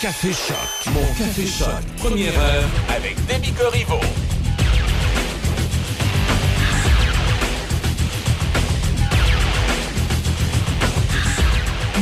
[0.00, 0.94] Café Choc.
[0.94, 1.68] Mon Café Choc.
[1.96, 3.52] Première heure avec Demi.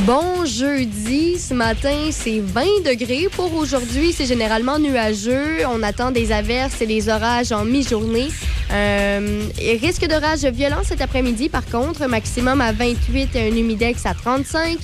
[0.04, 3.28] Bon jeudi, ce matin c'est 20 degrés.
[3.34, 5.66] Pour aujourd'hui, c'est généralement nuageux.
[5.66, 8.28] On attend des averses et des orages en mi-journée.
[8.72, 9.40] Euh,
[9.80, 14.76] risque d'orage violent cet après-midi, par contre, maximum à 28 et un humidex à 35.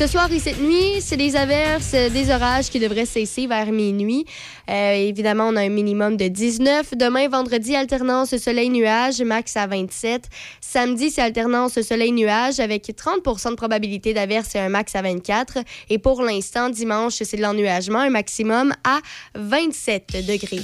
[0.00, 4.24] Ce soir et cette nuit, c'est des averses, des orages qui devraient cesser vers minuit.
[4.70, 6.94] Euh, évidemment, on a un minimum de 19.
[6.96, 10.24] Demain, vendredi, alternance soleil-nuage, max à 27.
[10.62, 15.58] Samedi, c'est alternance soleil-nuage avec 30% de probabilité d'averse et un max à 24.
[15.90, 19.00] Et pour l'instant, dimanche, c'est de l'ennuagement, un maximum à
[19.34, 20.62] 27 degrés.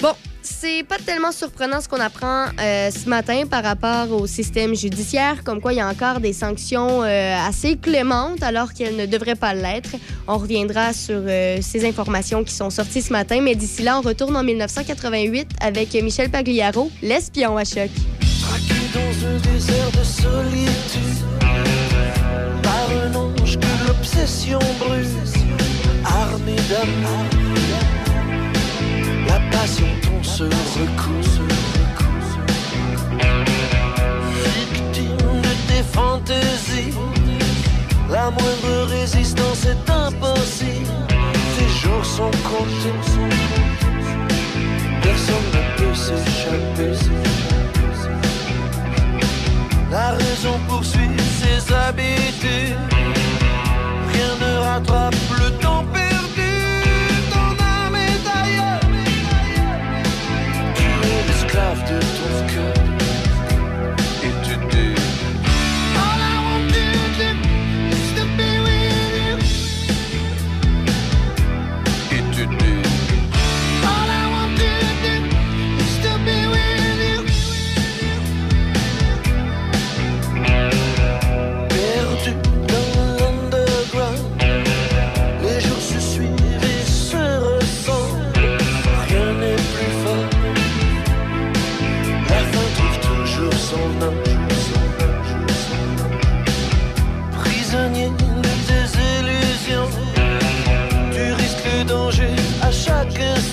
[0.00, 0.12] Bon,
[0.42, 5.42] c'est pas tellement surprenant ce qu'on apprend euh, ce matin par rapport au système judiciaire,
[5.44, 9.36] comme quoi il y a encore des sanctions euh, assez clémentes alors qu'elles ne devraient
[9.36, 9.90] pas l'être.
[10.26, 14.02] On reviendra sur euh, ces informations qui sont sorties ce matin, mais d'ici là, on
[14.02, 17.90] retourne en 1988 avec Michel Pagliaro, l'espion à choc.
[29.26, 29.86] La passion
[30.22, 31.22] se recoue.
[34.54, 36.94] Victime de tes fantaisies,
[38.10, 40.90] la moindre résistance est impossible.
[41.56, 42.98] Tes jours sont comptés,
[45.02, 46.92] personne ne peut s'échapper.
[49.90, 52.76] La raison poursuit ses habitudes,
[54.12, 55.84] rien ne rattrape le temps.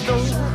[0.06, 0.51] Chaque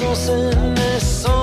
[0.00, 1.37] En scène est sans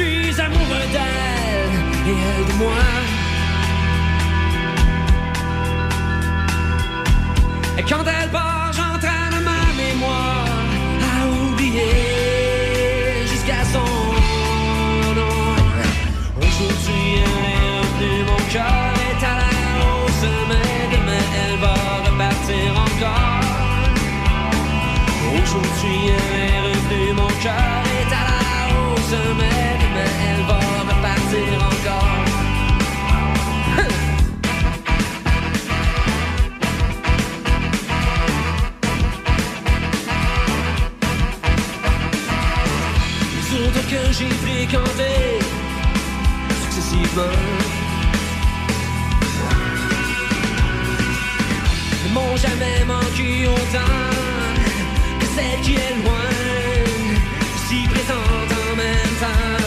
[0.00, 1.76] suis amoureux d'elle
[2.10, 2.82] et elle de moi.
[7.78, 10.46] Et quand elle part, j'entraîne ma mémoire
[11.14, 11.96] à oublier
[13.30, 13.92] jusqu'à son
[15.18, 15.42] nom.
[16.44, 19.52] Aujourd'hui, elle est revenue, mon cœur est à la
[19.84, 21.76] hausse, mais demain, elle va
[22.06, 23.44] repartir encore.
[25.36, 28.40] Aujourd'hui, elle est revenue, mon cœur est à la
[28.74, 29.49] hausse, mais
[44.60, 45.38] fréquentés
[46.62, 47.22] successivement
[52.12, 53.94] m'ont jamais manqué autant
[55.20, 56.28] que celle qui est loin,
[57.68, 59.64] si présente en même temps.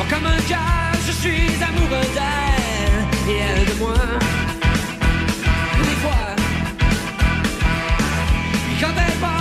[0.00, 3.94] Oh, comme un cœur, je suis amoureux d'elle et elle de moi.
[5.88, 6.26] Des fois,
[8.80, 9.33] quand elle part,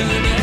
[0.00, 0.33] hausse,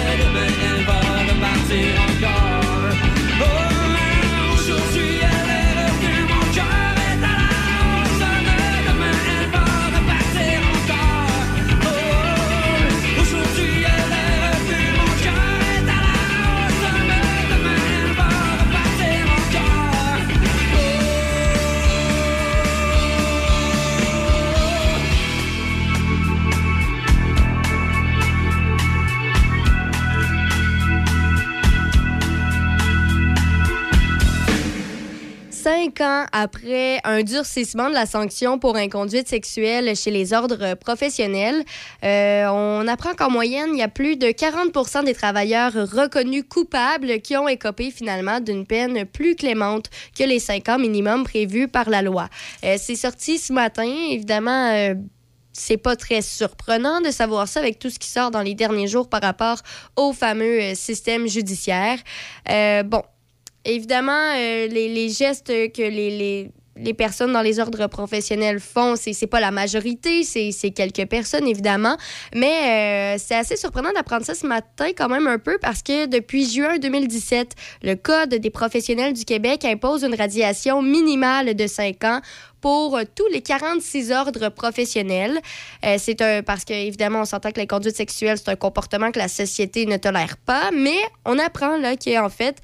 [36.02, 41.64] après un durcissement de la sanction pour inconduite sexuelle chez les ordres professionnels,
[42.04, 47.22] euh, on apprend qu'en moyenne, il y a plus de 40 des travailleurs reconnus coupables
[47.22, 51.90] qui ont écopé finalement d'une peine plus clémente que les cinq ans minimum prévus par
[51.90, 52.28] la loi.
[52.64, 54.72] Euh, C'est sorti ce matin, évidemment.
[54.74, 54.96] euh,
[55.54, 58.88] c'est pas très surprenant de savoir ça avec tout ce qui sort dans les derniers
[58.88, 59.58] jours par rapport
[59.98, 62.00] au fameux euh, système judiciaire.
[62.86, 63.04] Bon,
[63.66, 69.14] évidemment, euh, les, gestes que les, les, les personnes dans les ordres professionnels font, c'est,
[69.14, 71.98] c'est pas la majorité, c'est, c'est quelques personnes, évidemment.
[72.34, 76.06] Mais euh, c'est assez surprenant d'apprendre ça ce matin, quand même un peu, parce que
[76.06, 82.04] depuis juin 2017, le Code des professionnels du Québec impose une radiation minimale de 5
[82.06, 82.22] ans
[82.62, 85.40] pour tous les 46 ordres professionnels.
[85.84, 89.12] Euh, c'est un parce que évidemment on s'entend que la conduite sexuelle c'est un comportement
[89.12, 92.62] que la société ne tolère pas, mais on apprend là qu'en fait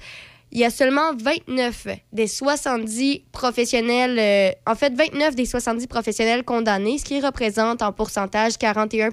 [0.50, 6.44] il y a seulement 29 des 70 professionnels, euh, en fait 29 des 70 professionnels
[6.44, 9.10] condamnés, ce qui représente en pourcentage 41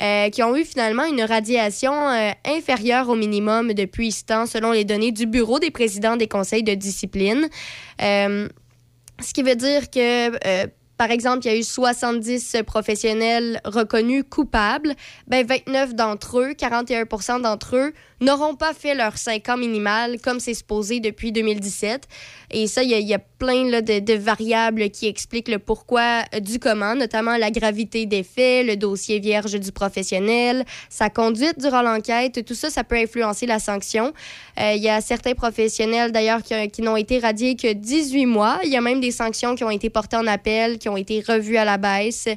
[0.00, 4.70] euh, qui ont eu finalement une radiation euh, inférieure au minimum depuis ce temps, selon
[4.72, 7.48] les données du Bureau des présidents des conseils de discipline.
[8.02, 8.48] Euh,
[9.20, 14.94] ce qui veut dire que par exemple, il y a eu 70 professionnels reconnus coupables,
[15.26, 20.40] ben 29 d'entre eux, 41% d'entre eux, n'auront pas fait leur 5 ans minimal comme
[20.40, 22.08] c'est supposé depuis 2017.
[22.52, 27.36] Et ça, il y, a, plein de, variables qui expliquent le pourquoi du comment, notamment
[27.36, 32.44] la gravité des faits, le dossier vierge du professionnel, sa conduite durant l'enquête.
[32.46, 34.12] Tout ça, ça peut influencer la sanction.
[34.60, 38.58] Euh, il y a certains professionnels, d'ailleurs, qui, qui n'ont été radiés que 18 mois.
[38.64, 41.22] Il y a même des sanctions qui ont été portées en appel, qui ont été
[41.26, 42.28] revues à la baisse.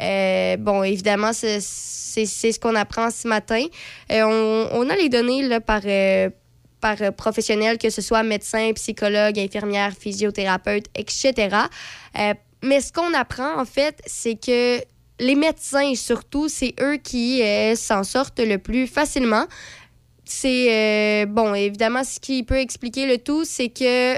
[0.00, 3.64] Euh, bon, évidemment, c'est ce qu'on apprend ce matin.
[4.10, 5.25] Euh, on, a les données
[5.64, 5.82] par
[6.80, 11.56] par professionnels, que ce soit médecin, psychologue, infirmière, physiothérapeute, etc.
[12.62, 14.78] mais ce qu'on apprend, en fait, c'est que
[15.18, 17.42] les médecins, surtout, c'est eux qui
[17.76, 19.46] s'en sortent le plus facilement
[20.26, 24.16] c'est euh, bon, évidemment, ce qui peut expliquer le tout, c'est que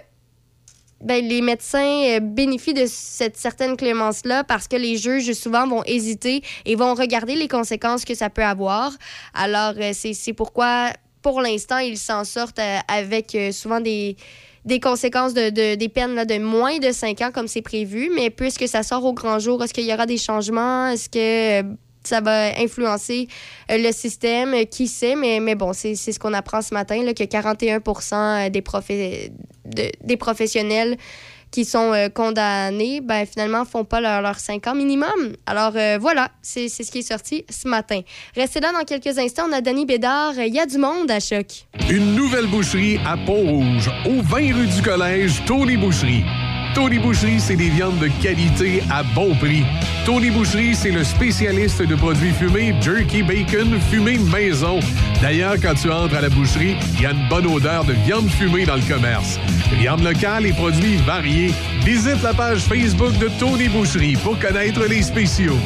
[1.00, 5.82] ben, les médecins euh, bénéficient de cette certaine clémence-là parce que les juges, souvent, vont
[5.84, 8.92] hésiter et vont regarder les conséquences que ça peut avoir.
[9.34, 14.16] Alors, euh, c'est pourquoi, pour l'instant, ils s'en sortent avec souvent des,
[14.64, 18.10] des conséquences de, des peines là, de moins de 5 ans, comme c'est prévu.
[18.14, 20.88] Mais puisque ça sort au grand jour, est-ce qu'il y aura des changements?
[20.88, 21.66] Est-ce que
[22.04, 23.28] ça va influencer
[23.70, 27.02] euh, le système, euh, qui sait, mais, mais bon, c'est ce qu'on apprend ce matin,
[27.02, 27.80] là, que 41
[28.12, 30.96] euh, des, des professionnels
[31.50, 35.08] qui sont condamnés, ben, finalement, font pas leur, leur 5 ans minimum.
[35.46, 38.02] Alors voilà, c'est ce qui est sorti ce matin.
[38.36, 39.44] Restez là dans quelques instants.
[39.48, 40.34] On a Danny Bédard.
[40.36, 41.46] Il y a du monde à choc.
[41.88, 46.22] Une nouvelle boucherie à Pont-Rouge, au 20 rue du Collège, Tony Boucherie.
[46.74, 49.64] Tony Boucherie, c'est des viandes de qualité à bon prix.
[50.04, 54.80] Tony Boucherie, c'est le spécialiste de produits fumés, jerky, bacon, fumé maison.
[55.20, 58.28] D'ailleurs, quand tu entres à la boucherie, il y a une bonne odeur de viande
[58.28, 59.38] fumée dans le commerce.
[59.78, 61.52] Viande locale et produits variés.
[61.84, 65.58] Visite la page Facebook de Tony Boucherie pour connaître les spéciaux.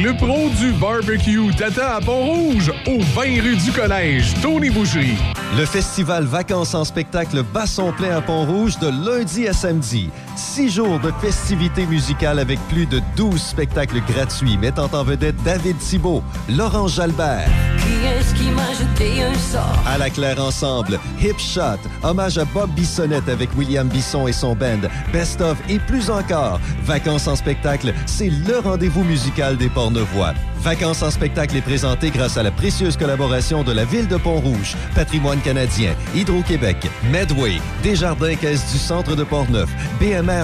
[0.00, 5.18] Le pro du barbecue Tata à Pont-Rouge, au 20 rue du Collège, Tony Boucherie.
[5.58, 10.08] Le festival Vacances en spectacle Basson plein à Pont-Rouge de lundi à samedi.
[10.42, 15.78] Six jours de festivités musicales avec plus de 12 spectacles gratuits mettant en vedette David
[15.78, 17.48] Thibault, Laurent Jalbert.
[17.78, 19.82] Qui est-ce qui m'a jeté un sort?
[19.86, 24.54] À la Claire Ensemble, Hip Shot, hommage à Bob Bissonnette avec William Bisson et son
[24.54, 26.60] band, Best of et plus encore.
[26.84, 30.34] Vacances en spectacle, c'est le rendez-vous musical des Pornevoix.
[30.62, 34.76] Vacances en spectacle est présenté grâce à la précieuse collaboration de la Ville de Pont-Rouge,
[34.94, 36.76] Patrimoine canadien, Hydro-Québec,
[37.10, 39.68] Medway, Desjardins Caisse du Centre de Portneuf,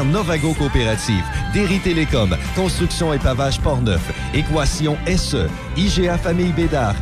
[0.05, 6.95] Novago Coopérative, Derry Télécom, Construction et Pavage Portneuf, Équation SE, IGA Famille Bédard,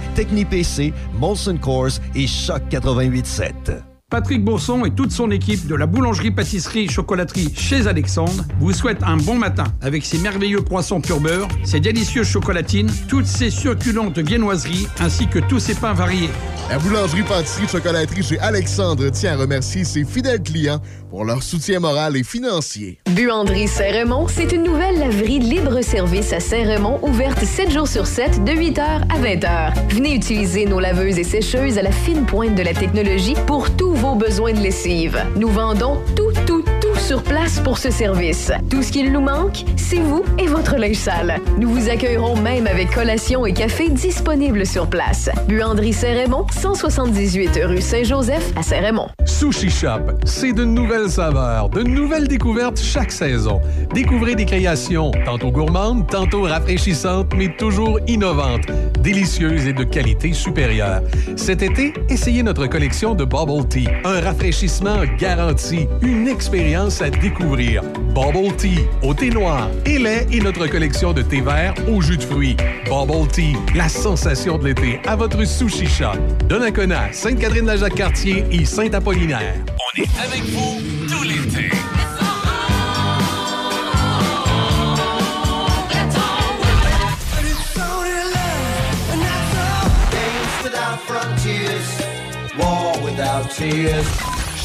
[0.51, 3.73] PC, Molson Coors et Choc 887.
[4.09, 9.35] Patrick Bourson et toute son équipe de la boulangerie-pâtisserie-chocolaterie chez Alexandre vous souhaitent un bon
[9.35, 15.27] matin avec ses merveilleux poissons pur beurre, ses délicieuses chocolatines, toutes ses succulentes viennoiseries ainsi
[15.27, 16.31] que tous ses pains variés.
[16.71, 20.81] La boulangerie-pâtisserie-chocolaterie chez Alexandre tient à remercier ses fidèles clients
[21.17, 22.99] pour leur soutien moral et financier.
[23.09, 28.53] Buanderie Saint-Raymond, c'est une nouvelle laverie libre-service à Saint-Raymond ouverte 7 jours sur 7 de
[28.53, 29.95] 8h à 20h.
[29.95, 33.95] Venez utiliser nos laveuses et sécheuses à la fine pointe de la technologie pour tous
[33.95, 35.25] vos besoins de lessive.
[35.37, 38.51] Nous vendons tout, tout, tout sur place pour ce service.
[38.71, 41.41] Tout ce qu'il nous manque, c'est vous et votre linge sale.
[41.59, 45.29] Nous vous accueillerons même avec collation et café disponibles sur place.
[45.49, 49.09] Buanderie Saint-Raymond, 178 rue Saint-Joseph à Saint-Raymond.
[49.25, 53.61] Sushi Shop, c'est de nouvelles saveurs, de nouvelles découvertes chaque saison.
[53.93, 58.67] Découvrez des créations, tantôt gourmandes, tantôt rafraîchissantes, mais toujours innovantes,
[59.03, 61.03] délicieuses et de qualité supérieure.
[61.37, 67.83] Cet été, essayez notre collection de Bubble Tea, un rafraîchissement garanti, une expérience à découvrir.
[68.15, 72.17] Bubble Tea, au thé noir et lait et notre collection de thé vert au jus
[72.17, 72.57] de fruits.
[72.87, 76.17] Bubble Tea, la sensation de l'été à votre sushi shop.
[76.49, 79.55] Donnacona, Sainte-Catherine-la-Jacques-Cartier et Saint-Apollinaire.
[79.67, 81.71] On est avec vous tout l'été.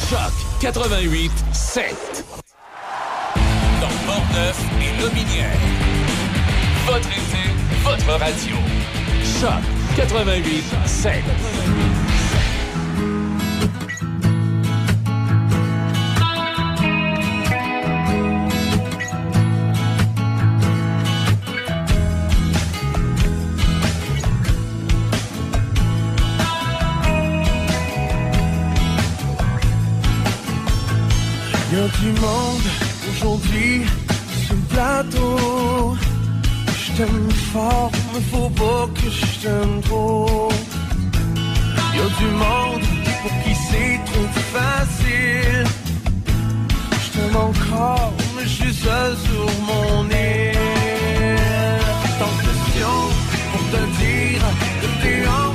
[0.09, 2.10] Choc 88 7.
[4.31, 5.57] Port-Neuf et Lobinière.
[6.85, 7.49] Votre été,
[7.83, 8.55] votre radio.
[9.23, 9.51] Choc
[9.95, 11.23] 88 7.
[31.73, 32.61] Il y a du monde
[33.11, 33.83] aujourd'hui,
[34.73, 35.95] plateau.
[36.81, 40.49] Je t'aime fort, mais faut pas que je t'aime trop.
[41.95, 42.85] Y'a du monde
[43.21, 45.65] pour qui c'est trop facile.
[47.03, 50.57] Je t'aime encore, mais je suis seul sur mon île.
[52.19, 53.03] Tant de questions
[53.51, 54.43] pour te dire
[54.81, 55.51] que t'es en.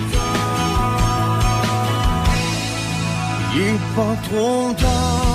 [3.59, 5.26] Il est pas trop tard.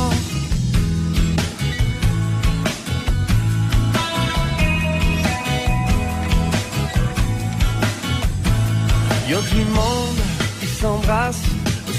[9.32, 10.22] Y a du monde
[10.60, 11.44] qui s'embrasse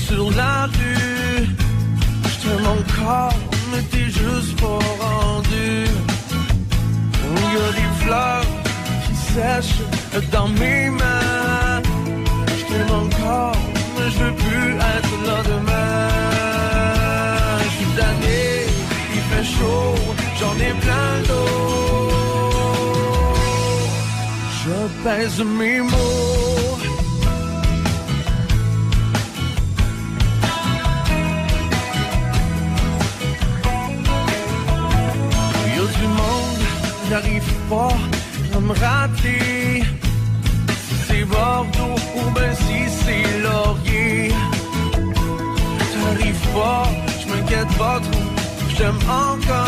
[0.07, 1.47] sur la rue.
[2.31, 3.33] Je t'aime encore,
[3.71, 5.87] mais t'es juste pas rendu.
[7.55, 8.49] Y a des fleurs
[9.05, 9.83] qui sèchent
[10.31, 11.81] dans mes mains.
[12.59, 13.57] Je t'aime encore,
[13.97, 16.09] mais je veux plus être là demain.
[17.63, 18.45] Je suis tanné,
[19.17, 19.95] il fait chaud,
[20.39, 22.11] j'en ai plein d'eau.
[24.61, 26.92] Je pèse mes mots.
[37.13, 37.93] N'arrive pas
[38.57, 39.83] à me rater.
[41.07, 44.33] C'est Bordeaux ou ben si c'est Laurier.
[45.93, 46.85] T'arrives pas,
[47.21, 48.29] je m'inquiète pas trop,
[48.71, 49.62] je t'aime encore.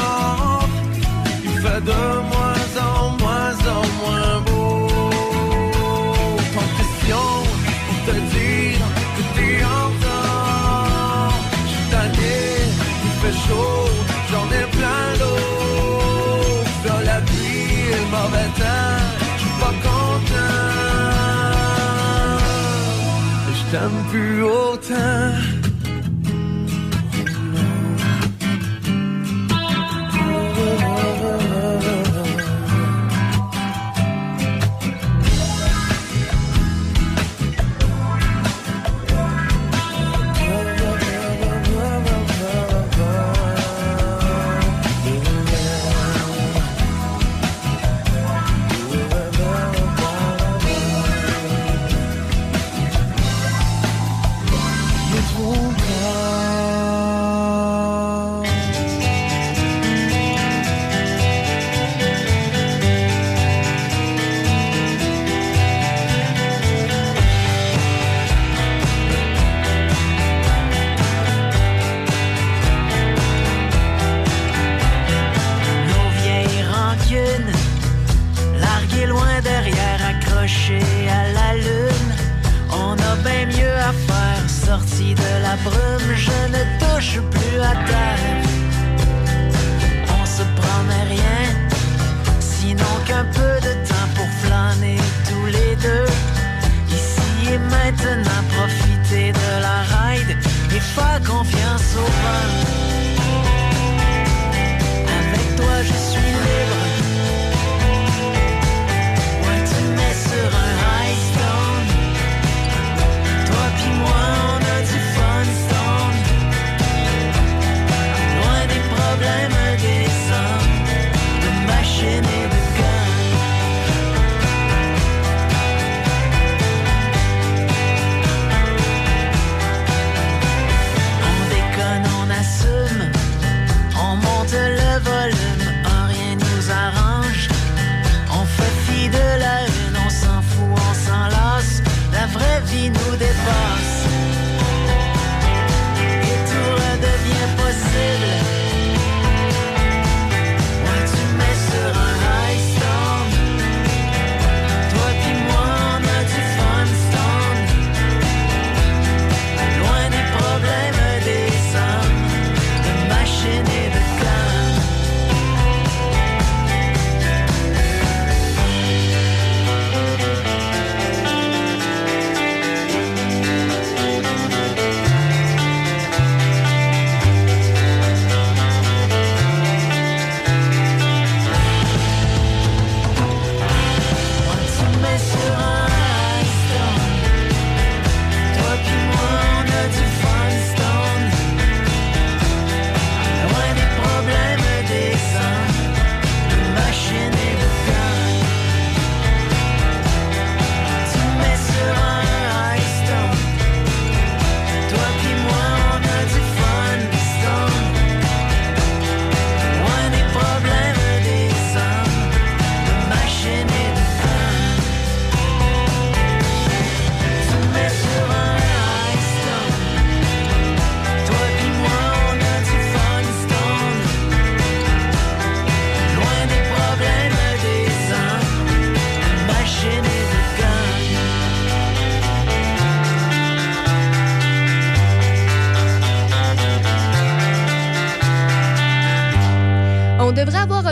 [23.85, 25.54] Je t'aime plus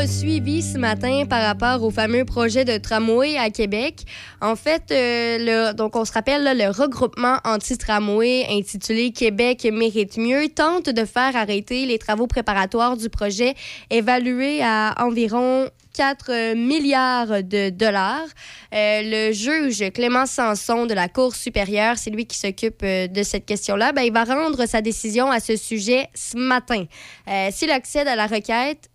[0.06, 4.04] suivi ce matin par rapport au fameux projet de tramway à Québec.
[4.40, 10.88] En fait, euh, donc on se rappelle, le regroupement anti-tramway intitulé Québec mérite mieux tente
[10.88, 13.54] de faire arrêter les travaux préparatoires du projet
[13.90, 18.26] évalué à environ 4 milliards de dollars.
[18.74, 23.22] Euh, le juge Clément Sanson de la Cour supérieure, c'est lui qui s'occupe euh, de
[23.22, 26.84] cette question-là, ben, il va rendre sa décision à ce sujet ce matin.
[27.28, 28.88] Euh, S'il accède à la requête,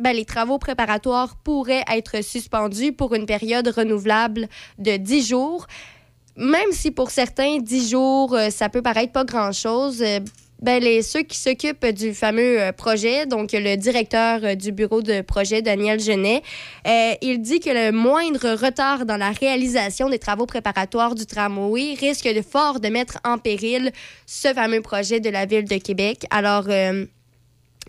[0.00, 5.66] ben, les travaux préparatoires pourraient être suspendus pour une période renouvelable de 10 jours.
[6.36, 10.20] Même si pour certains, 10 jours, euh, ça peut paraître pas grand-chose, euh,
[10.62, 15.20] ben, les, ceux qui s'occupent du fameux euh, projet, donc le directeur du bureau de
[15.20, 16.42] projet, Daniel Genet,
[17.20, 22.28] il dit que le moindre retard dans la réalisation des travaux préparatoires du tramway risque
[22.28, 23.90] de fort de mettre en péril
[24.26, 26.24] ce fameux projet de la ville de Québec.
[26.30, 26.68] Alors,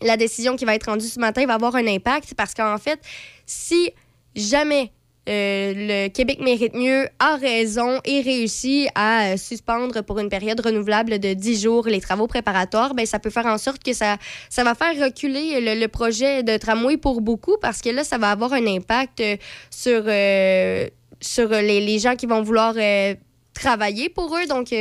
[0.01, 2.99] la décision qui va être rendue ce matin va avoir un impact parce qu'en fait,
[3.45, 3.91] si
[4.35, 4.91] jamais
[5.29, 10.59] euh, le Québec mérite mieux a raison et réussit à euh, suspendre pour une période
[10.59, 14.17] renouvelable de 10 jours les travaux préparatoires, ben, ça peut faire en sorte que ça,
[14.57, 18.53] va faire reculer le, projet de tramway pour beaucoup parce que là, ça va avoir
[18.53, 19.37] un impact euh,
[19.69, 22.73] sur, les, gens qui vont vouloir
[23.53, 24.47] travailler pour eux.
[24.47, 24.73] Donc,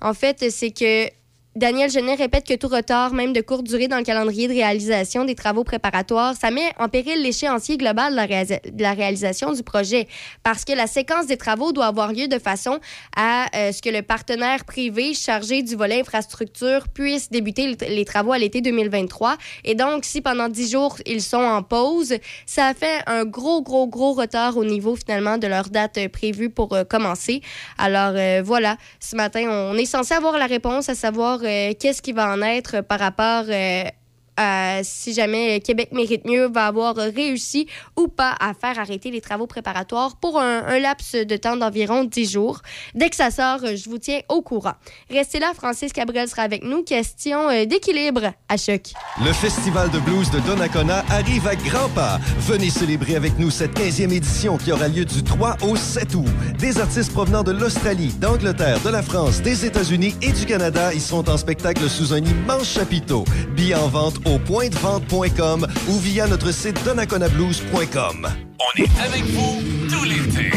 [0.00, 1.08] en fait, c'est que
[1.54, 5.26] Daniel Genet répète que tout retard, même de courte durée dans le calendrier de réalisation
[5.26, 10.08] des travaux préparatoires, ça met en péril l'échéancier global de la, réalisation du projet
[10.42, 12.78] parce que la séquence des travaux doit avoir lieu de façon
[13.14, 18.06] à euh, ce que le partenaire privé chargé du volet infrastructure puisse débuter le- les
[18.06, 19.36] travaux à l'été 2023.
[19.66, 22.14] Et donc, si pendant 10 jours, ils sont en pause,
[22.46, 26.48] ça fait un gros, gros, gros retard au niveau finalement de leur date euh, prévue
[26.48, 27.42] pour euh, commencer.
[27.76, 32.32] Alors voilà, ce matin, on est censé avoir la réponse à savoir qu'est-ce qui va
[32.32, 33.44] en être par rapport
[34.40, 37.66] euh, si jamais Québec mérite mieux va avoir réussi
[37.96, 42.04] ou pas à faire arrêter les travaux préparatoires pour un, un laps de temps d'environ
[42.04, 42.60] 10 jours.
[42.94, 44.74] Dès que ça sort, je vous tiens au courant.
[45.10, 46.82] Restez là, Francis Cabrel sera avec nous.
[46.82, 48.92] Question euh, d'équilibre à choc.
[49.24, 52.18] Le Festival de blues de Donnacona arrive à grands pas.
[52.38, 56.26] Venez célébrer avec nous cette 15e édition qui aura lieu du 3 au 7 août.
[56.58, 61.00] Des artistes provenant de l'Australie, d'Angleterre, de la France, des États-Unis et du Canada y
[61.00, 63.24] seront en spectacle sous un immense chapiteau.
[63.54, 68.28] Billets en vente au pointdevente.com ou via notre site donnaconablues.com.
[68.58, 70.50] On est avec vous tout l'été.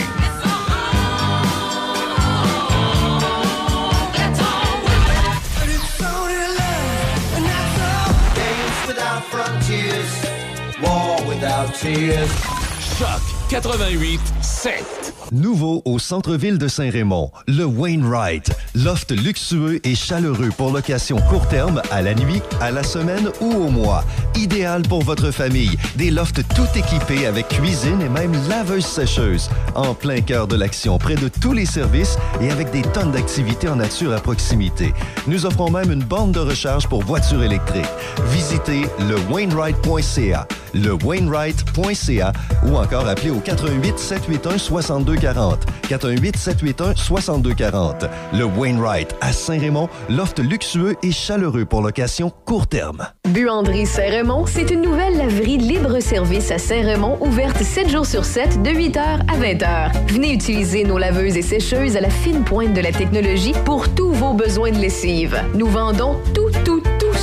[12.97, 15.04] Choc 88 7.
[15.31, 18.51] Nouveau au centre-ville de Saint-Raymond, le Wainwright.
[18.75, 23.51] Loft luxueux et chaleureux pour location court terme, à la nuit, à la semaine ou
[23.51, 24.03] au mois.
[24.35, 25.75] Idéal pour votre famille.
[25.95, 29.49] Des lofts tout équipés avec cuisine et même laveuse sécheuse.
[29.73, 33.67] En plein cœur de l'action, près de tous les services et avec des tonnes d'activités
[33.67, 34.93] en nature à proximité.
[35.27, 37.85] Nous offrons même une borne de recharge pour voitures électriques.
[38.31, 42.33] Visitez le Wainwright.ca, le Wainwright.ca
[42.67, 45.14] ou encore appelez au 88 781 6240.
[45.15, 48.05] 88 781 6240.
[48.33, 53.07] Le Wainwright à Saint-Raymond, loft luxueux et chaleureux pour location court terme.
[53.29, 58.69] Buanderie Saint-Raymond, c'est une nouvelle laverie libre-service à Saint-Raymond, ouverte 7 jours sur 7, de
[58.69, 59.91] 8h à 20h.
[60.07, 64.11] Venez utiliser nos laveuses et sécheuses à la fine pointe de la technologie pour tous
[64.11, 65.41] vos besoins de lessive.
[65.53, 66.74] Nous vendons tout, tout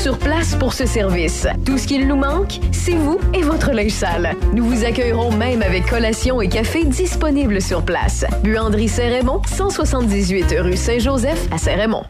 [0.03, 1.47] sur place pour ce service.
[1.65, 4.35] Tout ce qu'il nous manque, c'est vous et votre linge sale.
[4.53, 8.25] Nous vous accueillerons même avec collation et café disponibles sur place.
[8.43, 12.03] Buanderie Saint-Raymond, 178 rue Saint-Joseph à Saint-Raymond.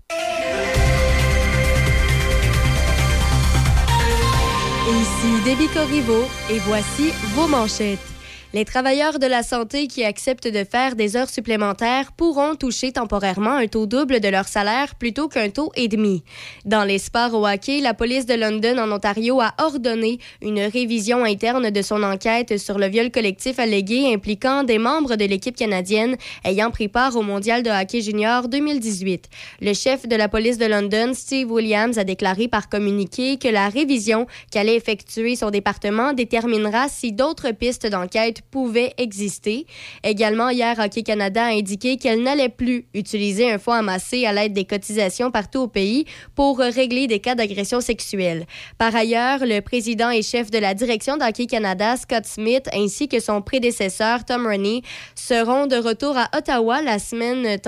[4.88, 8.11] Ici Déby Corriveau et voici vos manchettes.
[8.54, 13.56] Les travailleurs de la santé qui acceptent de faire des heures supplémentaires pourront toucher temporairement
[13.56, 16.22] un taux double de leur salaire plutôt qu'un taux et demi.
[16.66, 21.24] Dans les sports au hockey, la police de London en Ontario a ordonné une révision
[21.24, 26.16] interne de son enquête sur le viol collectif allégué impliquant des membres de l'équipe canadienne
[26.44, 29.30] ayant pris part au mondial de hockey junior 2018.
[29.62, 33.70] Le chef de la police de London, Steve Williams, a déclaré par communiqué que la
[33.70, 39.66] révision qu'allait effectuer son département déterminera si d'autres pistes d'enquête pouvait exister.
[40.02, 44.52] Également, hier, Hockey Canada a indiqué qu'elle n'allait plus utiliser un fonds amassé à l'aide
[44.52, 48.46] des cotisations partout au pays pour régler des cas d'agression sexuelle.
[48.78, 53.20] Par ailleurs, le président et chef de la direction d'Hockey Canada, Scott Smith, ainsi que
[53.20, 54.82] son prédécesseur, Tom Rennie,
[55.14, 57.58] seront de retour à Ottawa la semaine,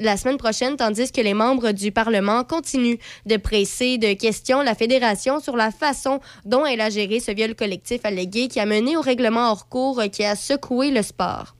[0.00, 4.74] la semaine prochaine, tandis que les membres du Parlement continuent de presser de questions la
[4.74, 8.96] Fédération sur la façon dont elle a géré ce viol collectif allégué qui a mené
[8.96, 11.54] au règlement hors cours qui a secoué le sport.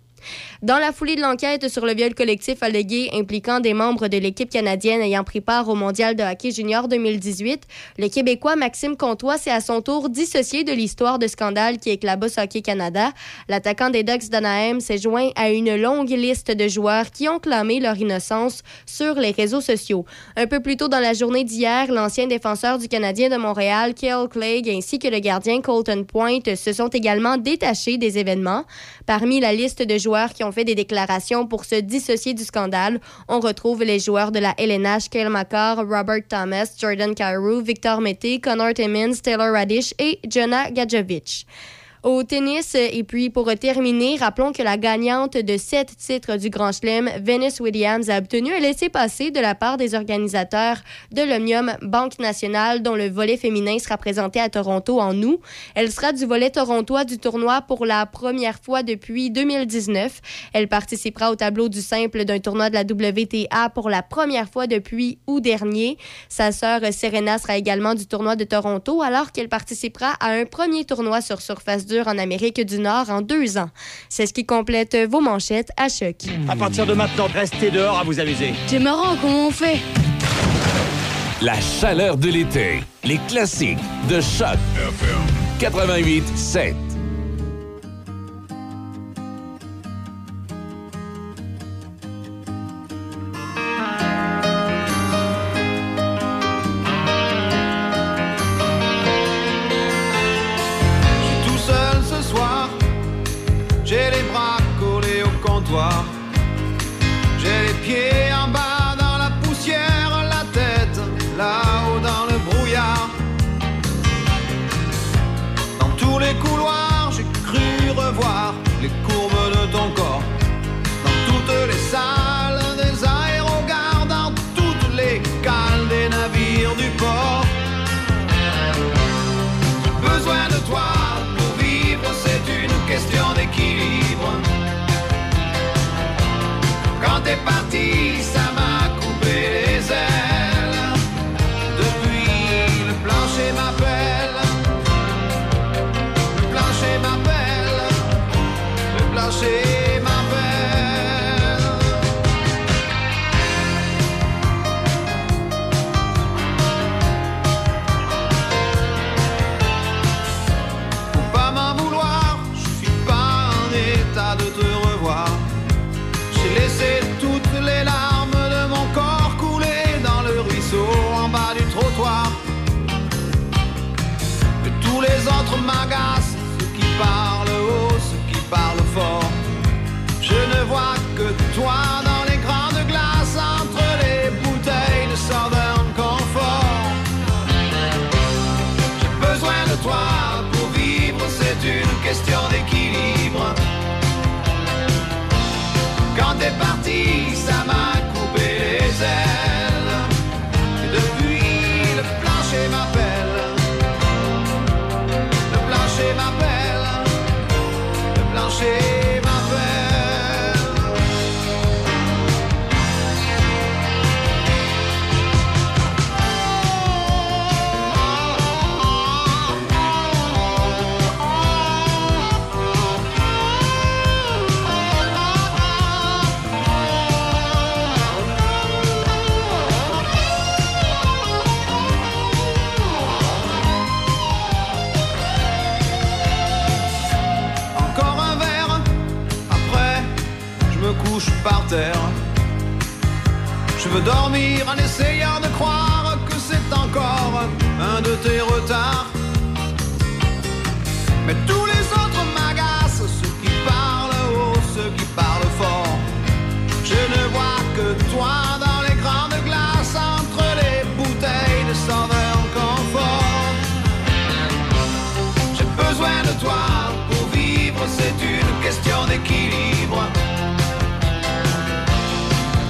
[0.64, 4.48] Dans la foulée de l'enquête sur le viol collectif allégué impliquant des membres de l'équipe
[4.48, 7.64] canadienne ayant pris part au Mondial de hockey junior 2018,
[7.98, 12.38] le Québécois Maxime Comtois s'est à son tour dissocié de l'histoire de scandale qui éclabousse
[12.38, 13.10] Hockey Canada.
[13.46, 17.78] L'attaquant des Ducks d'Anaheim s'est joint à une longue liste de joueurs qui ont clamé
[17.78, 20.06] leur innocence sur les réseaux sociaux.
[20.34, 24.30] Un peu plus tôt dans la journée d'hier, l'ancien défenseur du Canadien de Montréal, Kale
[24.30, 28.64] Clegg, ainsi que le gardien Colton Point se sont également détachés des événements.
[29.04, 33.00] Parmi la liste de joueurs qui ont fait des déclarations pour se dissocier du scandale.
[33.28, 38.40] On retrouve les joueurs de la LNH, Kyle McCarr, Robert Thomas, Jordan Carew, Victor Mété,
[38.40, 41.46] Connor Timmins, Taylor Radish et Jonah Gadjevich
[42.04, 42.74] au tennis.
[42.74, 47.60] Et puis, pour terminer, rappelons que la gagnante de sept titres du Grand Chelem, Venus
[47.60, 50.76] Williams, a obtenu un laissez-passer de la part des organisateurs
[51.10, 55.40] de l'Omnium Banque Nationale, dont le volet féminin sera présenté à Toronto en août.
[55.74, 60.20] Elle sera du volet torontois du tournoi pour la première fois depuis 2019.
[60.52, 64.66] Elle participera au tableau du simple d'un tournoi de la WTA pour la première fois
[64.66, 65.96] depuis août dernier.
[66.28, 70.84] Sa sœur Serena sera également du tournoi de Toronto, alors qu'elle participera à un premier
[70.84, 73.70] tournoi sur surface 2 en Amérique du Nord en deux ans.
[74.08, 76.16] C'est ce qui complète vos manchettes à choc.
[76.48, 78.52] À partir de maintenant, restez dehors à vous amuser.
[78.66, 79.78] C'est marrant, comment on fait
[81.40, 82.80] La chaleur de l'été.
[83.04, 83.78] Les classiques
[84.08, 84.58] de choc.
[85.60, 86.74] 88 7.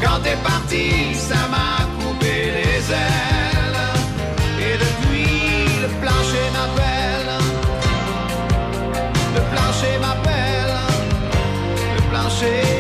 [0.02, 3.80] Quand t'es parti, ça m'a coupé les ailes.
[4.60, 7.32] Et depuis, le plancher m'appelle.
[9.34, 10.76] Le plancher m'appelle.
[11.96, 12.73] Le plancher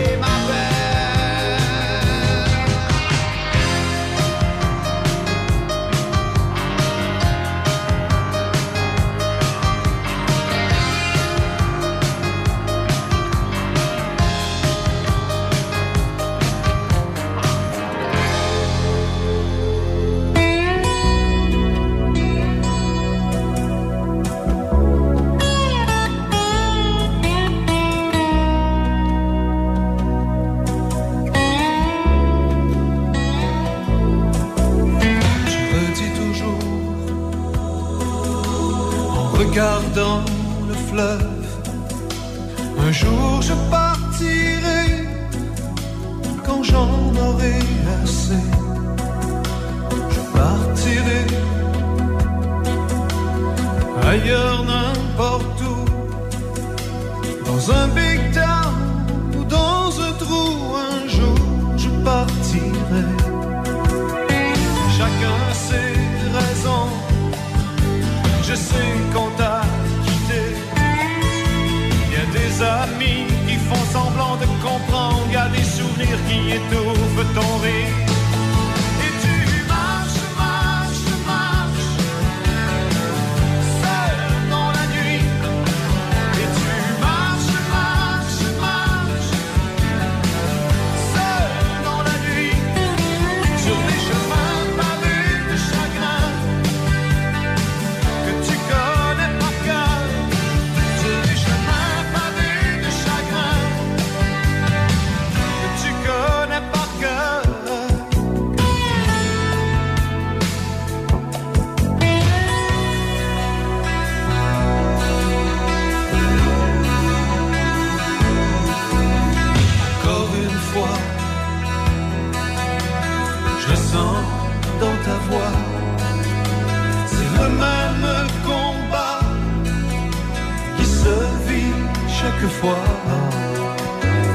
[132.44, 132.84] quelquefois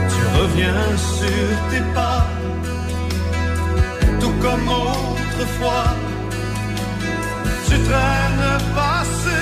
[0.09, 2.25] tu reviens sur tes pas,
[4.19, 5.93] tout comme autrefois,
[7.67, 9.41] tu traînes passé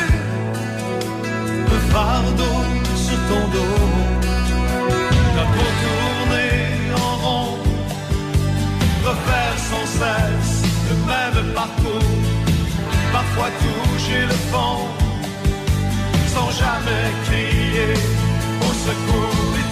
[1.71, 2.57] le fardeau
[2.95, 3.79] sur ton dos,
[5.35, 6.59] ta peau tournée
[6.95, 7.57] en rond,
[9.05, 12.17] refaire sans cesse le même parcours,
[13.13, 14.87] parfois toucher le fond,
[16.33, 18.16] sans jamais crier.
[18.87, 19.66] nossa cultura.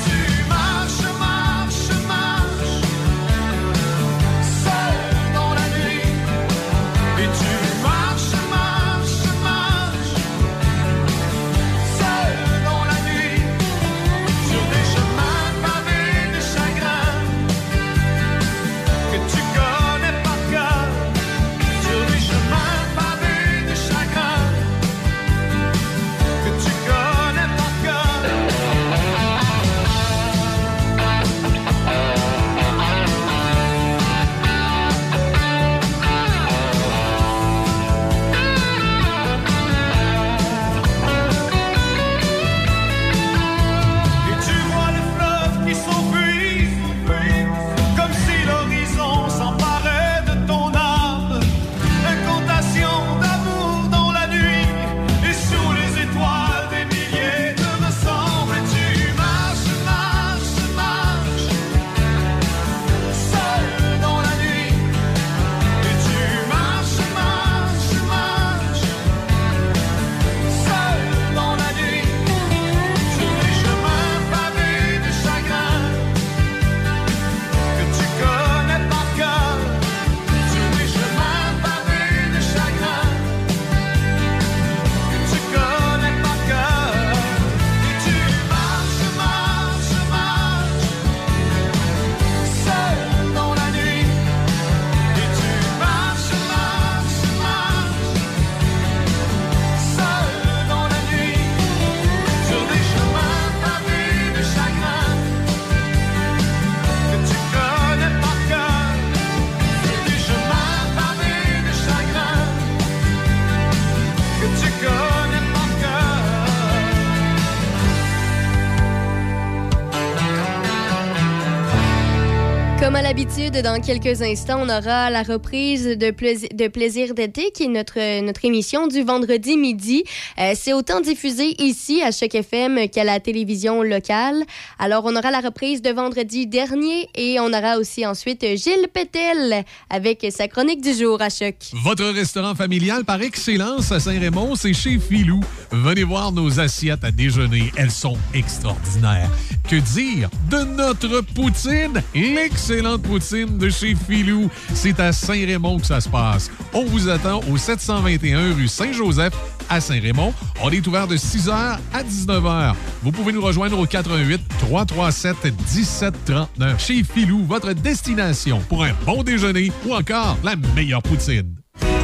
[123.51, 128.21] Dans quelques instants, on aura la reprise de, Plaisir, de Plaisir d'été, qui est notre,
[128.21, 130.03] notre émission du vendredi midi.
[130.39, 134.43] Euh, c'est autant diffusé ici, à Choc FM, qu'à la télévision locale.
[134.79, 139.63] Alors, on aura la reprise de vendredi dernier et on aura aussi ensuite Gilles Pétel
[139.91, 141.55] avec sa chronique du jour à Choc.
[141.83, 145.41] Votre restaurant familial par excellence à Saint-Raymond, c'est chez Filou.
[145.69, 147.71] Venez voir nos assiettes à déjeuner.
[147.77, 149.29] Elles sont extraordinaires.
[149.69, 152.01] Que dire de notre poutine?
[152.13, 154.49] L'excellente poutine de chez Filou.
[154.73, 156.49] C'est à Saint-Raymond que ça se passe.
[156.73, 159.33] On vous attend au 721 rue Saint-Joseph
[159.69, 160.33] à Saint-Raymond.
[160.63, 162.73] On est ouvert de 6h à 19h.
[163.03, 166.81] Vous pouvez nous rejoindre au 88 337 1739.
[166.81, 171.55] Chez Filou, votre destination pour un bon déjeuner ou encore la meilleure poutine.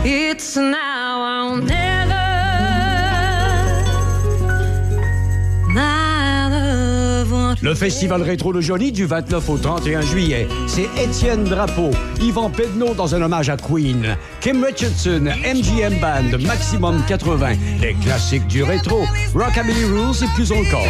[0.04, 1.62] It's now
[7.62, 10.48] Le festival rétro de Jolie du 29 au 31 juillet.
[10.68, 17.04] C'est Étienne Drapeau, Yvan Pedneau dans un hommage à Queen, Kim Richardson, MGM Band, Maximum
[17.08, 19.06] 80, les classiques du rétro,
[19.36, 20.88] Rockabilly Rules et plus encore.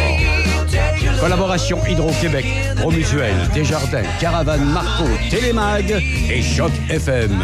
[1.20, 2.46] Collaboration Hydro-Québec,
[2.76, 7.38] Promutuel, Desjardins, Caravane Marco, Télémag et Choc FM.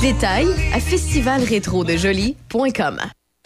[0.00, 2.96] Détails à festivalrétrodejoli.com.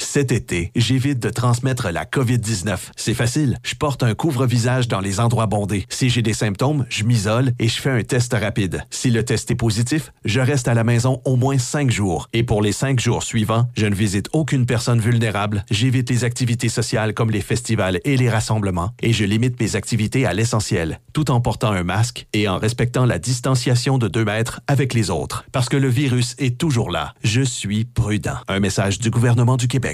[0.01, 2.79] Cet été, j'évite de transmettre la COVID-19.
[2.97, 3.59] C'est facile.
[3.65, 5.87] Je porte un couvre-visage dans les endroits bondés.
[5.89, 8.85] Si j'ai des symptômes, je m'isole et je fais un test rapide.
[8.91, 12.29] Si le test est positif, je reste à la maison au moins cinq jours.
[12.33, 16.69] Et pour les cinq jours suivants, je ne visite aucune personne vulnérable, j'évite les activités
[16.69, 21.33] sociales comme les festivals et les rassemblements, et je limite mes activités à l'essentiel, tout
[21.33, 25.45] en portant un masque et en respectant la distanciation de deux mètres avec les autres.
[25.51, 27.15] Parce que le virus est toujours là.
[27.25, 28.39] Je suis prudent.
[28.47, 29.88] Un message du gouvernement du Québec.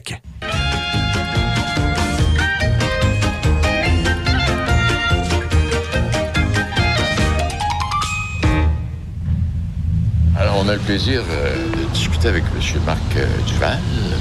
[10.36, 12.80] Alors, on a le plaisir euh, de discuter avec M.
[12.84, 13.78] Marc euh, Duval.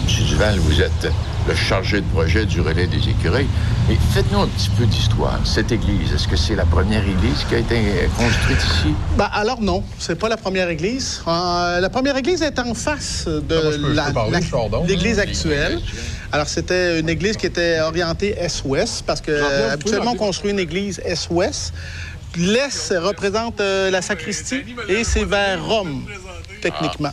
[0.07, 0.26] M.
[0.28, 1.11] Duval, vous êtes
[1.48, 3.48] le chargé de projet du relais des écureuils.
[3.89, 5.39] Mais faites-nous un petit peu d'histoire.
[5.46, 8.94] Cette église, est-ce que c'est la première église qui a été euh, construite ici?
[9.18, 11.22] Ben, alors non, c'est pas la première église.
[11.28, 15.80] Euh, la première église est en face de l'église actuelle.
[16.34, 20.58] Alors c'était une église qui était orientée est-ouest parce que euh, habituellement on construit une
[20.58, 21.74] église est-ouest.
[22.36, 26.08] L'est représente euh, la sacristie et c'est vers Rome
[26.64, 27.11] techniquement.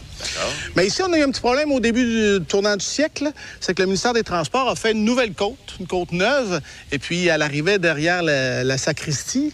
[0.76, 2.04] Mais ici, on a eu un petit problème au début
[2.38, 3.30] du tournant du siècle.
[3.60, 6.60] C'est que le ministère des Transports a fait une nouvelle côte, une côte neuve,
[6.92, 9.52] et puis elle arrivait derrière la, la sacristie.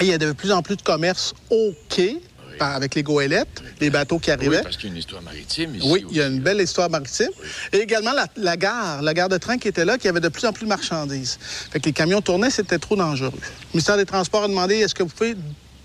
[0.00, 2.16] Et il y a de plus en plus de commerce au quai,
[2.60, 4.62] avec les goélettes, les bateaux qui Oui, arrivaient.
[4.62, 5.88] parce qu'il y a une histoire maritime ici.
[5.90, 7.30] Oui, il y a une belle histoire maritime.
[7.72, 10.28] Et également la, la gare, la gare de train qui était là, qui avait de
[10.28, 11.38] plus en plus de marchandises.
[11.72, 13.32] Fait que les camions tournaient, c'était trop dangereux.
[13.34, 15.34] Le ministère des Transports a demandé est-ce que vous pouvez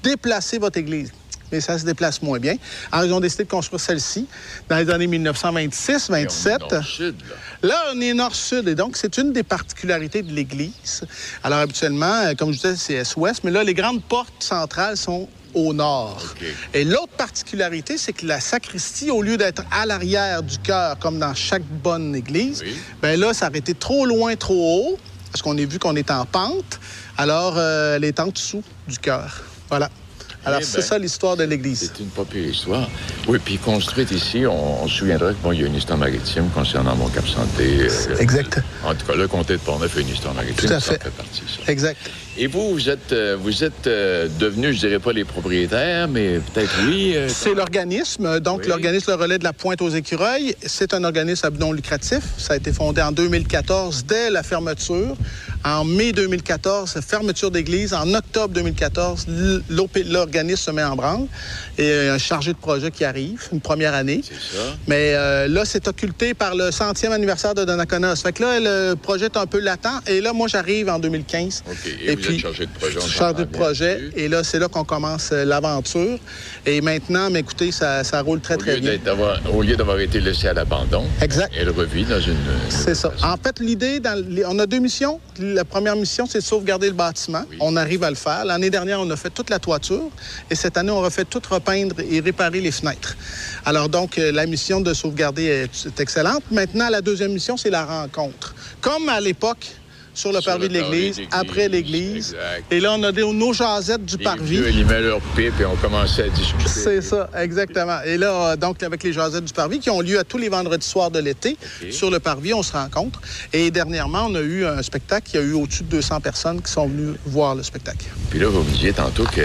[0.04, 1.12] déplacer votre église?
[1.52, 2.56] Mais ça se déplace moins bien.
[2.92, 4.28] Alors, ils ont décidé de construire celle-ci
[4.70, 6.60] dans les années 1926-27.
[6.72, 7.16] Nord-sud,
[7.64, 7.76] là.
[7.94, 11.04] On est nord-sud et donc c'est une des particularités de l'Église.
[11.44, 15.28] Alors habituellement, euh, comme je disais, c'est est-ouest, mais là, les grandes portes centrales sont
[15.54, 16.22] au nord.
[16.74, 21.20] Et l'autre particularité, c'est que la sacristie, au lieu d'être à l'arrière du chœur, comme
[21.20, 22.64] dans chaque bonne église,
[23.02, 24.98] ben là, ça aurait été trop loin, trop haut,
[25.32, 26.80] parce qu'on a vu qu'on est en pente.
[27.18, 29.44] Alors, euh, elle est en dessous du chœur.
[29.70, 29.90] Voilà.
[30.48, 31.92] Alors, Eh c'est ben, ça l'histoire de l'Église.
[31.94, 32.90] C'est une pire histoire.
[33.28, 36.50] Oui, puis construite ici, on, on se souviendra que bon, y a une histoire maritime
[36.56, 37.82] concernant mon cap santé.
[37.82, 38.60] euh, Exact.
[38.86, 40.56] En tout cas, le comté de Portneuf a une histoire maritime.
[40.70, 41.04] Tout à ça fait.
[41.04, 41.72] fait partie, ça.
[41.72, 41.98] Exact.
[42.40, 46.40] Et vous, vous êtes, euh, vous êtes euh, devenus, je dirais pas les propriétaires, mais
[46.40, 47.14] peut-être oui.
[47.16, 50.56] euh, C'est l'organisme, donc l'organisme Le Relais de la Pointe aux Écureuils.
[50.64, 52.22] C'est un organisme à but non lucratif.
[52.38, 55.16] Ça a été fondé en 2014 dès la fermeture.
[55.66, 57.94] En mai 2014, fermeture d'église.
[57.96, 61.26] En octobre 2014, l- l'OP l'organisme se met en branle
[61.80, 64.22] et un chargé de projet qui arrive, une première année.
[64.24, 64.60] ça.
[64.88, 68.16] Mais euh, là, c'est occulté par le centième anniversaire de Donnacona.
[68.16, 70.02] Fait que là, le projet est un peu latent.
[70.08, 71.64] Et là, moi, j'arrive en 2015.
[71.68, 71.76] OK.
[72.06, 73.00] Et, vous chargé de projet.
[73.02, 74.02] chargé de projet.
[74.16, 76.20] Et là, c'est là qu'on commence euh, l'aventure.
[76.66, 78.98] Et maintenant, mais écoutez, ça, ça roule très, Au très bien.
[79.54, 81.52] au lieu d'avoir été laissé à l'abandon, Exact.
[81.58, 82.38] elle revit dans une.
[82.70, 83.12] C'est ça.
[83.24, 84.18] En fait, l'idée, dans
[84.48, 85.20] on a deux missions.
[85.40, 87.44] La première mission, c'est de sauvegarder le bâtiment.
[87.60, 88.46] On arrive à le faire.
[88.46, 90.10] L'année dernière, on a fait toute la toiture.
[90.50, 93.16] Et cette année, on refait tout repeindre et réparer les fenêtres.
[93.66, 96.44] Alors donc, euh, la mission de sauvegarder est, est excellente.
[96.52, 98.56] Maintenant, la deuxième mission, c'est la rencontre.
[98.82, 99.68] Comme à l'époque,
[100.18, 102.36] sur le Sur parvis le de l'église, après l'église.
[102.72, 104.44] Et là, on a des- nos jasettes du Les parvis.
[104.58, 106.68] vieux allumaient leur pipe et on commençait à discuter.
[106.68, 108.00] C'est ça, exactement.
[108.06, 110.50] Et là, euh, donc, avec les jasettes du Parvis qui ont lieu à tous les
[110.50, 111.56] vendredis soirs de l'été,
[111.92, 113.22] sur le Parvis, on se rencontre.
[113.54, 115.30] Et dernièrement, on a eu un spectacle.
[115.34, 118.06] Il y a eu au-dessus de 200 personnes qui sont venues voir le spectacle.
[118.32, 119.42] Puis là, vous me disiez tantôt que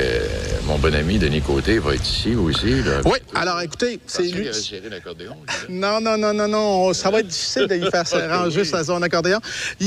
[0.67, 2.83] mon bon ami Denis Côté va être ici aussi.
[2.83, 3.01] Là.
[3.05, 4.49] Oui, alors écoutez, c'est lui.
[5.69, 6.93] Non, non, non, non, non.
[6.93, 9.39] Ça va être difficile de lui faire ranger sa zone accordéon.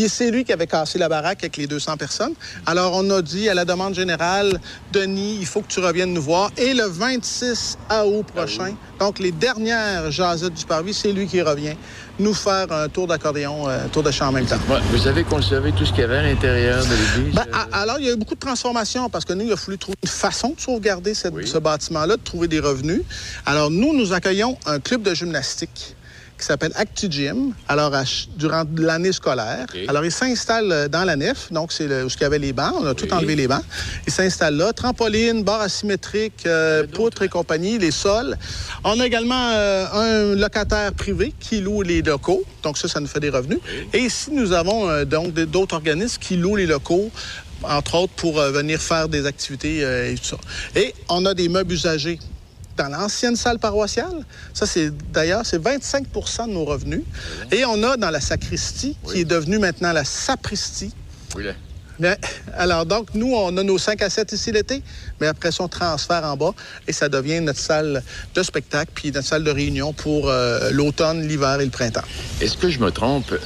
[0.08, 2.34] C'est lui qui avait la baraque avec les 200 personnes.
[2.66, 4.60] Alors, on a dit à la demande générale,
[4.92, 6.52] Denis, il faut que tu reviennes nous voir.
[6.58, 11.76] Et le 26 août prochain, donc les dernières jasettes du Parvis, c'est lui qui revient
[12.20, 14.58] nous faire un tour d'accordéon, euh, un tour de chant en même temps.
[14.70, 17.36] Ouais, Vous avez conservé tout ce qu'il y avait à l'intérieur de l'église?
[17.36, 19.58] Ben, a- alors, il y a eu beaucoup de transformations parce que nous, il a
[19.58, 23.02] fallu trouver une façon de sauvegarder cette- ce bâtiment-là, de trouver des revenus.
[23.46, 25.96] Alors, nous, nous accueillons un club de gymnastique
[26.38, 28.04] qui s'appelle ActiGym, alors à
[28.36, 29.66] durant l'année scolaire.
[29.88, 32.74] Alors, il s'installe euh, dans la nef, donc c'est où il y avait les bancs,
[32.80, 33.64] on a tout enlevé les bancs.
[34.06, 38.38] Il s'installe là, trampoline, barre asymétrique, euh, poutres et compagnie, les sols.
[38.84, 43.08] On a également euh, un locataire privé qui loue les locaux, donc ça, ça nous
[43.08, 43.60] fait des revenus.
[43.94, 47.12] Et ici, nous avons euh, donc d'autres organismes qui louent les locaux
[47.64, 50.38] entre autres pour venir faire des activités et tout ça.
[50.76, 52.20] Et on a des meubles usagés
[52.78, 54.26] dans l'ancienne salle paroissiale.
[54.54, 57.02] Ça, c'est d'ailleurs, c'est 25% de nos revenus.
[57.52, 60.94] Et on a dans la sacristie, qui est devenue maintenant la sapristie.
[61.36, 61.46] Oui.
[62.00, 62.18] Mais,
[62.58, 64.82] alors, donc, nous, on a nos 5 à 7 ici l'été,
[65.22, 66.52] mais après ça, on transfère en bas
[66.88, 71.28] et ça devient notre salle de spectacle puis notre salle de réunion pour euh, l'automne,
[71.28, 72.04] l'hiver et le printemps.
[72.42, 73.32] Est-ce que je me trompe?
[73.32, 73.38] Euh,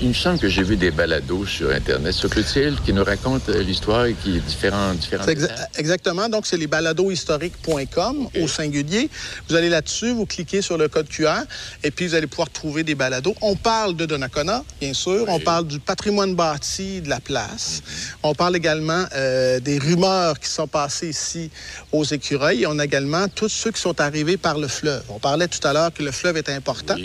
[0.00, 2.12] Il me semble que j'ai vu des balados sur Internet.
[2.14, 6.28] Se peut-il qui nous raconte euh, l'histoire et qui est différent, différent C'est exa- exactement.
[6.28, 9.10] Donc, c'est les baladohistoriques.com au singulier.
[9.48, 11.42] Vous allez là-dessus, vous cliquez sur le code QR
[11.84, 13.34] et puis vous allez pouvoir trouver des balados.
[13.42, 15.24] On parle de Donnacona, bien sûr.
[15.28, 17.82] On parle du patrimoine bâti de la place.
[18.22, 21.50] On parle également euh, des rumeurs qui sont passées ici
[21.92, 22.66] aux écureuils.
[22.66, 25.02] On a également tous ceux qui sont arrivés par le fleuve.
[25.08, 26.96] On parlait tout à l'heure que le fleuve est important.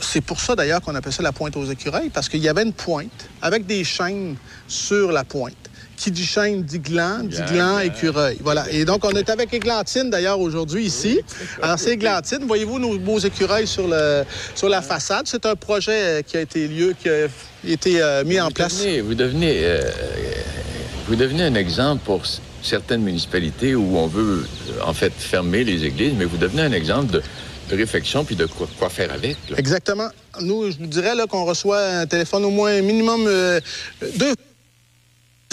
[0.00, 2.62] C'est pour ça d'ailleurs qu'on appelle ça la pointe aux écureuils, parce qu'il y avait
[2.62, 4.36] une pointe avec des chaînes
[4.68, 5.67] sur la pointe.
[5.98, 8.36] Qui dit chaîne dit gland, dit gland, écureuil.
[8.40, 8.70] Voilà.
[8.70, 11.20] Et donc, on est avec Églantine d'ailleurs aujourd'hui ici.
[11.60, 12.38] Alors, c'est Églantine.
[12.46, 14.22] Voyez-vous nos beaux écureuils sur, le,
[14.54, 15.26] sur la façade?
[15.26, 17.26] C'est un projet euh, qui a été lieu, qui a
[17.66, 18.78] été euh, mis en place.
[18.78, 19.90] devenez, vous, devenez, euh,
[21.08, 22.22] vous devenez un exemple pour
[22.62, 24.46] certaines municipalités où on veut,
[24.86, 27.22] en fait, fermer les églises, mais vous devenez un exemple de,
[27.70, 29.36] de réflexion puis de quoi, quoi faire avec.
[29.50, 29.58] là.
[29.58, 30.10] Exactement.
[30.40, 33.60] Nous, je vous dirais qu'on reçoit un téléphone au moins minimum euh,
[34.16, 34.34] deux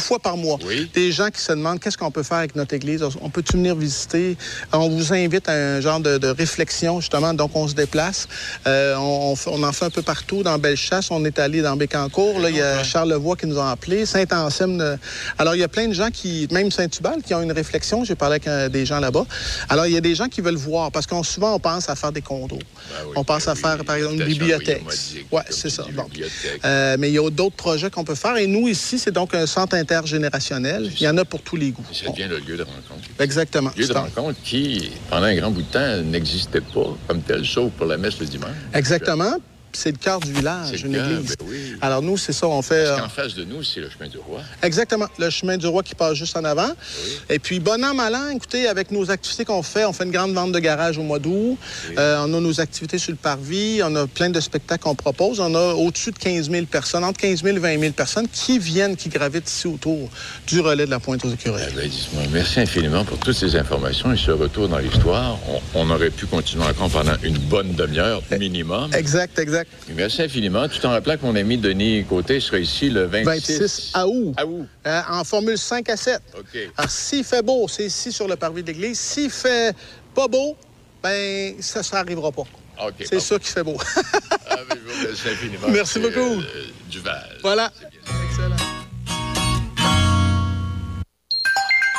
[0.01, 0.57] fois par mois.
[0.93, 3.03] Des gens qui se demandent qu'est-ce qu'on peut faire avec notre église?
[3.21, 4.37] On peut-tu venir visiter?
[4.73, 7.33] On vous invite à un genre de, de réflexion, justement.
[7.33, 8.27] Donc, on se déplace.
[8.67, 10.43] Euh, on, en fait un peu partout.
[10.43, 12.39] Dans Bellechasse, on est allé dans Bécancourt.
[12.39, 14.05] Là, il y a Charlevoix qui nous a appelés.
[14.05, 14.81] Saint-Anselme.
[14.81, 14.97] euh,
[15.37, 18.03] Alors, il y a plein de gens qui, même Saint-Hubal, qui ont une réflexion.
[18.03, 19.25] J'ai parlé avec euh, des gens là-bas.
[19.69, 21.95] Alors, il y a des gens qui veulent voir parce qu'on souvent, on pense à
[21.95, 22.59] faire des condos.
[23.15, 24.83] on pense à faire, par exemple, une bibliothèque.
[25.31, 25.83] Oui, c'est ça.
[25.93, 26.05] Bon.
[26.65, 28.37] Euh, mais il y a d'autres projets qu'on peut faire.
[28.37, 30.91] Et nous, ici, c'est donc un centre intergénérationnel.
[30.99, 31.85] Il y en a pour tous les goûts.
[31.93, 33.07] Ça devient le lieu de rencontre.
[33.19, 33.71] Exactement.
[33.77, 37.71] Lieu de rencontre qui, pendant un grand bout de temps, n'existait pas comme tel, sauf
[37.73, 38.57] pour la messe le dimanche.
[38.73, 39.35] Exactement.
[39.75, 41.35] C'est le cœur du village, une cœur, église.
[41.37, 41.75] ben oui.
[41.81, 42.85] Alors nous, c'est ça, on fait...
[42.85, 44.41] Parce euh, qu'en face de nous, c'est le chemin du roi.
[44.61, 45.07] Exactement.
[45.19, 46.71] Le chemin du roi qui passe juste en avant.
[47.29, 50.11] Et puis, bon an, mal an, écoutez, avec nos activités qu'on fait, on fait une
[50.11, 51.57] grande vente de garage au mois d'août.
[51.97, 53.81] Euh, on a nos activités sur le parvis.
[53.83, 55.39] On a plein de spectacles qu'on propose.
[55.39, 58.59] On a au-dessus de 15 000 personnes, entre 15 000 et 20 000 personnes qui
[58.59, 60.09] viennent, qui gravitent ici autour
[60.47, 61.63] du relais de la Pointe aux écureuils.
[61.75, 65.37] Ben, dis-moi, merci infiniment pour toutes ces informations et ce retour dans l'histoire.
[65.73, 68.93] On, on aurait pu continuer encore pendant une bonne demi-heure minimum.
[68.93, 69.64] Exact, exact.
[69.95, 70.67] Merci infiniment.
[70.67, 74.35] Tout en rappelant que mon ami Denis Côté sera ici le 26, 26 août.
[74.87, 76.19] Euh, en formule 5 à 7.
[76.37, 76.45] OK.
[76.77, 78.99] Alors, s'il fait beau, c'est ici sur le parvis de l'église.
[78.99, 79.75] S'il fait
[80.15, 80.57] pas beau,
[81.03, 82.43] ben ça, ça arrivera pas.
[82.87, 83.77] OK, C'est sûr qu'il fait beau.
[84.49, 84.75] Ah, je
[85.07, 85.67] vous infiniment.
[85.69, 86.19] Merci beaucoup.
[86.41, 87.37] euh, Duval.
[87.41, 87.71] voilà.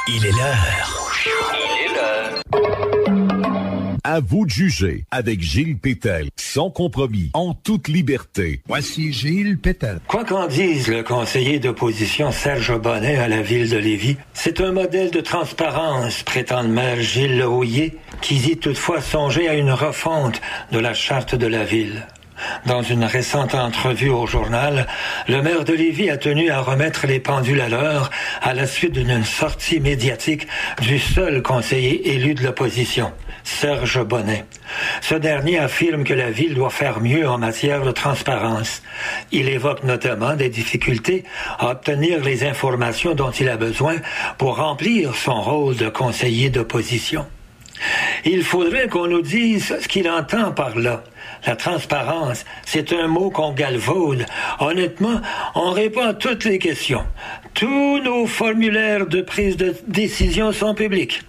[0.09, 1.13] Il est l'heure.
[1.25, 3.03] Il est l'heure.
[4.21, 8.63] Vous de juger avec Gilles Pétel, sans compromis, en toute liberté.
[8.67, 10.01] Voici Gilles Pétel.
[10.09, 14.73] Quoi qu'en dise le conseiller d'opposition Serge Bonnet à la ville de Lévis, c'est un
[14.73, 20.41] modèle de transparence, prétend le maire Gilles Lerouillet, qui dit toutefois songer à une refonte
[20.73, 22.07] de la charte de la ville.
[22.67, 24.87] Dans une récente entrevue au journal,
[25.29, 28.11] le maire de Lévis a tenu à remettre les pendules à l'heure
[28.43, 30.47] à la suite d'une sortie médiatique
[30.81, 33.13] du seul conseiller élu de l'opposition,
[33.45, 34.45] Serge Bonnet.
[35.01, 38.83] Ce dernier affirme que la ville doit faire mieux en matière de transparence.
[39.33, 41.25] Il évoque notamment des difficultés
[41.59, 43.97] à obtenir les informations dont il a besoin
[44.39, 47.27] pour remplir son rôle de conseiller d'opposition.
[48.25, 51.05] Il faudrait qu'on nous dise ce qu'il entend par là.
[51.47, 54.27] La transparence, c'est un mot qu'on galvaude.
[54.59, 55.21] Honnêtement,
[55.55, 57.05] on répond à toutes les questions.
[57.55, 61.23] Tous nos formulaires de prise de décision sont publics.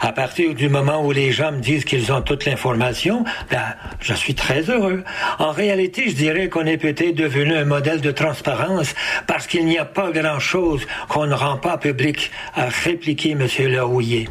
[0.00, 4.14] À partir du moment où les gens me disent qu'ils ont toute l'information, ben, je
[4.14, 5.04] suis très heureux.
[5.38, 8.94] En réalité, je dirais qu'on est peut-être devenu un modèle de transparence
[9.26, 13.46] parce qu'il n'y a pas grand-chose qu'on ne rend pas public, a répliqué M.
[13.68, 14.28] Laouillet.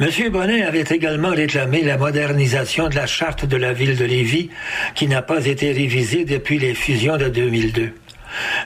[0.00, 0.08] M.
[0.30, 4.50] Bonnet avait également réclamé la modernisation de la charte de la ville de Lévis,
[4.94, 7.92] qui n'a pas été révisée depuis les fusions de 2002.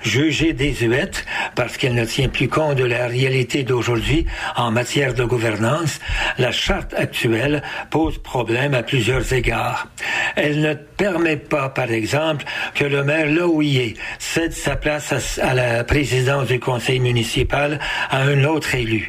[0.03, 1.25] Jugée désuète
[1.55, 4.27] parce qu'elle ne tient plus compte de la réalité d'aujourd'hui
[4.57, 6.01] en matière de gouvernance,
[6.39, 9.89] la charte actuelle pose problème à plusieurs égards.
[10.37, 12.45] Elle ne permet pas, par exemple,
[12.75, 17.79] que le maire Loouillet cède sa place à la présidence du conseil municipal
[18.11, 19.09] à un autre élu.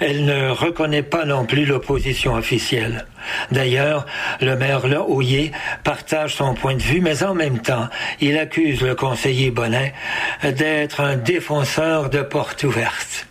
[0.00, 3.06] Elle ne reconnaît pas non plus l'opposition officielle.
[3.50, 4.06] D'ailleurs,
[4.40, 5.52] le maire Lahoyer
[5.84, 7.88] partage son point de vue, mais en même temps,
[8.20, 9.94] il accuse le conseiller Bonnet
[10.42, 13.26] d'être un défenseur de portes ouvertes.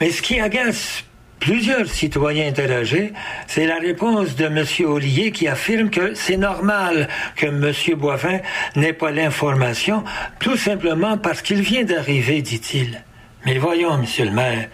[0.00, 1.04] Mais ce qui agace
[1.40, 3.12] plusieurs citoyens interrogés,
[3.46, 4.64] c'est la réponse de M.
[4.86, 7.72] Ollier qui affirme que c'est normal que M.
[7.96, 8.40] Boivin
[8.76, 10.04] n'ait pas l'information,
[10.40, 13.02] tout simplement parce qu'il vient d'arriver, dit-il.
[13.46, 14.68] Mais voyons, monsieur le maire,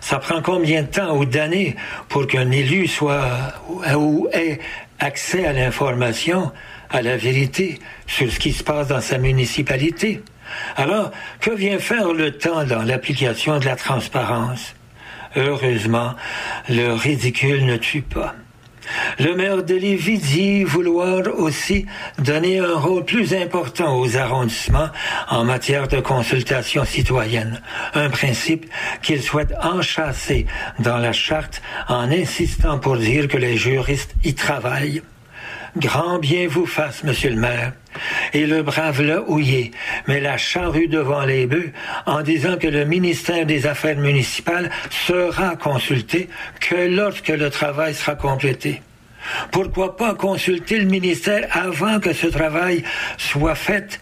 [0.00, 1.76] ça prend combien de temps ou d'années
[2.08, 3.54] pour qu'un élu soit
[3.96, 4.58] ou ait
[4.98, 6.52] accès à l'information,
[6.90, 10.22] à la vérité sur ce qui se passe dans sa municipalité?
[10.76, 14.74] Alors, que vient faire le temps dans l'application de la transparence?
[15.36, 16.14] Heureusement,
[16.68, 18.34] le ridicule ne tue pas.
[19.18, 21.86] Le maire de Lévis dit vouloir aussi
[22.18, 24.90] donner un rôle plus important aux arrondissements
[25.28, 27.60] en matière de consultation citoyenne,
[27.94, 28.66] un principe
[29.02, 30.46] qu'il souhaite enchasser
[30.78, 35.02] dans la charte en insistant pour dire que les juristes y travaillent.
[35.76, 37.72] Grand bien vous fasse, monsieur le maire.
[38.32, 39.72] Et le brave le houillé
[40.06, 41.72] met la charrue devant les bœufs
[42.06, 46.28] en disant que le ministère des Affaires municipales sera consulté
[46.60, 48.82] que lorsque le travail sera complété.
[49.52, 52.82] Pourquoi pas consulter le ministère avant que ce travail
[53.18, 54.00] soit fait?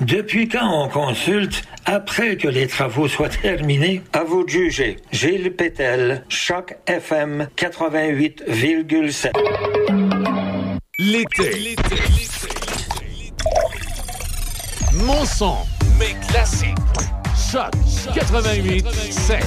[0.00, 4.02] Depuis quand on consulte après que les travaux soient terminés?
[4.12, 4.96] À vous de juger.
[5.12, 10.07] Gilles Pétel, Choc FM 88,7.
[11.00, 11.76] L'été.
[14.94, 15.58] Mon son,
[15.96, 16.74] mes classiques.
[17.52, 17.70] Choc
[18.12, 19.46] 88 7.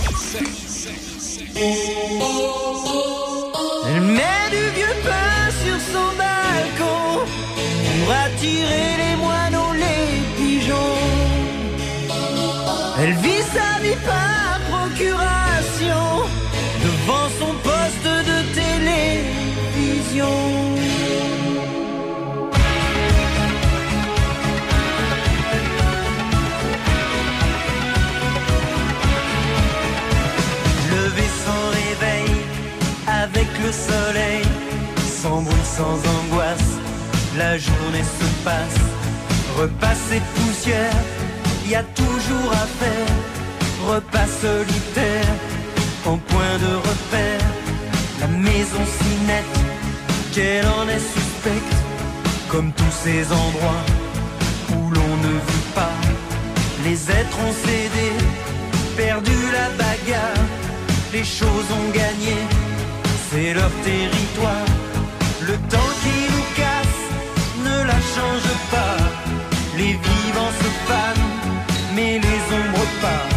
[3.85, 10.95] Elle met du vieux pain sur son balcon pour attirer les moineaux, les pigeons.
[12.97, 16.25] Elle vit sa vie par procuration
[16.81, 20.60] devant son poste de télévision.
[33.71, 34.43] Le soleil,
[35.21, 36.71] sans bruit, sans angoisse,
[37.37, 38.79] la journée se passe.
[39.57, 40.99] Repas et poussière,
[41.67, 43.11] y a toujours à faire.
[43.87, 45.33] Repas solitaire,
[46.05, 47.45] en point de repère.
[48.19, 49.57] La maison si nette,
[50.33, 51.75] qu'elle en est suspecte.
[52.49, 53.85] Comme tous ces endroits
[54.73, 55.97] où l'on ne vit pas.
[56.83, 58.09] Les êtres ont cédé,
[58.97, 60.45] perdu la bagarre.
[61.13, 62.35] Les choses ont gagné,
[63.31, 64.67] c'est leur territoire.
[65.41, 67.01] Le temps qui nous casse
[67.65, 68.97] ne la change pas.
[69.77, 71.29] Les vivants se fanent,
[71.95, 73.30] mais les ombres pas.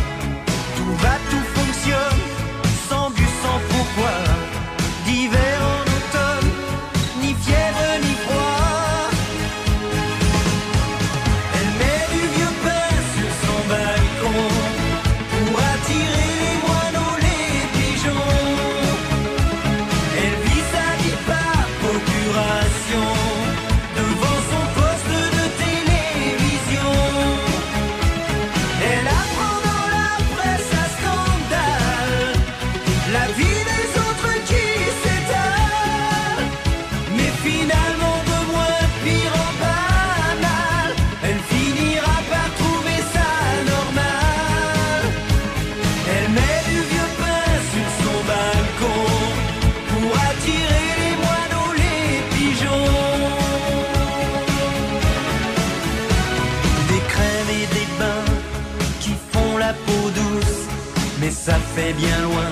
[61.93, 62.51] Bien loin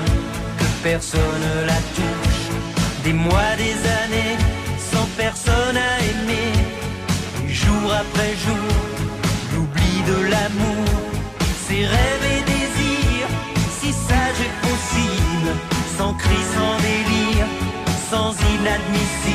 [0.58, 2.42] que personne la touche.
[3.04, 4.36] Des mois, des années,
[4.92, 6.52] sans personne à aimer.
[7.44, 8.72] Et jour après jour,
[9.54, 10.88] l'oubli de l'amour,
[11.66, 13.32] ses rêves et désirs,
[13.80, 15.50] si sage et possible,
[15.96, 17.46] sans cri, sans délire,
[18.10, 19.31] sans inadmissible.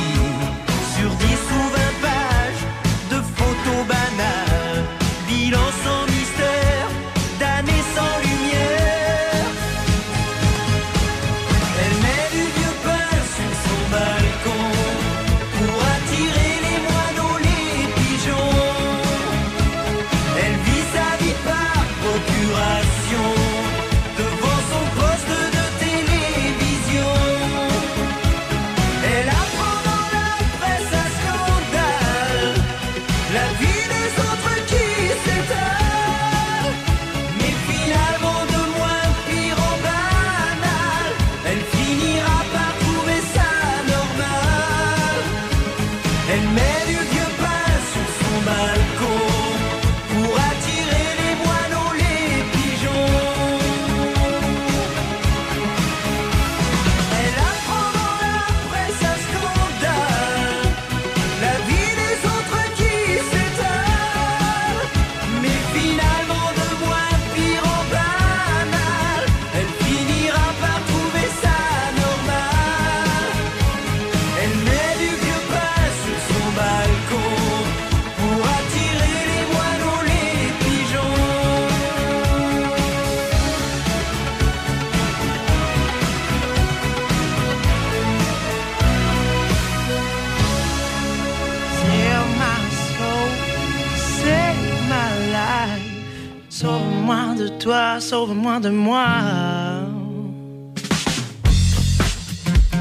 [98.59, 99.05] De moi.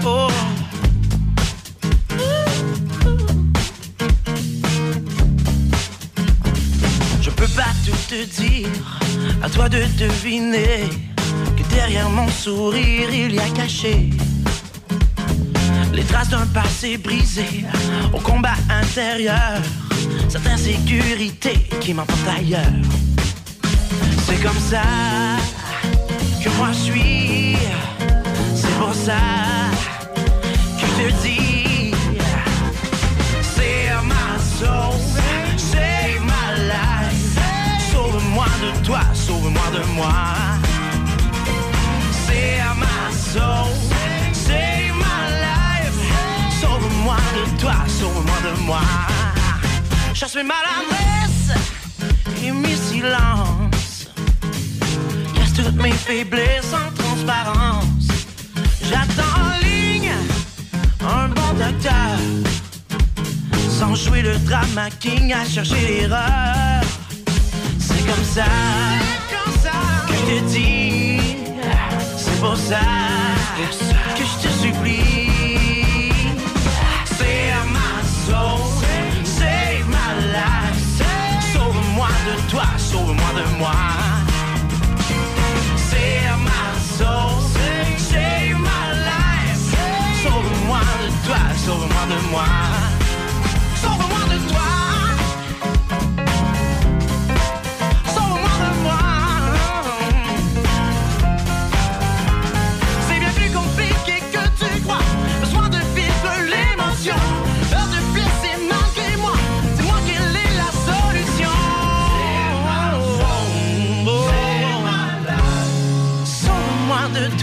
[0.04, 0.28] Oh.
[7.20, 8.68] Je peux pas tout te dire,
[9.42, 10.88] à toi de deviner
[11.56, 14.10] que derrière mon sourire il y a caché
[15.92, 17.64] les traces d'un passé brisé
[18.12, 19.60] au combat intérieur,
[20.28, 22.72] cette insécurité qui m'emporte ailleurs.
[24.26, 24.82] C'est comme ça
[26.42, 27.56] que moi je suis,
[28.54, 29.22] c'est pour ça
[30.78, 31.92] que je te dis,
[33.42, 35.00] c'est ma soul,
[35.56, 37.38] c'est ma life.
[37.92, 40.14] Sauve-moi de toi, sauve-moi de moi.
[42.26, 43.72] C'est ma soul,
[44.32, 46.00] c'est ma life.
[46.60, 48.80] Sauve-moi de toi, sauve-moi de moi.
[50.14, 51.52] Chasse mes maladresses
[52.42, 53.55] et mes silences.
[55.82, 58.08] Mes faiblesses en transparence.
[58.82, 60.10] J'attends en ligne
[61.00, 62.18] un bon docteur.
[63.78, 66.82] Sans jouer le drama king à chercher l'erreur.
[67.78, 68.44] C'est comme ça,
[70.08, 71.20] que je te dis.
[72.16, 72.80] C'est pour ça
[73.56, 76.10] que je te supplie.
[77.04, 78.60] C'est ma soul,
[79.24, 81.02] c'est ma life.
[81.52, 84.15] Sauve-moi de toi, sauve-moi de moi.
[86.96, 87.42] Soul,
[87.98, 89.76] c'est ma life.
[90.22, 92.85] Sauve-moi de toi, sauve-moi de moi.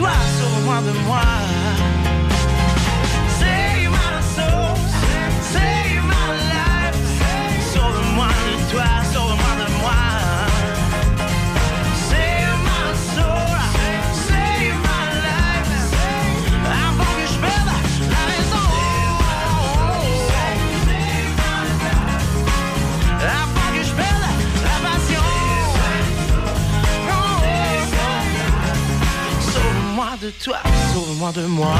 [0.03, 2.02] Toi, sauve-moi de moi.
[30.23, 30.57] De toi,
[30.93, 31.75] sauve-moi de moi.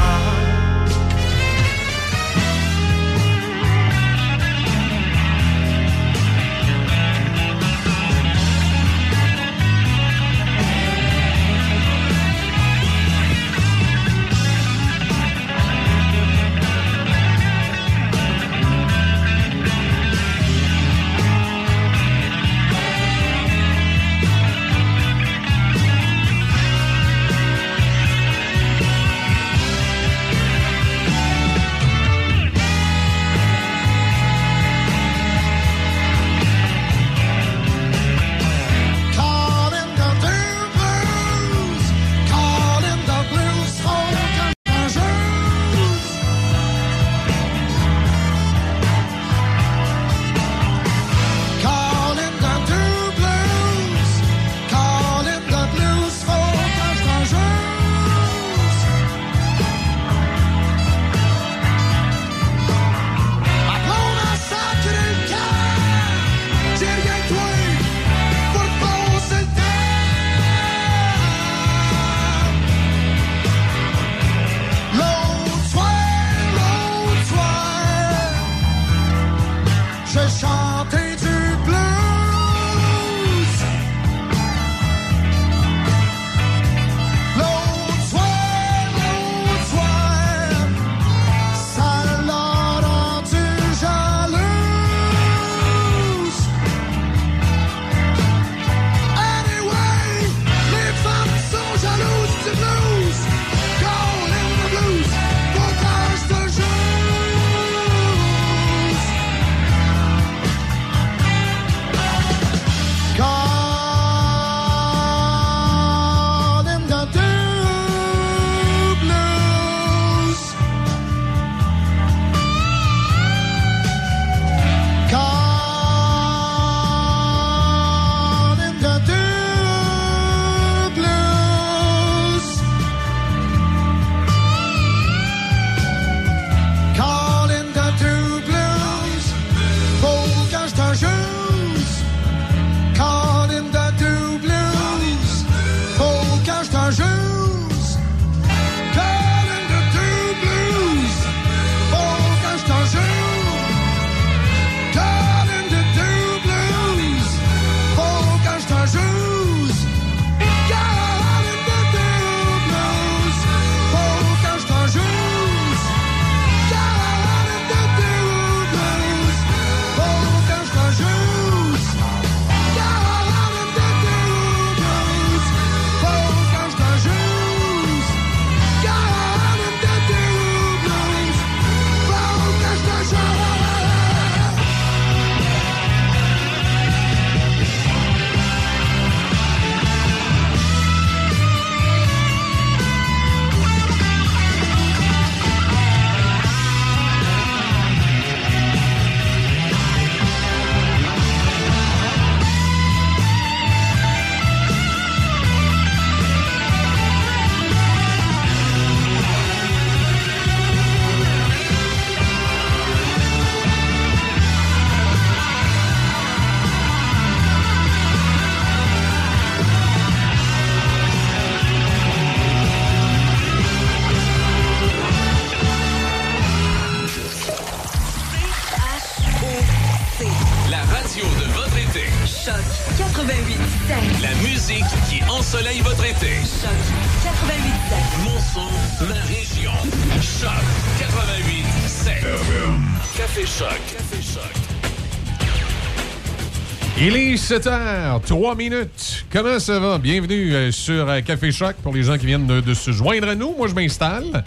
[247.44, 249.26] 17h, 3 minutes.
[249.30, 249.98] Comment ça va?
[249.98, 253.34] Bienvenue euh, sur euh, Café Choc pour les gens qui viennent de, se joindre à
[253.34, 253.54] nous.
[253.54, 254.42] Moi, je m'installe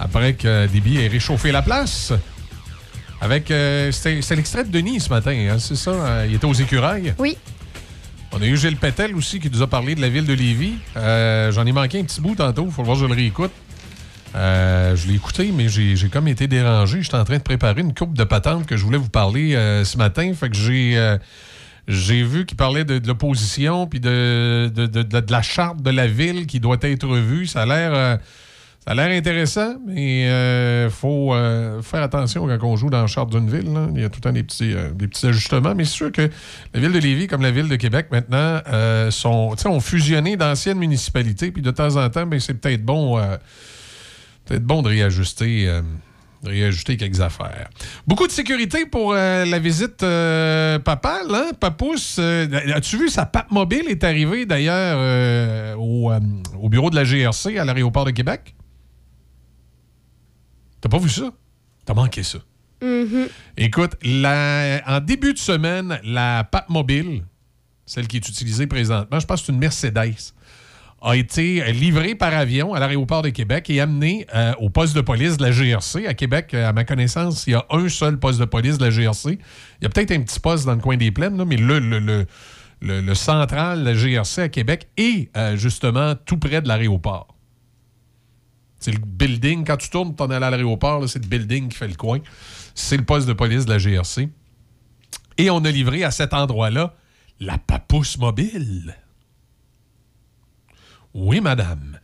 [0.00, 2.14] après que Déby ait réchauffé la place.
[3.20, 3.50] Avec.
[3.50, 6.24] Euh, c'est l'extrait de Denis ce matin, hein, c'est ça?
[6.26, 7.12] Il était aux écurails?
[7.18, 7.36] Oui.
[8.32, 10.76] On a eu Gilles Pétel aussi qui nous a parlé de la ville de Lévis.
[10.94, 13.52] J'en ai manqué un petit bout tantôt, Il faut voir voir, je le réécoute.
[14.34, 17.02] Je l'ai écouté, mais j'ai comme été dérangé.
[17.02, 19.52] J'étais en train de préparer une coupe de patente que je voulais vous parler
[19.84, 20.32] ce matin.
[20.32, 21.18] Fait que j'ai
[21.88, 26.46] j'ai vu qu'il parlait de, l'opposition puis de, de, de- la charte de la ville
[26.46, 27.46] qui doit être revue.
[27.46, 28.16] Ça a l'air euh,
[28.86, 30.24] ça a l'air intéressant, mais
[30.84, 33.70] il faut euh, faire attention quand on joue dans la charte d'une ville.
[33.94, 35.74] Il y a tout le temps des petits, euh, des petits ajustements.
[35.74, 36.28] Mais c'est sûr que
[36.74, 40.76] la ville de Lévis, comme la ville de Québec maintenant, euh, sont, ont fusionné d'anciennes
[40.78, 41.50] municipalités.
[41.50, 43.38] Puis de temps en temps, ben, c'est peut-être bon, euh,
[44.44, 45.80] peut-être bon de réajuster.
[46.46, 47.68] Réajuster quelques affaires.
[48.06, 51.50] Beaucoup de sécurité pour euh, la visite euh, papale, hein?
[51.58, 56.20] Papousse, euh, as-tu vu, sa pape mobile est arrivée d'ailleurs euh, au, euh,
[56.60, 58.54] au bureau de la GRC à l'aéroport de Québec?
[60.80, 61.30] T'as pas vu ça?
[61.84, 62.38] T'as manqué ça.
[62.82, 63.28] Mhm.
[63.56, 67.22] Écoute, la- en début de semaine, la pape mobile,
[67.86, 70.14] celle qui est utilisée présentement, je pense que c'est une Mercedes,
[71.04, 75.02] a été livrée par avion à l'aéroport de Québec et amenée euh, au poste de
[75.02, 76.06] police de la GRC.
[76.06, 78.84] À Québec, euh, à ma connaissance, il y a un seul poste de police de
[78.86, 79.32] la GRC.
[79.32, 79.38] Il
[79.82, 82.26] y a peut-être un petit poste dans le coin des plaines, mais le, le, le,
[83.00, 87.28] le- central de la GRC à Québec est euh, justement tout près de l'aéroport.
[88.80, 89.64] C'est le building.
[89.64, 92.20] Quand tu tournes, t'en es à l'aéroport, c'est le building qui fait le coin.
[92.74, 94.28] C'est le poste de police de la GRC.
[95.38, 96.94] Et on a livré à cet endroit-là
[97.40, 98.94] la papousse mobile.
[101.14, 101.98] Oui, madame.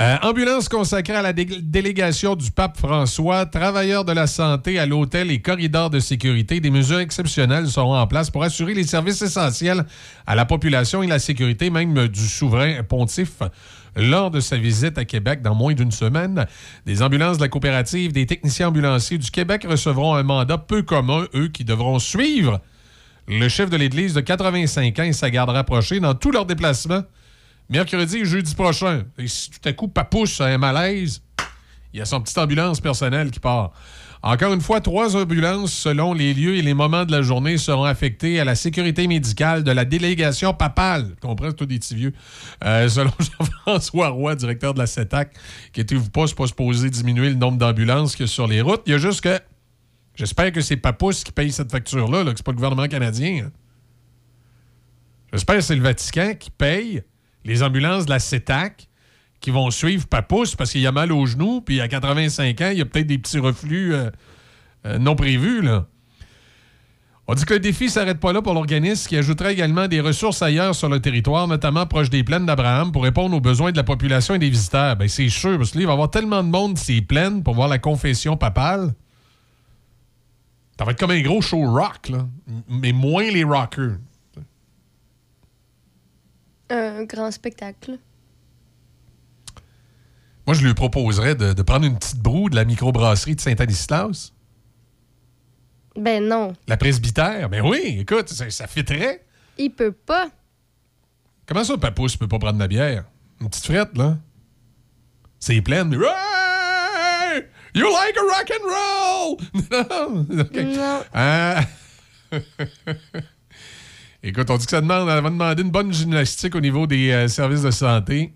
[0.00, 4.86] Euh, ambulance consacrée à la dé- délégation du pape François, travailleurs de la santé à
[4.86, 6.60] l'hôtel et corridors de sécurité.
[6.60, 9.84] Des mesures exceptionnelles seront en place pour assurer les services essentiels
[10.26, 13.42] à la population et la sécurité même du souverain pontife.
[13.94, 16.46] Lors de sa visite à Québec dans moins d'une semaine,
[16.86, 21.26] des ambulances de la coopérative des techniciens ambulanciers du Québec recevront un mandat peu commun,
[21.34, 22.62] eux, qui devront suivre
[23.28, 27.02] le chef de l'Église de 85 ans et sa garde rapprochée dans tous leurs déplacements
[27.72, 29.04] mercredi et jeudi prochain.
[29.18, 31.22] Et si tout à coup, Papouche a un malaise,
[31.92, 33.72] il y a son petite ambulance personnelle qui part.
[34.24, 37.82] Encore une fois, trois ambulances selon les lieux et les moments de la journée seront
[37.82, 41.16] affectées à la sécurité médicale de la délégation papale.
[41.20, 42.12] Comprends, tous des petits vieux?
[42.64, 45.34] Euh, selon Jean-François Roy, directeur de la CETAC,
[45.72, 48.82] qui était vous pas, supposé diminuer le nombre d'ambulances qu'il y sur les routes.
[48.86, 49.40] Il y a juste que
[50.14, 53.46] j'espère que c'est Papouche qui paye cette facture-là, là, que c'est pas le gouvernement canadien.
[53.46, 53.50] hein.
[55.32, 57.02] J'espère que c'est le Vatican qui paye
[57.44, 58.88] les ambulances de la CETAC
[59.40, 62.78] qui vont suivre Papousse parce qu'il a mal au genou, puis à 85 ans, il
[62.78, 64.10] y a peut-être des petits reflux euh,
[64.86, 65.60] euh, non prévus.
[65.62, 65.86] Là.
[67.26, 70.00] On dit que le défi ne s'arrête pas là pour l'organisme qui ajouterait également des
[70.00, 73.76] ressources ailleurs sur le territoire, notamment proche des plaines d'Abraham, pour répondre aux besoins de
[73.76, 74.96] la population et des visiteurs.
[74.96, 77.42] Ben, c'est sûr, parce que là, il va y avoir tellement de monde ces plaines
[77.42, 78.94] pour voir la confession papale.
[80.78, 82.26] Ça va être comme un gros show rock, là.
[82.68, 83.98] Mais moins les rockers.
[86.72, 87.98] Un grand spectacle.
[90.46, 94.32] Moi, je lui proposerais de, de prendre une petite broue de la microbrasserie de Saint-Anislas.
[95.96, 97.48] Ben non, La presbytère?
[97.50, 99.24] Ben oui, écoute, ça, ça fitterait.
[99.58, 100.30] il peut pas.
[101.46, 103.04] Comment ça, Papousse peut pas prendre de la bière?
[103.40, 104.16] Une petite frette, là?
[105.38, 105.84] C'est plein.
[105.84, 107.42] mais- Hey!
[107.74, 109.36] You like a rock and roll?
[109.70, 110.40] non.
[110.40, 110.56] OK.
[110.56, 111.02] Non.
[111.12, 111.64] Ah.
[114.24, 117.26] Écoute, on dit que ça demande, va demander une bonne gymnastique au niveau des euh,
[117.26, 118.32] services de santé.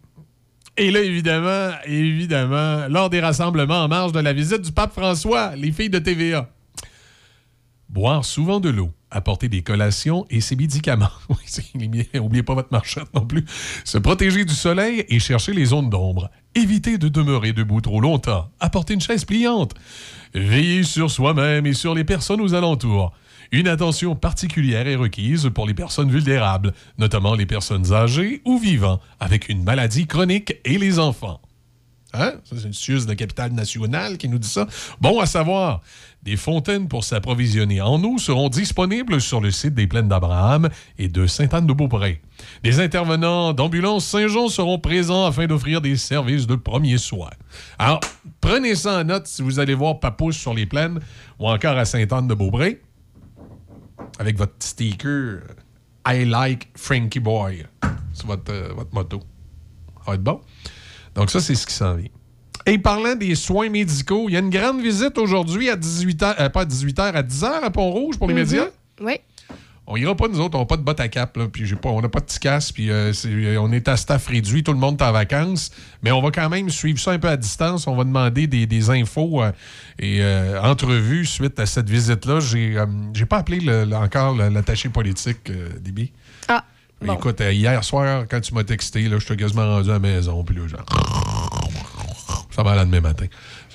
[0.76, 5.54] Et là, évidemment, évidemment, lors des rassemblements en marge de la visite du pape François,
[5.54, 6.50] les filles de TVA.
[7.88, 11.08] Boire souvent de l'eau, apporter des collations et ses médicaments.
[12.14, 13.44] N'oubliez pas votre marchette non plus.
[13.84, 16.30] Se protéger du soleil et chercher les zones d'ombre.
[16.56, 18.50] Éviter de demeurer debout trop longtemps.
[18.58, 19.72] Apporter une chaise pliante.
[20.34, 23.12] Veiller sur soi-même et sur les personnes aux alentours.
[23.52, 29.00] Une attention particulière est requise pour les personnes vulnérables, notamment les personnes âgées ou vivant
[29.20, 31.40] avec une maladie chronique et les enfants.
[32.12, 32.34] Hein?
[32.44, 34.66] C'est une suisse de capitale nationale qui nous dit ça.
[35.00, 35.82] Bon à savoir,
[36.22, 41.08] des fontaines pour s'approvisionner en eau seront disponibles sur le site des Plaines d'Abraham et
[41.08, 42.22] de Sainte-Anne-de-Beaupré.
[42.62, 47.30] Des intervenants d'ambulance Saint-Jean seront présents afin d'offrir des services de premiers soins.
[47.78, 48.00] Alors,
[48.40, 51.00] prenez ça en note si vous allez voir Papouche sur les Plaines
[51.38, 52.80] ou encore à Sainte-Anne-de-Beaupré
[54.18, 55.40] avec votre petit sticker
[56.06, 57.66] I like Frankie Boy.
[58.12, 59.20] sur votre, euh, votre moto.
[59.98, 60.40] Ça va être bon.
[61.14, 62.08] Donc, ça, c'est ce qui s'en vient.
[62.64, 66.60] Et parlant des soins médicaux, il y a une grande visite aujourd'hui à 18h, pas
[66.62, 68.40] à 18h, à 10h à Pont-Rouge pour les Mhm.
[68.40, 68.66] médias?
[69.00, 69.18] Oui.
[69.88, 71.76] On ira pas, nous autres, on n'a pas de bottes à cap, là, puis j'ai
[71.76, 74.64] pas, on n'a pas de petit casse, puis euh, c'est- on est à staff réduit,
[74.64, 75.70] tout le monde est en vacances,
[76.02, 77.86] mais on va quand même suivre ça un peu à distance.
[77.86, 79.52] On va demander des, des infos euh,
[80.00, 82.40] et euh, entrevues suite à cette visite-là.
[82.40, 86.10] J'ai euh, j'ai pas appelé le- encore l'attaché politique, euh, Déby.
[86.48, 86.64] Ah.
[87.02, 89.98] Mais Écoute, euh, hier soir, quand tu m'as texté, je t'ai quasiment rendu à la
[90.00, 90.84] maison, puis là, genre...
[92.50, 93.26] Ça va aller demain matin.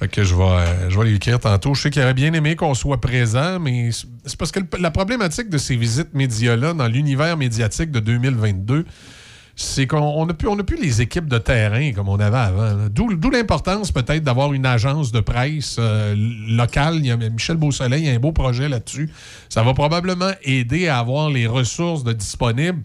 [0.10, 1.76] Que je vais, euh, je lui écrire tantôt.
[1.76, 5.50] Je sais qu'il aurait bien aimé qu'on soit présent, mais c'est parce que la problématique
[5.50, 8.86] de ces visites médias-là dans l'univers médiatique de 2022,
[9.56, 12.88] c'est qu'on n'a plus, on plus les équipes de terrain comme on avait avant.
[12.90, 16.16] d'où l'importance peut-être d'avoir une agence de presse euh,
[16.48, 16.96] locale.
[16.98, 19.12] Il y a Michel Beausoleil, il y a un beau projet là-dessus.
[19.50, 22.82] Ça va probablement aider à avoir les ressources de disponibles.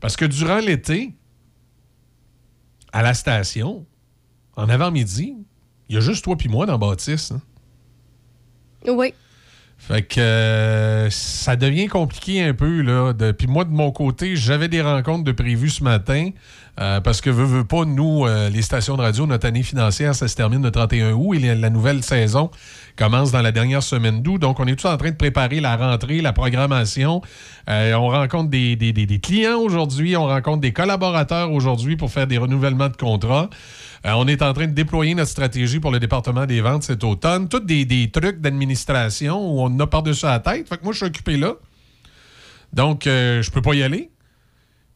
[0.00, 1.14] Parce que durant l'été,
[2.92, 3.86] à la station,
[4.56, 5.34] en avant-midi,
[5.88, 7.32] il y a juste toi puis moi dans Baptiste.
[7.32, 7.40] hein.
[8.86, 9.12] Oui.
[9.80, 12.80] Fait que euh, ça devient compliqué un peu.
[12.82, 16.30] Là, Puis moi, de mon côté, j'avais des rencontres de prévues ce matin.
[16.80, 20.14] euh, parce que, veux, veux pas, nous, euh, les stations de radio, notre année financière,
[20.16, 22.50] ça se termine le 31 août et la, la nouvelle saison
[22.96, 24.38] commence dans la dernière semaine d'août.
[24.38, 27.22] Donc, on est tous en train de préparer la rentrée, la programmation.
[27.70, 32.10] Euh, on rencontre des, des- des- des clients aujourd'hui, on rencontre des collaborateurs aujourd'hui pour
[32.10, 33.48] faire des renouvellements de contrats.
[34.06, 37.04] Euh, on est en train de déployer notre stratégie pour le département des ventes cet
[37.04, 37.48] automne.
[37.48, 40.68] Tous des, trucs d'administration où on a par-dessus la tête.
[40.68, 41.54] Fait que moi, je suis occupé là.
[42.72, 44.10] Donc, euh, je peux pas y aller.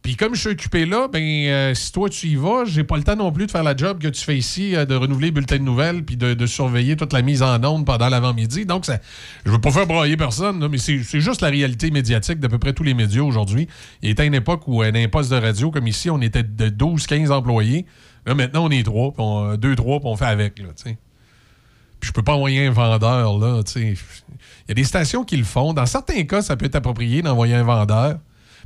[0.03, 2.97] Puis comme je suis occupé là, ben euh, si toi tu y vas, j'ai pas
[2.97, 5.29] le temps non plus de faire la job que tu fais ici, euh, de renouveler
[5.29, 8.67] le bulletin de nouvelles, puis de, surveiller toute la mise en onde pendant l'avant-midi.
[8.67, 8.99] Donc, ça,
[9.47, 12.73] je veux pas faire broyer personne, mais c'est juste la réalité médiatique d'à peu près
[12.73, 13.69] tous les médias aujourd'hui.
[14.03, 17.31] Il était une époque où, un poste de radio comme ici, on était de 12-15
[17.31, 17.87] employés.
[18.27, 20.97] Là, maintenant, on est trois, puis on- deux, trois, puis on fait avec, là, tu.
[22.01, 23.81] Puis je peux pas envoyer un vendeur, là, tu sais.
[23.91, 25.73] Il y a des stations qui le font.
[25.73, 28.19] Dans certains cas, ça peut être approprié d'envoyer un vendeur.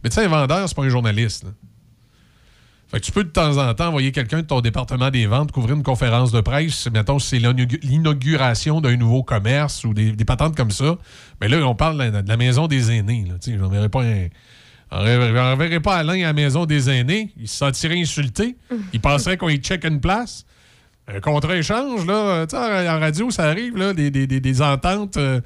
[0.02, 1.46] Mais tu sais, un vendeur, c'est pas un journaliste.
[2.88, 5.50] Fait que tu peux de temps en temps envoyer quelqu'un de ton département des ventes
[5.50, 10.24] couvrir une conférence de presse, mettons, c'est l'inaug- l'inauguration d'un nouveau commerce ou des, des
[10.24, 10.96] patentes comme ça.
[11.40, 13.26] Mais là, on parle de la, de la maison des aînés.
[13.40, 14.28] Sais, j'enverrai pas un-
[14.92, 17.32] j'enverrai pas Alain à la maison des aînés.
[17.36, 18.56] Il se sentirait insulté.
[18.92, 20.44] Il penserait qu'on y check une place.
[21.08, 25.16] Un contre-échange, là, tu sais, en radio, ça arrive, là, des, des- des- des ententes.
[25.18, 25.40] euh,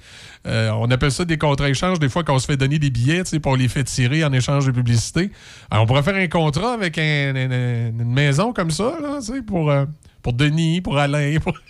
[0.46, 3.28] euh, on appelle ça des contre-échanges, des fois qu'on se fait donner des billets, tu
[3.30, 5.30] sais, puis on les fait tirer en échange de publicité.
[5.70, 9.42] Alors, on pourrait faire un contrat avec un- une, maison comme ça, là, tu sais,
[9.42, 9.84] pour, euh,
[10.22, 11.52] pour Denis, pour Alain, pour...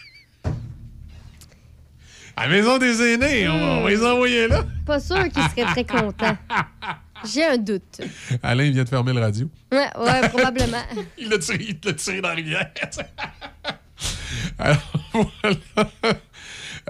[2.36, 4.62] À la maison des aînés, on, va- on va les envoyer là.
[4.86, 6.36] Pas sûr qu'il serait très content.
[7.24, 8.00] J'ai un doute.
[8.42, 9.48] Alain il vient de fermer le radio.
[9.72, 10.82] Ouais, ouais, probablement.
[11.18, 12.70] il l'a tiré, il l'a tiré dans la rivière.
[14.58, 15.90] Alors, voilà.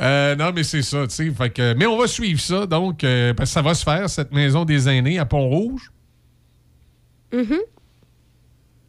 [0.01, 1.75] Euh, non, mais c'est ça, tu sais.
[1.77, 4.65] Mais on va suivre ça, donc, euh, parce que ça va se faire, cette maison
[4.65, 5.91] des aînés à Pont-Rouge.
[7.33, 7.59] Mhm.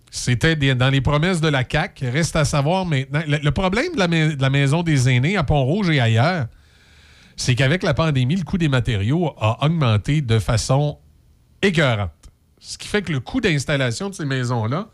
[0.09, 2.09] C'était dans les promesses de la CAQ.
[2.09, 3.21] Reste à savoir maintenant.
[3.27, 6.47] Le, le problème de la, de la maison des aînés à Pont-Rouge et ailleurs,
[7.37, 10.99] c'est qu'avec la pandémie, le coût des matériaux a augmenté de façon
[11.61, 12.11] écœurante.
[12.59, 14.89] Ce qui fait que le coût d'installation de ces maisons-là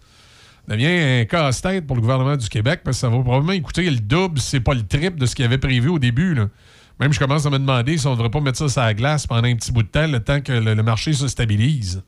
[0.68, 4.00] devient un casse-tête pour le gouvernement du Québec parce que ça va probablement coûter le
[4.00, 6.36] double, c'est pas le triple de ce qu'il avait prévu au début.
[7.00, 8.94] Même je commence à me demander si on ne devrait pas mettre ça sur la
[8.94, 12.04] glace pendant un petit bout de temps, le temps que le, marché se stabilise.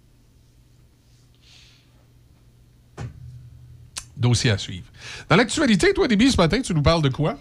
[4.18, 4.88] Dossier à suivre.
[5.30, 7.38] Dans l'actualité, toi, Déby, ce matin, tu nous parles de quoi?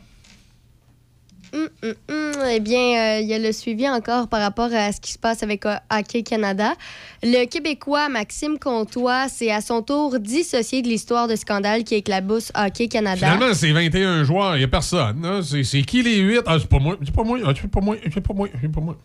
[1.52, 2.32] Hum, hum, hum.
[2.50, 5.18] Eh bien, euh, il y a le suivi encore par rapport à ce qui se
[5.18, 6.74] passe avec euh, Hockey Canada.
[7.22, 12.52] Le Québécois Maxime Comtois s'est à son tour dissocié de l'histoire de scandale qui éclabousse
[12.54, 13.16] Hockey Canada.
[13.16, 15.22] Finalement, c'est 21 joueurs, il n'y a personne.
[15.22, 15.40] là.
[15.42, 16.42] C'est qui les 8?
[16.46, 18.72] Ah, c'est pas moi, c'est pas moi, ah, c'est pas moi, c'est pas moi, c'est
[18.72, 18.96] pas moi.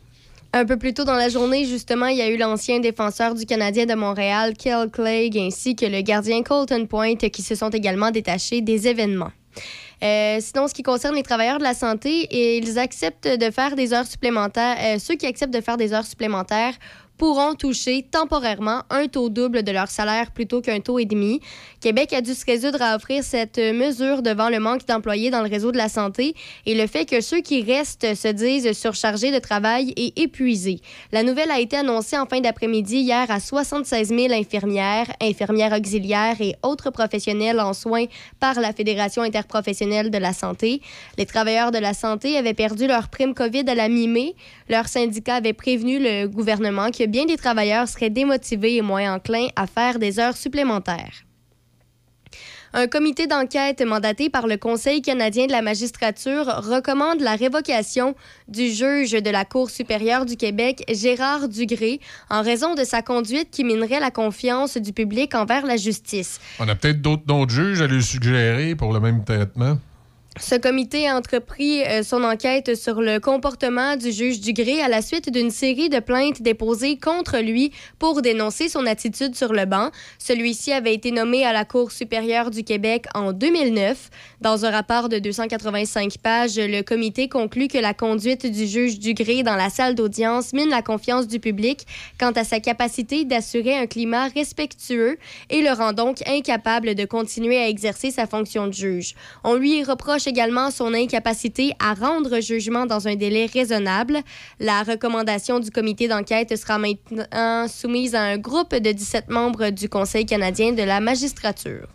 [0.55, 3.45] Un peu plus tôt dans la journée, justement, il y a eu l'ancien défenseur du
[3.47, 8.11] Canadien de Montréal, Kel Clegg, ainsi que le gardien Colton Point qui se sont également
[8.11, 9.31] détachés des événements.
[10.03, 12.27] Euh, sinon, ce qui concerne les travailleurs de la santé,
[12.57, 14.77] ils acceptent de faire des heures supplémentaires.
[14.79, 16.73] euh, ceux qui acceptent de faire des heures supplémentaires
[17.17, 21.39] pourront toucher temporairement un taux double de leur salaire plutôt qu'un taux et demi.
[21.79, 25.49] Québec a dû se résoudre à offrir cette mesure devant le manque d'employés dans le
[25.49, 26.35] réseau de la santé
[26.65, 30.79] et le fait que ceux qui restent se disent surchargés de travail et épuisés.
[31.11, 36.39] La nouvelle a été annoncée en fin d'après-midi hier à 76 000 infirmières, infirmières auxiliaires
[36.39, 38.05] et autres professionnels en soins
[38.39, 40.81] par la Fédération interprofessionnelle de la santé.
[41.17, 44.35] Les travailleurs de la santé avaient perdu leur prime COVID à la mi-mai.
[44.69, 49.15] Leur syndicat avait prévenu le gouvernement qu'il que bien des travailleurs seraient démotivés et moins
[49.15, 51.25] enclins à faire des heures supplémentaires.
[52.75, 58.15] Un comité d'enquête mandaté par le Conseil canadien de la magistrature recommande la révocation
[58.47, 61.99] du juge de la Cour supérieure du Québec, Gérard Dugré,
[62.29, 66.39] en raison de sa conduite qui minerait la confiance du public envers la justice.
[66.59, 69.77] On a peut-être d'autres juges à lui suggérer pour le même traitement?
[70.39, 75.03] Ce comité a entrepris euh, son enquête sur le comportement du juge Dugré à la
[75.03, 79.91] suite d'une série de plaintes déposées contre lui pour dénoncer son attitude sur le banc.
[80.17, 84.09] Celui-ci avait été nommé à la Cour supérieure du Québec en 2009.
[84.43, 89.41] Dans un rapport de 285 pages, le comité conclut que la conduite du juge Dugré
[89.41, 91.87] dans la salle d'audience mine la confiance du public
[92.19, 95.17] quant à sa capacité d'assurer un climat respectueux
[95.49, 99.15] et le rend donc incapable de continuer à exercer sa fonction de juge.
[99.45, 104.19] On lui reproche également son incapacité à rendre jugement dans un délai raisonnable.
[104.59, 109.87] La recommandation du comité d'enquête sera maintenant soumise à un groupe de 17 membres du
[109.87, 111.87] Conseil canadien de la magistrature.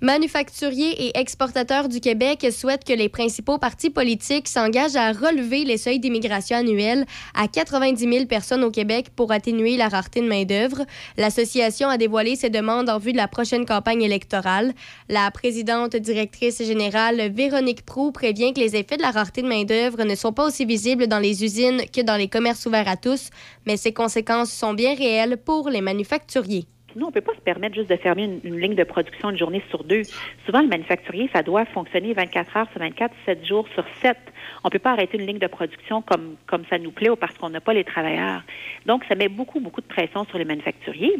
[0.00, 5.78] Manufacturiers et exportateurs du Québec souhaitent que les principaux partis politiques s'engagent à relever les
[5.78, 10.84] seuils d'immigration annuels à 90 000 personnes au Québec pour atténuer la rareté de main-d'œuvre.
[11.16, 14.74] L'association a dévoilé ses demandes en vue de la prochaine campagne électorale.
[15.08, 20.04] La présidente directrice générale Véronique Prou prévient que les effets de la rareté de main-d'œuvre
[20.04, 23.30] ne sont pas aussi visibles dans les usines que dans les commerces ouverts à tous,
[23.64, 26.66] mais ces conséquences sont bien réelles pour les manufacturiers.
[26.96, 29.38] Nous, on ne peut pas se permettre juste de fermer une, ligne de production une
[29.38, 30.02] journée sur deux.
[30.46, 34.16] Souvent, le manufacturier, ça doit fonctionner 24 heures sur 24, 7 jours sur 7.
[34.62, 37.16] On ne peut pas arrêter une ligne de production comme, comme ça nous plaît ou
[37.16, 38.42] parce qu'on n'a pas les travailleurs.
[38.86, 41.16] Donc, ça met beaucoup, beaucoup de pression sur les manufacturiers.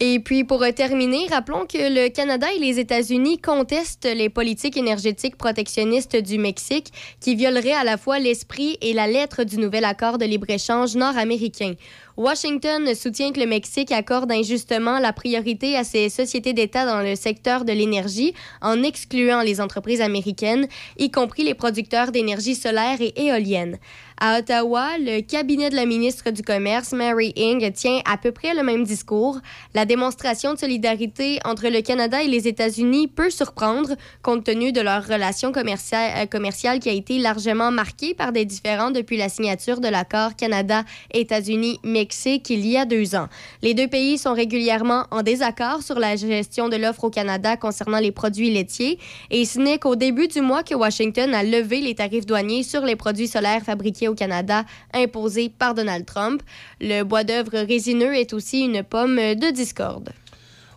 [0.00, 4.76] Et puis, pour euh, terminer, rappelons que le Canada et les États-Unis contestent les politiques
[4.76, 9.84] énergétiques protectionnistes du Mexique qui violeraient à la fois l'esprit et la lettre du nouvel
[9.84, 11.74] accord de libre-échange nord-américain.
[12.16, 17.16] Washington soutient que le Mexique accorde injustement la priorité à ses sociétés d'État dans le
[17.16, 20.66] secteur de l'énergie en excluant les entreprises américaines,
[20.98, 23.78] y compris les producteurs d'énergie solaire et éolienne.
[24.24, 28.54] À Ottawa, le cabinet de la ministre du Commerce, Mary Ing, tient à peu près
[28.54, 29.40] le même discours.
[29.74, 34.80] La démonstration de solidarité entre le Canada et les États-Unis peut surprendre compte tenu de
[34.80, 39.28] leur relation commerciale, euh, commerciale qui a été largement marquée par des différends depuis la
[39.28, 43.26] signature de l'accord Canada-États-Unis-Mexique il y a deux ans.
[43.60, 47.98] Les deux pays sont régulièrement en désaccord sur la gestion de l'offre au Canada concernant
[47.98, 49.00] les produits laitiers
[49.32, 52.82] et ce n'est qu'au début du mois que Washington a levé les tarifs douaniers sur
[52.82, 54.64] les produits solaires fabriqués au Canada
[54.94, 56.42] imposés par Donald Trump.
[56.80, 60.10] Le bois d'œuvre résineux est aussi une pomme de discorde.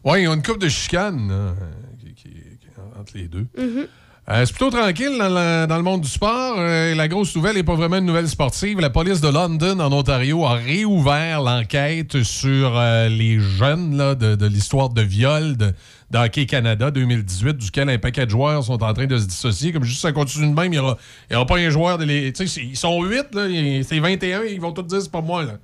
[0.03, 1.53] Oui, ils ont une coupe de chicane là,
[1.99, 3.47] qui- qui- qui- entre les deux.
[3.57, 3.87] Mhm.
[4.27, 6.55] Euh, c'est plutôt tranquille dans le, dans le monde du sport.
[6.57, 8.79] Euh, la grosse nouvelle n'est pas vraiment une nouvelle sportive.
[8.79, 14.33] La police de London, en Ontario, a réouvert l'enquête sur euh, les jeunes là, de,
[14.35, 15.73] de l'histoire de viol de,
[16.11, 19.71] d'Hockey Canada 2018, duquel un paquet de joueurs sont en train de se dissocier.
[19.71, 20.97] Comme juste ça continue de même, il n'y aura,
[21.33, 22.29] aura pas un joueur de les.
[22.29, 25.43] Ils sont 8, là, et c'est 21, ils vont tous dire c'est pas moi.
[25.43, 25.57] Là.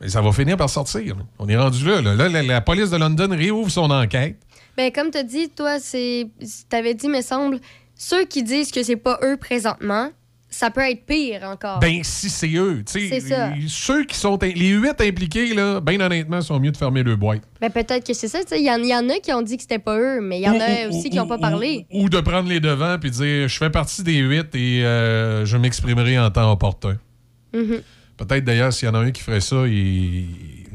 [0.00, 1.16] Mais ça va finir par sortir.
[1.38, 2.00] On est rendu là.
[2.02, 2.28] là.
[2.28, 4.36] La, police de London réouvre son enquête.
[4.76, 6.28] Ben, comme tu as dit, toi, c'est.
[6.38, 7.60] Tu avais dit, me semble,
[7.94, 10.10] ceux qui disent que c'est pas eux présentement,
[10.48, 11.80] ça peut être pire encore.
[11.80, 12.82] Ben, si c'est eux.
[12.86, 13.50] tu sais, C'est ça.
[13.68, 14.38] Ceux qui sont.
[14.40, 17.42] Les huit impliqués, là, ben honnêtement, sont mieux de fermer le boîte.
[17.60, 18.40] Ben, peut-être que c'est ça.
[18.40, 18.60] tu sais.
[18.60, 20.48] Il y, y en a qui ont dit que c'était pas eux, mais il y
[20.48, 21.86] en a aussi qui n'ont pas parlé.
[21.92, 25.56] Ou de prendre les devants puis dire je fais partie des huit et euh, je
[25.56, 26.96] m'exprimerai en temps opportun.
[27.52, 27.82] Mhm.
[28.16, 30.26] Peut-être d'ailleurs, s'il y en a un qui ferait ça, il.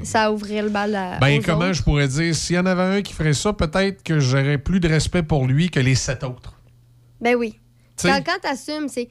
[0.04, 1.18] Ça ouvrirait le bal à.
[1.20, 1.74] Ben, aux comment autres.
[1.74, 4.80] je pourrais dire S'il y en avait un qui ferait ça, peut-être que j'aurais plus
[4.80, 6.54] de respect pour lui que les sept autres.
[7.20, 7.54] Ben oui.
[7.98, 9.10] Tu sais- Quand, quand t'assumes, c'est.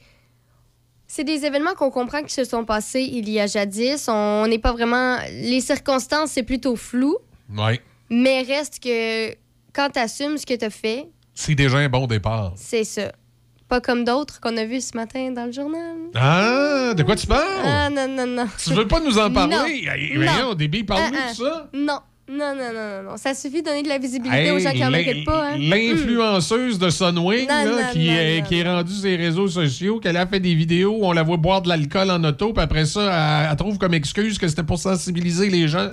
[1.13, 4.07] C'est des événements qu'on comprend qui se sont passés il y a jadis.
[4.07, 5.17] On n'est pas vraiment.
[5.29, 7.17] Les circonstances, c'est plutôt flou,
[7.53, 7.81] Ouais.
[8.09, 9.31] mais reste que
[9.73, 12.53] quand t'assumes ce que t'as fait, C'est déjà un bon départ.
[12.55, 13.11] c'est ça.
[13.67, 15.97] Pas comme d'autres qu'on a vus ce matin dans le journal.
[16.15, 17.43] Ah, de quoi tu parles?
[17.65, 18.47] Ah, non, non, non.
[18.63, 19.53] Tu veux pas nous en parler?
[19.57, 19.65] Non.
[19.65, 20.25] Hey, Non.
[20.31, 21.69] voyons, Déby, parle-nous Ah, de ça?
[21.73, 21.99] Non.
[22.31, 23.17] Non, non, non, non.
[23.17, 25.49] Ça suffit de donner de la visibilité Hey, aux gens qui en l'in- méritent pas.
[25.49, 25.57] Hein.
[25.57, 29.15] L'influenceuse de Sunwing, Non, là, non, qui, non, est, non, qui est rendue sur les
[29.17, 32.23] réseaux sociaux, qu'elle a fait des vidéos où on la voit boire de l'alcool en
[32.23, 35.89] auto, puis après ça, elle, elle trouve comme excuse que c'était pour sensibiliser les gens.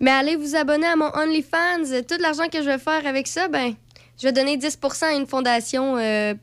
[0.00, 2.02] Mais allez vous abonner à mon OnlyFans.
[2.08, 3.72] Tout l'argent que je vais faire avec ça, ben,
[4.20, 6.34] je vais donner 10% à une fondation euh,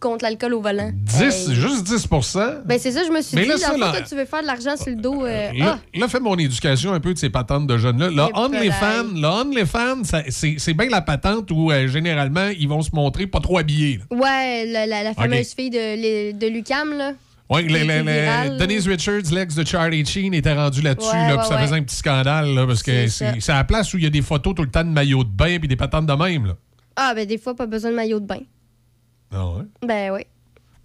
[0.00, 0.90] contre l'alcool au volant.
[0.94, 3.48] 10, juste 10% Ben, c'est ça, je me suis Mais dit.
[3.48, 5.24] là, ça, là- toi, tu veux faire de l'argent sur le dos.
[5.26, 8.10] euh, Là, ah, là, fais mon éducation un peu de ces patentes de jeunes-là.
[8.10, 8.30] Le Et
[9.26, 13.40] OnlyFans, ça- c'est c'est bien la patente où, euh, généralement, ils vont se montrer pas
[13.40, 13.98] trop habillés.
[14.10, 14.16] là.
[14.16, 17.12] ouais, la, la- la fameuse fille de, de Lucam, là.
[17.48, 18.56] Viral.
[18.58, 21.62] Denise Richards, l'ex de Charlie Sheen, était rendu là-dessus, Ouais, là, ouais, ça ouais.
[21.62, 24.10] faisait un petit scandale, là, parce que C'est à la place où il y a
[24.10, 26.46] des photos tout le temps de maillot de bain puis des patentes de même.
[26.46, 26.54] Là.
[26.96, 28.40] Ah, ben des fois, pas besoin de maillot de bain.
[29.30, 29.62] Ah ouais?
[29.82, 30.20] Ben oui.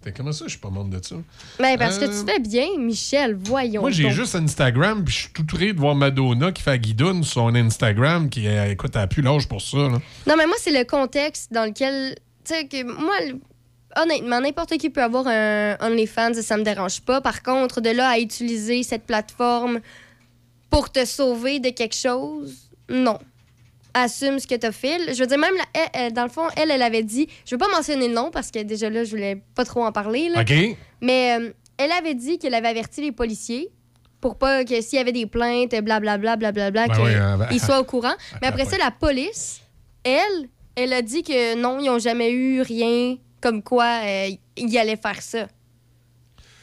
[0.02, 1.14] T'es- Comment ça, je suis pas membre de ça?
[1.58, 3.80] Ben parce que Euh, tu fais bien, Michel, voyons.
[3.82, 4.12] Moi, j'ai donc.
[4.12, 7.54] juste Instagram, puis je suis tout triste de voir Madonna qui fait guidoune sur son
[7.54, 9.76] Instagram, qui, euh, écoute, elle a plus l'âge pour ça.
[9.78, 10.00] Là.
[10.26, 12.16] Non, mais moi, c'est le contexte dans lequel.
[12.44, 13.14] Tu sais, que moi,
[13.96, 17.20] honnêtement, n'importe qui peut avoir un OnlyFans, ça me dérange pas.
[17.20, 19.78] Par contre, de là à utiliser cette plateforme
[20.68, 23.18] pour te sauver de quelque chose, non.
[23.94, 25.12] Assume ce que tu as fait.
[25.14, 27.28] Je veux dire, même, la- elle- elle- dans le fond, elle, elle avait dit.
[27.44, 29.92] Je veux pas mentionner le nom parce que déjà là, je voulais pas trop en
[29.92, 30.28] parler.
[30.30, 30.40] là.
[30.40, 30.52] OK?
[31.00, 33.68] Mais euh, elle avait dit qu'elle avait averti les policiers
[34.20, 37.80] pour pas que s'il y avait des plaintes, blablabla, blablabla, Ben qu'ils oui, euh, soient
[37.80, 38.14] au courant.
[38.40, 39.60] Mais après ça, la police,
[40.04, 44.78] elle, elle a dit que non, ils n'ont jamais eu rien comme quoi euh, ils
[44.78, 45.48] allaient faire ça.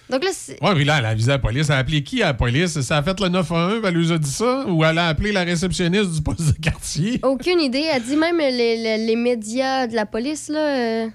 [0.09, 1.67] Donc là, c'est- Ouais, puis là, elle a avisé la police.
[1.69, 2.81] Elle a appelé qui à la police?
[2.81, 4.65] Ça a fait le 911, elle lui a dit ça?
[4.67, 7.19] Ou elle a appelé la réceptionniste du poste de quartier?
[7.23, 7.85] aucune idée.
[7.93, 11.07] Elle dit même les, les- les médias de la police, là, euh,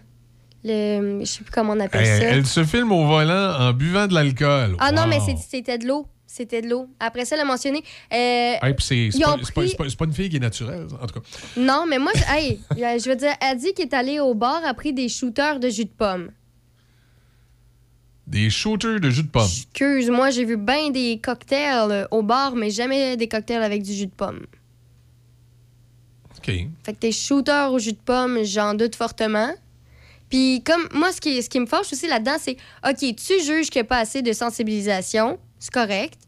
[0.63, 2.29] le, je sais plus comment on appelle Elle, ça.
[2.29, 4.77] elle se filme au volant en buvant de l'alcool.
[4.79, 5.19] Ah non, mais
[5.51, 6.07] c'était de l'eau.
[6.27, 6.89] C'était de l'eau.
[6.99, 7.79] Après ça, elle a mentionné.
[8.13, 8.17] euh,
[8.61, 9.63] Hey, c'est pas,
[9.97, 11.27] pas- une fille qui est naturelle, en tout cas.
[11.57, 14.35] Non, mais moi, je- hey, euh, je veux dire, elle dit qu'elle est allée au
[14.35, 16.31] bar, a pris des shooters de jus de pomme.
[18.27, 19.45] Des shooters de jus de pomme.
[19.45, 23.93] Excuse-moi, j'ai vu bien des cocktails euh, au bar, mais jamais des cocktails avec du
[23.93, 24.47] jus de pomme.
[26.39, 26.47] OK.
[26.85, 29.53] Fait que tes shooters au jus de pomme, j'en doute fortement.
[30.31, 32.57] Puis comme moi, ce qui, ce qui me fâche aussi là-dedans, c'est
[32.89, 36.19] OK, tu juges qu'il n'y a pas assez de sensibilisation, c'est correct,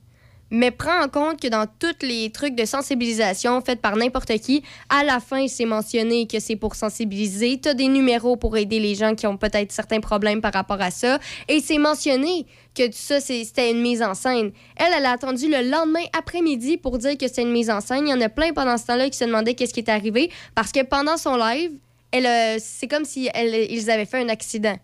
[0.50, 4.62] mais prends en compte que dans tous les trucs de sensibilisation faits par n'importe qui,
[4.88, 7.60] à la fin, c'est mentionné que c'est pour sensibiliser.
[7.60, 10.80] Tu as des numéros pour aider les gens qui ont peut-être certains problèmes par rapport
[10.80, 11.18] à ça.
[11.48, 14.52] Et c'est mentionné que tout ça, c'était une mise en scène.
[14.76, 18.06] Elle, elle a attendu le lendemain après-midi pour dire que c'était une mise en scène.
[18.06, 20.30] Il y en a plein pendant ce temps-là qui se demandaient qu'est-ce qui est arrivé
[20.54, 21.72] parce que pendant son live,
[22.12, 24.76] elle, euh, c'est comme si ils avaient fait un accident.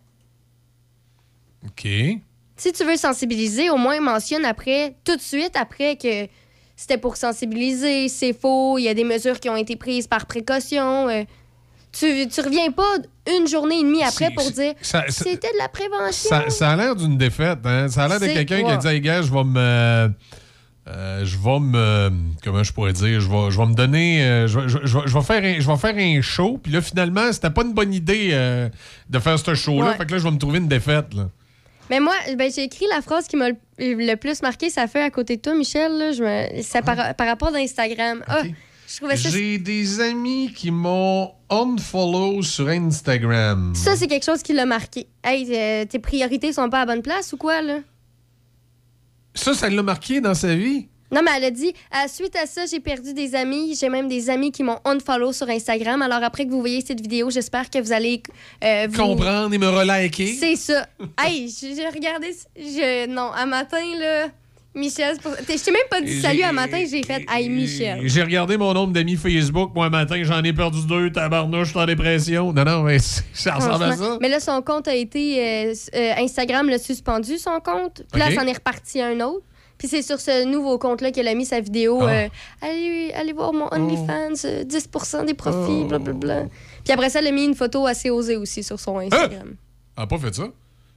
[1.64, 1.86] OK.
[2.62, 6.28] Si tu veux sensibiliser, au moins mentionne après, tout de suite après que
[6.76, 10.26] c'était pour sensibiliser, c'est faux, il y a des mesures qui ont été prises par
[10.26, 11.08] précaution.
[11.08, 11.24] euh,
[11.90, 12.94] tu, tu reviens pas
[13.36, 14.74] une journée et demie après pour dire
[15.08, 16.28] c'était de la prévention.
[16.30, 17.58] Ça, ça a l'air d'une défaite.
[17.64, 17.88] Hein?
[17.88, 19.58] Ça a l'air de quelqu'un qui a dit Hey, gars, je vais me.
[20.88, 22.10] euh, je vais me.
[22.44, 23.20] Comment je pourrais dire?
[23.20, 24.22] Je vais, je vais me donner.
[24.24, 26.58] euh, je, vais- je je faire un, je vais faire un show.
[26.62, 28.68] Puis là, finalement, c'était pas une bonne idée euh,
[29.10, 29.90] de faire ce show-là.
[29.90, 29.96] Ouais.
[29.96, 31.12] Fait que là, je vais me trouver une défaite.
[31.14, 31.28] Là.
[31.92, 35.02] Mais moi, ben, j'ai écrit la phrase qui m'a le, le plus marqué, ça fait
[35.02, 35.92] à côté de toi, Michel.
[35.98, 38.24] là, je me- c'est par, par rapport d'Instagram.
[38.26, 38.44] Ah,
[38.88, 39.28] je trouvais ça.
[39.28, 43.74] J'ai des amis qui m'ont unfollow sur Instagram.
[43.76, 45.06] Ça, c'est quelque chose qui l'a marqué.
[45.22, 47.80] Hey, euh, tes priorités sont pas à bonne place ou quoi, là?
[49.34, 50.88] Ça, ça l'a marqué dans sa vie.
[51.12, 53.76] Non, mais elle a dit, à suite à ça, j'ai perdu des amis.
[53.78, 56.00] J'ai même des amis qui m'ont unfollow sur Instagram.
[56.02, 58.22] Alors, après que vous voyez cette vidéo, j'espère que vous allez
[58.64, 60.34] euh, vous- Comprendre et me reliker.
[60.38, 60.86] C'est ça.
[61.22, 62.34] hey, j'ai regardé.
[62.56, 63.06] Je...
[63.08, 64.28] Non, à matin, là,
[64.74, 68.00] Michel, pour- je t'ai même pas dit salut à matin, j'ai fait Hey, Michel.
[68.04, 69.72] J'ai regardé mon nombre d'amis Facebook.
[69.74, 71.10] Moi, un matin, j'en ai perdu deux.
[71.12, 72.52] Tabarnouche, je suis en dépression.
[72.54, 72.96] Non, non, mais
[73.34, 74.16] ça ressemble à ça.
[74.22, 75.38] Mais là, son compte a été.
[75.68, 78.02] euh, euh, Instagram l'a suspendu, son compte.
[78.10, 78.34] Puis là, Ok.
[78.34, 79.44] ça en est reparti un autre.
[79.82, 81.98] Puis c'est sur ce nouveau compte-là qu'elle a mis sa vidéo.
[82.02, 82.08] Ah.
[82.10, 82.28] euh,
[82.60, 85.86] allez, allez voir mon OnlyFans, euh, 10% des profits, Oh.
[85.88, 86.44] blablabla.
[86.84, 89.56] Puis après ça, elle a mis une photo assez osée aussi sur son Instagram.
[89.96, 90.44] Elle a pas fait ça?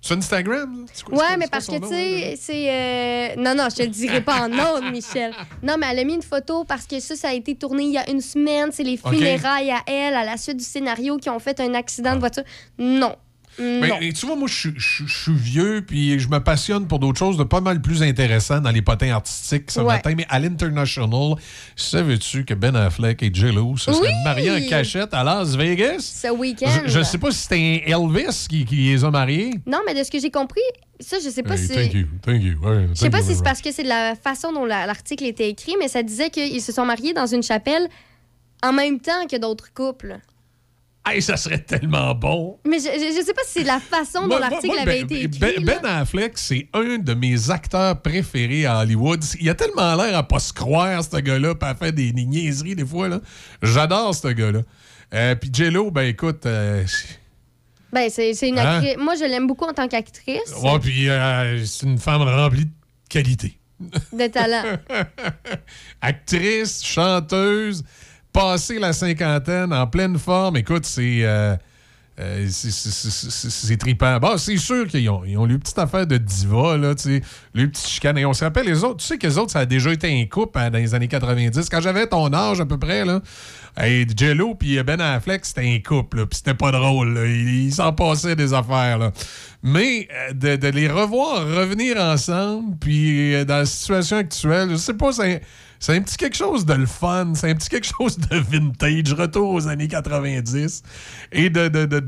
[0.01, 0.85] Sur Instagram?
[1.03, 2.69] quoi- Ouais, quoi- mais parce que, tu sais, c'est.
[2.69, 4.51] euh, Non, non, je te le dirai pas en
[4.83, 5.33] ondes, Michel.
[5.63, 7.91] Non, mais elle a mis une photo parce que ça, ça a été tourné il
[7.93, 8.69] y a une semaine.
[8.71, 12.13] C'est les funérailles à elle, à la suite du scénario, qui ont fait un accident
[12.13, 12.43] de voiture.
[12.77, 13.15] Non.
[13.57, 13.99] Mais, Non.
[14.01, 17.43] et tu vois, moi, je suis- vieux, puis je me passionne pour d'autres choses de
[17.43, 19.85] pas mal plus intéressant dans les potins artistiques ce Ouais.
[19.95, 20.13] matin.
[20.17, 21.35] Mais à l'International,
[21.75, 24.23] savais-tu que Ben Affleck et J-Lo se seraient Oui!
[24.23, 25.99] mariés en cachette à Las Vegas?
[25.99, 26.67] Ce week-end.
[26.85, 29.51] Je, je sais pas si c'était Elvis qui, qui les a mariés.
[29.65, 30.61] Non, mais de ce que j'ai compris,
[30.99, 31.73] ça, je sais pas Hey, si.
[31.73, 32.57] Thank you, thank you.
[32.61, 34.85] ouais, Je sais pas you si c'est parce que c'est de la façon dont la-
[34.85, 37.87] l'article était écrit, mais ça disait qu'ils se sont mariés dans une chapelle
[38.63, 40.19] en même temps que d'autres couples.
[41.07, 42.57] Hey, ça serait tellement bon.
[42.65, 45.23] Mais je, je, je sais pas si c'est la façon dont l'article avait ben, été
[45.25, 45.39] écrit.
[45.39, 45.79] Ben, là.
[45.83, 49.23] Ben Affleck, c'est un de mes acteurs préférés à Hollywood.
[49.39, 52.75] Il a tellement l'air à pas se croire, ce gars-là, puis à faire des, niaiseries
[52.75, 53.07] des fois.
[53.61, 54.61] J'adore ce gars-là.
[55.13, 56.83] Euh, puis J-Lo, ben écoute, euh,
[57.93, 58.77] Ben, c'est c'est une Hein?
[58.79, 58.97] actrice.
[58.97, 62.71] Moi, je l'aime beaucoup en tant qu'actrice ouais, puis euh, c'est une femme remplie de
[63.09, 63.59] qualité.
[64.11, 64.63] de talent.
[66.01, 67.83] Actrice, chanteuse,
[68.35, 70.57] passée la cinquantaine, en pleine forme.
[70.57, 71.19] Écoute, c'est.
[71.23, 71.55] euh,
[72.17, 74.19] euh, c'est- trippant.
[74.19, 77.21] Bon, c'est sûr qu'ils ont, ils ont petite affaire de diva, là, tu sais,
[77.53, 78.17] le petit chicane.
[78.17, 80.07] Et on se rappelle, les autres, tu sais que les autres, ça a déjà été
[80.07, 81.67] un couple hein, dans les années 90.
[81.69, 83.19] Quand j'avais ton âge, à peu près, là,
[83.75, 87.19] hey, Jello puis Ben Affleck, c'était un couple, puis c'était pas drôle.
[87.27, 89.11] Ils il s'en passaient des affaires, là.
[89.61, 94.93] Mais euh, de, les revoir revenir ensemble, puis euh, dans la situation actuelle, je sais
[94.93, 95.41] pas, c'est
[95.79, 99.13] c'est un petit quelque chose de le fun, c'est un petit quelque chose de vintage,
[99.13, 100.83] retour aux années 90.
[101.31, 101.99] Et de, de- de-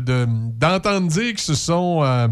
[0.00, 0.26] de-
[0.58, 2.02] d'entendre dire qu'ils se sont.
[2.04, 2.28] euh,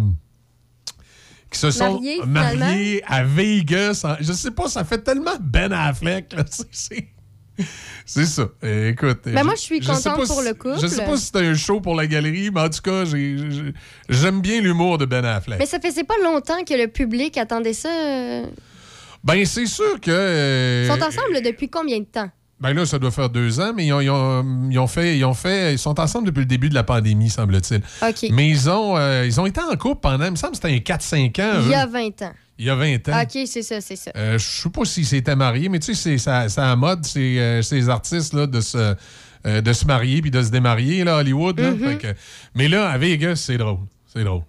[1.51, 4.03] qu'ils se sont Mariés, mariés à Vegas.
[4.05, 6.35] en- je sais pas, ça fait tellement Ben Affleck.
[6.71, 8.49] c'est- ça.
[8.63, 9.21] Euh, Écoute.
[9.25, 10.79] Ben, moi, je suis contente pour si- le couple.
[10.81, 13.37] Je sais pas si c'est un show pour la galerie, mais en tout cas, j'ai-
[13.51, 13.73] j'ai-
[14.09, 15.59] j'aime bien l'humour de Ben Affleck.
[15.59, 17.89] Mais ça faisait pas longtemps que le public attendait ça.
[19.25, 20.11] Ben, c'est sûr que.
[20.11, 22.31] euh, Ils sont ensemble depuis combien de temps?
[22.61, 25.17] Ben là, ça doit faire deux ans, mais ils ont, ils ont- ils ont fait,
[25.17, 25.75] ils ont fait.
[25.75, 27.83] Ils sont ensemble depuis le début de la pandémie, semble-t-il.
[28.03, 28.31] OK.
[28.33, 30.75] Mais ils ont, euh, ils ont été en couple pendant, il me semble que c'était
[30.75, 31.61] un 4-5 ans.
[31.63, 31.77] Il y eux.
[31.77, 32.33] a 20 ans.
[32.59, 33.23] Il y a 20 ans.
[33.23, 34.11] OK, c'est ça, c'est ça.
[34.17, 36.29] Euh, je sais pas s'ils s'étaient mariés, mais tu sais, c'est
[36.61, 38.97] à mode, c'est euh, ces artistes là, de se,
[39.45, 41.61] de se marier puis de se démarier là, à Hollywood.
[41.61, 41.71] là.
[41.71, 41.99] Mhm.
[41.99, 42.15] Que-
[42.57, 43.79] mais là, à Vegas, c'est drôle.
[44.13, 44.43] C'est drôle.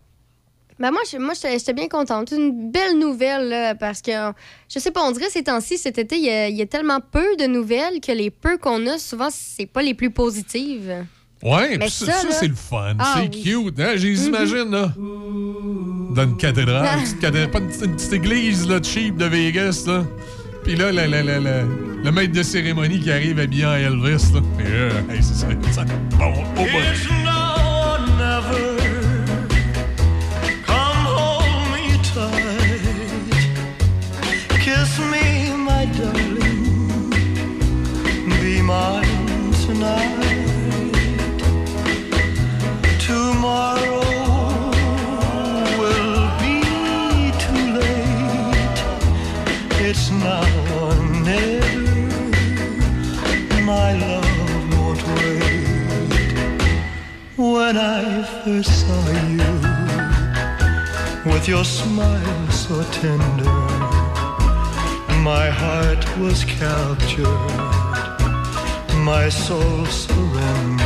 [0.80, 2.32] Ben moi, je- moi j'étais bien contente.
[2.32, 4.12] Une belle nouvelle, là, parce que,
[4.74, 6.66] je sais pas, on dirait ces temps-ci, cet été, il y, a, il y a
[6.66, 11.06] tellement peu de nouvelles que les peu qu'on a, souvent, c'est pas les plus positives.
[11.44, 12.96] Ouais, Mais ça, ça, ça, là- c'est le fun.
[13.00, 13.44] Ah c'est oui.
[13.44, 13.80] cute.
[13.80, 13.94] Hein?
[13.96, 14.72] J'ai Mhm.
[14.72, 14.92] là.
[16.16, 16.98] Dans une cathédrale.
[16.98, 19.84] Une petite cathédrale, pas une, petite- une petite église là, cheap de Vegas.
[19.88, 20.04] Là.
[20.64, 24.34] Puis là, la- la- la- la- le maître de cérémonie qui arrive habillé en Elvis.
[24.34, 24.42] Là.
[24.58, 25.34] Puis, euh, hey, ça,
[25.72, 25.84] ça-
[26.18, 26.32] Bon,
[26.62, 26.66] au
[61.50, 63.44] your smile so tender,
[65.24, 67.26] my heart was captured,
[69.04, 70.79] my soul surrendered.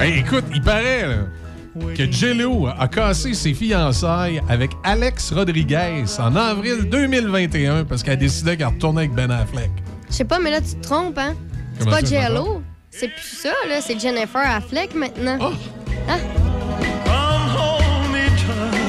[0.00, 1.26] Hey, écoute, il paraît là,
[1.94, 8.56] que Jello a cassé ses fiançailles avec Alex Rodriguez en avril 2021 parce qu'elle décidait
[8.56, 9.70] qu'elle retournait avec Ben Affleck.
[10.10, 11.34] Je sais pas, mais là, tu te trompes, hein?
[11.78, 12.62] C'est pas Jello.
[12.90, 13.80] C'est plus ça, là.
[13.80, 15.38] C'est Jennifer Affleck maintenant.
[15.40, 15.52] Oh.
[16.08, 16.18] Hein?
[17.04, 18.82] Come hold me tight.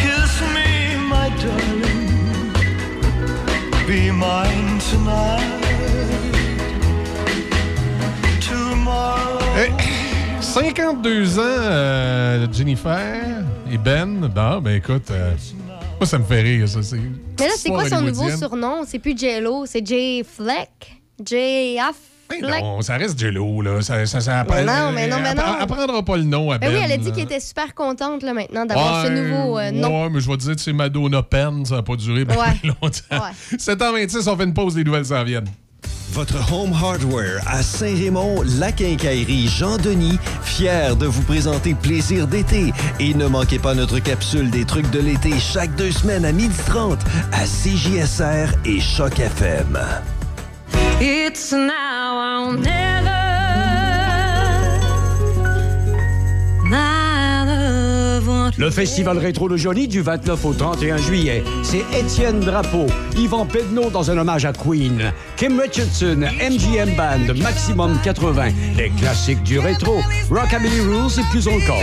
[0.00, 2.52] Kiss me, my darling.
[3.86, 5.57] Be mine tonight.
[9.60, 9.72] Hey,
[10.40, 14.30] 52 ans, euh, Jennifer et Ben.
[14.62, 15.32] Ben écoute, euh,
[15.98, 16.80] moi, ça me fait rire, ça.
[16.80, 16.94] c'est-
[17.40, 18.84] Mais là, c'est quoi son nouveau surnom?
[18.86, 21.02] C'est plus Jello, c'est J Fleck?
[21.26, 22.40] J Affleck.
[22.62, 23.82] Non, ça reste Jello, là.
[23.82, 25.42] Ça, ça, ça Mais non, mais non, mais non.
[25.60, 26.76] Elle prendra pas le nom à Ben Ben.
[26.76, 30.04] oui, elle a dit qu'elle était super contente là, maintenant d'avoir ce nouveau euh, nom.
[30.04, 32.36] Ouais, mais je vais te dire, tu sais, Madonna Pen, ça n'a pas duré bien
[32.36, 32.54] Ouais.
[32.62, 33.32] longtemps.
[33.58, 35.48] 7h26, on fait une pause, les nouvelles s'en viennent.
[36.18, 42.72] Votre Home Hardware à Saint-Raymond, la quincaillerie Jean-Denis, fier de vous présenter Plaisir d'été.
[42.98, 46.98] Et ne manquez pas notre capsule des trucs de l'été chaque deux semaines à 12h30
[47.30, 49.78] à CJSR et Choc FM.
[58.58, 61.44] Le festival rétro de Johnny du 29 au 31 juillet.
[61.62, 62.86] C'est Étienne Drapeau,
[63.16, 69.44] Yvan Pedneau dans un hommage à Queen, Kim Richardson, MGM Band, Maximum 80, les classiques
[69.44, 71.78] du rétro, Rockabilly Rules et plus encore.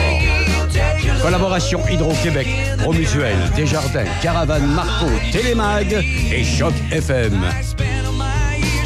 [1.22, 2.48] Collaboration Hydro-Québec,
[2.80, 5.94] Promutuel, Desjardins, Caravane Marco, Télémag
[6.30, 7.42] et Choc FM.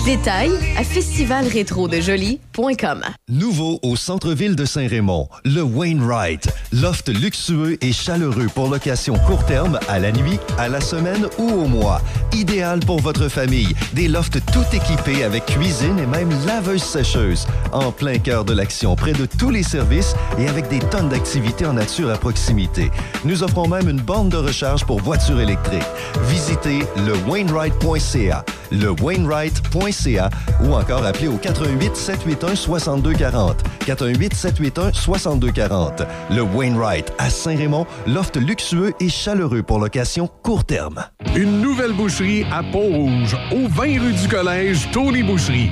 [0.10, 3.02] Détails à festivalrétrodejoli.com.
[3.30, 6.50] Nouveau au centre-ville de Saint-Raymond, le Wainwright.
[6.72, 11.52] Loft luxueux et chaleureux pour location court terme, à la nuit, à la semaine ou
[11.52, 12.02] au mois.
[12.34, 13.76] Idéal pour votre famille.
[13.94, 17.46] Des lofts tout équipés avec cuisine et même laveuse-sécheuse.
[17.72, 21.68] En plein cœur de l'action, près de tous les services et avec des tonnes d'activités
[21.68, 22.90] en nature à proximité.
[23.26, 25.86] Nous offrons même une borne de recharge pour voitures électriques.
[26.24, 28.44] Visitez le Wainwright.ca
[30.64, 33.64] ou encore appelez au 88 781 6240.
[33.86, 36.04] 418 781 6240.
[36.32, 41.04] Le Wainwright à Saint-Raymond, loft luxueux et chaleureux pour location court terme.
[41.36, 45.72] Une nouvelle boucherie à Pont-Rouge, au 20 rue du Collège, Tony Boucherie.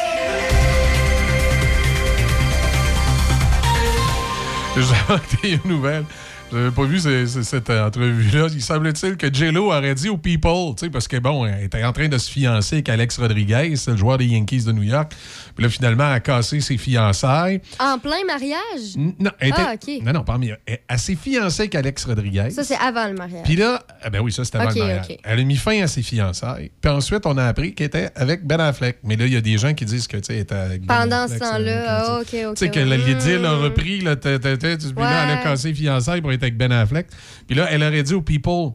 [4.75, 6.05] J'ai une nouvelle.
[6.51, 8.47] J'avais pas vu ce- ce- cette entrevue-là?
[8.53, 11.83] Il semble-t-il que J-Lo aurait dit aux People, tu sais, parce que bon, elle était
[11.83, 15.13] en train de se fiancer avec Alex Rodriguez, le joueur des Yankees de New York.
[15.55, 17.61] Puis là, finalement, elle a cassé ses fiançailles.
[17.79, 18.95] En plein mariage?
[18.97, 20.03] Non, elle était- Ah, OK.
[20.05, 20.57] Non, non, pas mieux.
[20.65, 22.49] Elle, elle s'est fiancée avec Alex Rodriguez.
[22.51, 23.43] Ça, c'est avant le mariage.
[23.43, 25.05] Puis là, ah ben oui, ça c'était avant le mariage.
[25.23, 26.71] Elle a mis fin à ses fiançailles.
[26.81, 28.97] Puis ensuite, on a appris qu'elle était avec Ben Affleck.
[29.03, 30.85] Mais là, il y a des gens qui disent que, tu sais, elle était avec
[30.85, 32.29] Ben Pendant ce Affleck, temps-là, ah, OK, OK.
[32.31, 35.69] tu sais, que le l'idylle a repris, là, t'a- t'a- puis là, elle a cassé
[35.69, 37.07] les fiançailles pour être avec Ben Affleck.
[37.47, 38.71] Puis là, elle aurait dit aux people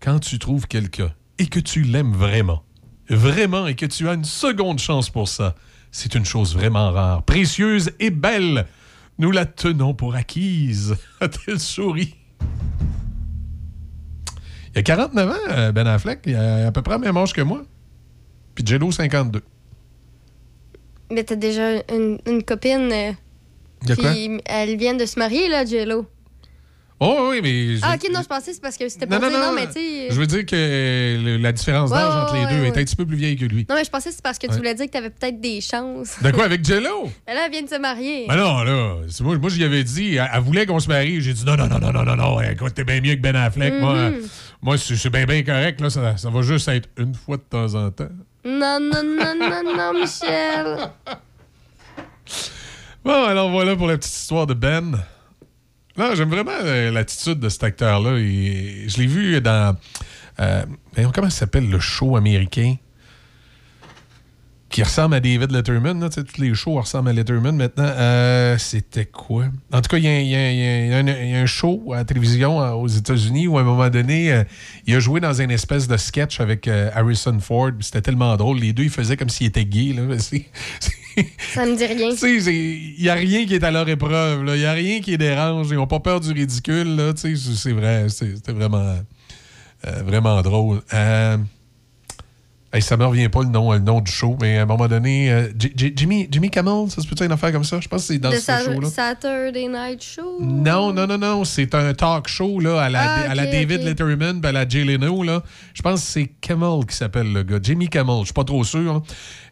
[0.00, 2.62] quand tu trouves quelqu'un et que tu l'aimes vraiment,
[3.08, 5.54] vraiment, et que tu as une seconde chance pour ça,
[5.90, 8.66] c'est une chose vraiment rare, précieuse et belle.
[9.18, 10.96] Nous la tenons pour acquise.
[11.20, 12.14] A-t-elle souri?
[14.74, 16.20] Il a 49 ans, euh, Ben Affleck.
[16.26, 17.62] Il a à peu près le même âge que moi.
[18.54, 19.42] Puis Jello, 52.
[21.10, 22.90] Mais t'as déjà une, une copine.
[22.92, 23.12] euh,
[23.96, 24.10] quoi?
[24.12, 26.06] Puis elle vient de se marier, là, Jello.
[27.02, 27.78] Oh, oui, mais.
[27.80, 29.52] Ah, ok, non, je pensais que c'est parce que c'était Non, pour non, non, non,
[29.54, 30.08] mais tu sais.
[30.10, 33.16] Je veux dire que la différence d'âge entre les deux est un petit peu plus
[33.16, 33.64] vieille que lui.
[33.70, 35.62] Non, mais je pensais que c'est parce que tu voulais dire que t'avais peut-être des
[35.62, 36.22] chances.
[36.22, 37.08] De quoi, avec Jello?
[37.26, 38.26] Mais là, elle vient de se marier.
[38.28, 41.22] Ben non, là, c'est moi, moi j'y avais dit, elle, voulait qu'on se marie.
[41.22, 43.34] J'ai dit non, non, non, non, non, non, non, écoute, t'es bien mieux que Ben
[43.34, 43.80] Affleck.
[43.80, 44.20] Moi, Mhm.
[44.60, 47.42] moi c'est c'est bien, bien correct, là, ça, ça va juste être une fois de
[47.42, 48.08] temps en temps.
[48.44, 50.76] Non, non, non, non, non, Michel.
[53.02, 55.02] Bon, alors voilà pour la petite histoire de Ben.
[55.96, 58.16] Non, j'aime vraiment euh, l'attitude de cet acteur-là.
[58.18, 59.76] Je l'ai vu dans.
[60.38, 60.64] euh,
[61.12, 62.76] comment ça s'appelle le show américain?
[64.70, 66.00] Qui ressemble à David Letterman.
[66.00, 67.84] Là, tous les shows ressemblent à Letterman maintenant.
[67.84, 69.46] Euh, C'était quoi?
[69.72, 72.70] En tout cas, il y, a- y y y un- show à la télévision euh,
[72.72, 74.44] aux États-Unis où, à un moment donné, euh,
[74.86, 77.72] il a joué dans une espèce de sketch avec Harrison Ford.
[77.80, 78.58] C'était tellement drôle.
[78.60, 79.92] Les deux, ils faisaient comme s'ils étaient gays.
[79.94, 80.02] Là.
[81.52, 82.10] Ça me dit rien.
[82.22, 84.44] il n'y a rien qui est à leur épreuve.
[84.46, 85.66] Il n'y a rien qui les dérange.
[85.70, 87.12] Ils n'ont pas peur du ridicule.
[87.16, 88.08] C'est vrai.
[88.08, 88.94] C'était vraiment,
[90.04, 90.80] vraiment drôle.
[92.72, 94.86] Hey, ça me revient pas le nom, le nom du show, mais à un moment
[94.86, 97.80] donné, euh, J- J- Jimmy, Jimmy Kimmel, ça se peut-être une affaire comme ça?
[97.80, 98.88] Je pense que c'est dans ce Sa- show-là.
[98.88, 100.38] Saturday Night Show.
[100.40, 101.44] Non, non, non, non.
[101.44, 103.82] C'est un talk show là, à la, Ah, à la David.
[103.82, 105.24] Letterman, à la Jay Leno.
[105.24, 105.42] Là.
[105.74, 107.58] Je pense que c'est Kimmel qui s'appelle le gars.
[107.60, 108.80] Jimmy Kimmel, je suis pas trop sûr.
[108.94, 109.02] là.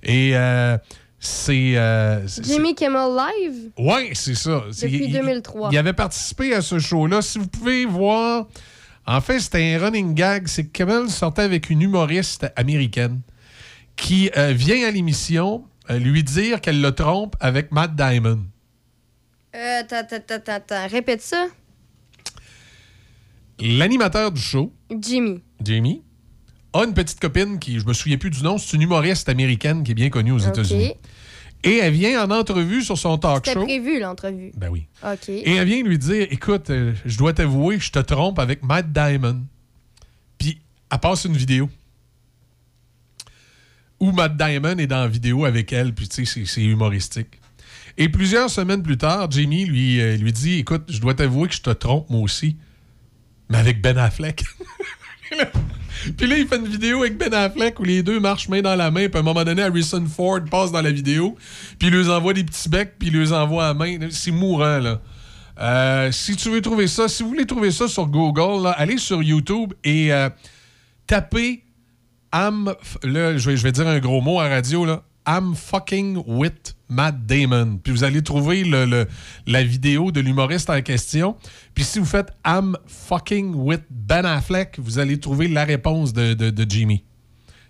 [0.04, 0.78] Et euh,
[1.18, 1.76] c'est.
[1.76, 3.70] euh, c'est- Jimmy Kimmel Live?
[3.78, 4.62] oui, c'est ça.
[4.80, 5.70] Depuis il- 2003.
[5.72, 7.20] Il, avait participé à ce show-là.
[7.20, 8.46] Si vous pouvez voir,
[9.10, 10.46] en fait, c'était un running gag.
[10.48, 13.22] C'est que Kimmel sortait avec une humoriste américaine
[13.96, 18.44] qui euh, vient à l'émission euh, lui dire qu'elle le trompe avec Matt Diamond.
[19.56, 20.88] Euh, attends, attends, attends, attends.
[20.88, 21.46] Répète ça.
[23.58, 25.42] L'animateur du show, Jimmy.
[25.64, 26.02] Jamie,
[26.74, 29.82] a une petite copine qui, je me souviens plus du nom, c'est une humoriste américaine
[29.82, 30.38] qui est bien connue aux.
[30.38, 30.92] États-Unis.
[31.64, 33.64] Et elle vient en entrevue sur son talk C'était show.
[33.64, 34.52] prévu, l'entrevue.
[34.56, 34.86] Ben oui.
[35.04, 35.28] OK.
[35.28, 38.92] Et elle vient lui dire Écoute, euh, je dois t'avouer, je te trompe avec Matt
[38.92, 39.42] Diamond.
[40.38, 40.60] Puis
[40.90, 41.68] elle passe une vidéo
[44.00, 47.40] où Matt Diamond est dans la vidéo avec elle, puis tu sais, c'est- c'est humoristique.
[47.96, 51.54] Et plusieurs semaines plus tard, Jamie lui, euh, lui dit Écoute, je dois t'avouer que
[51.54, 52.56] je te trompe moi aussi,
[53.48, 54.44] mais avec Ben Affleck.
[56.16, 58.76] Puis là, il fait une vidéo avec Ben Affleck où les deux marchent main dans
[58.76, 59.08] la main.
[59.08, 61.36] Puis à un moment donné, Harrison Ford passe dans la vidéo.
[61.78, 62.94] Puis il leur envoie des petits becs.
[62.98, 63.98] Puis il leur envoie à main.
[64.10, 65.00] C'est mourant, là.
[65.60, 68.96] Euh, si tu veux trouver ça, si vous voulez trouver ça sur Google, là, allez
[68.96, 70.30] sur YouTube et euh,
[71.06, 71.64] tapez
[72.32, 75.02] f- Là, je vais, je vais dire un gros mot à radio, là.
[75.26, 77.78] I'm fucking with Matt Damon.
[77.82, 78.64] Puis vous allez trouver
[79.46, 81.36] la vidéo de l'humoriste en question.
[81.74, 86.66] Puis si vous faites I'm fucking with Ben Affleck, vous allez trouver la réponse de,
[86.68, 87.04] Jimmy.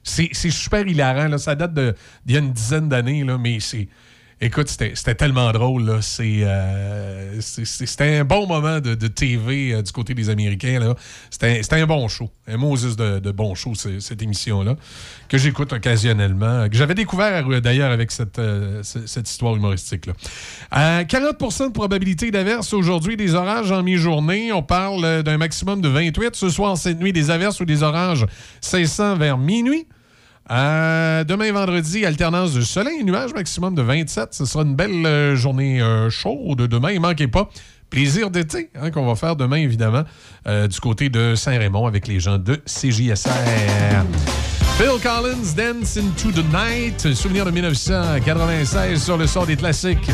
[0.02, 1.36] C'est super hilarant.
[1.38, 3.88] Ça date d'il y a une dizaine d'années, mais c'est.
[4.40, 5.98] Écoute, c'était tellement drôle.
[6.20, 10.94] euh, C'était un bon moment de, TV euh, du côté des Américains.
[11.28, 12.30] C'était un bon show.
[12.46, 14.76] Un Moses de, bon show, cette émission-là,
[15.28, 20.12] que j'écoute occasionnellement, que j'avais découvert euh, d'ailleurs avec cette, euh, ce- cette histoire humoristique-là.
[20.76, 24.52] Euh, 40% de probabilité d'averse aujourd'hui, des orages en mi-journée.
[24.52, 26.36] On parle euh, d'un maximum de 28.
[26.36, 28.24] Ce soir, cette nuit, des averses ou des orages
[28.60, 29.88] cessant vers minuit.
[30.50, 34.32] Euh, demain vendredi, alternance de soleil et nuages, maximum de 27.
[34.32, 36.94] Ce sera une belle euh, journée euh, chaude demain.
[36.94, 37.50] Ne manquez pas.
[37.90, 40.04] Plaisir d'été hein, qu'on va faire demain, évidemment,
[40.46, 43.30] du côté de Saint-Raymond avec les gens de CJSR.
[44.78, 50.10] Bill Collins, Dance into the Night, souvenir de 1996 sur le sort des classiques.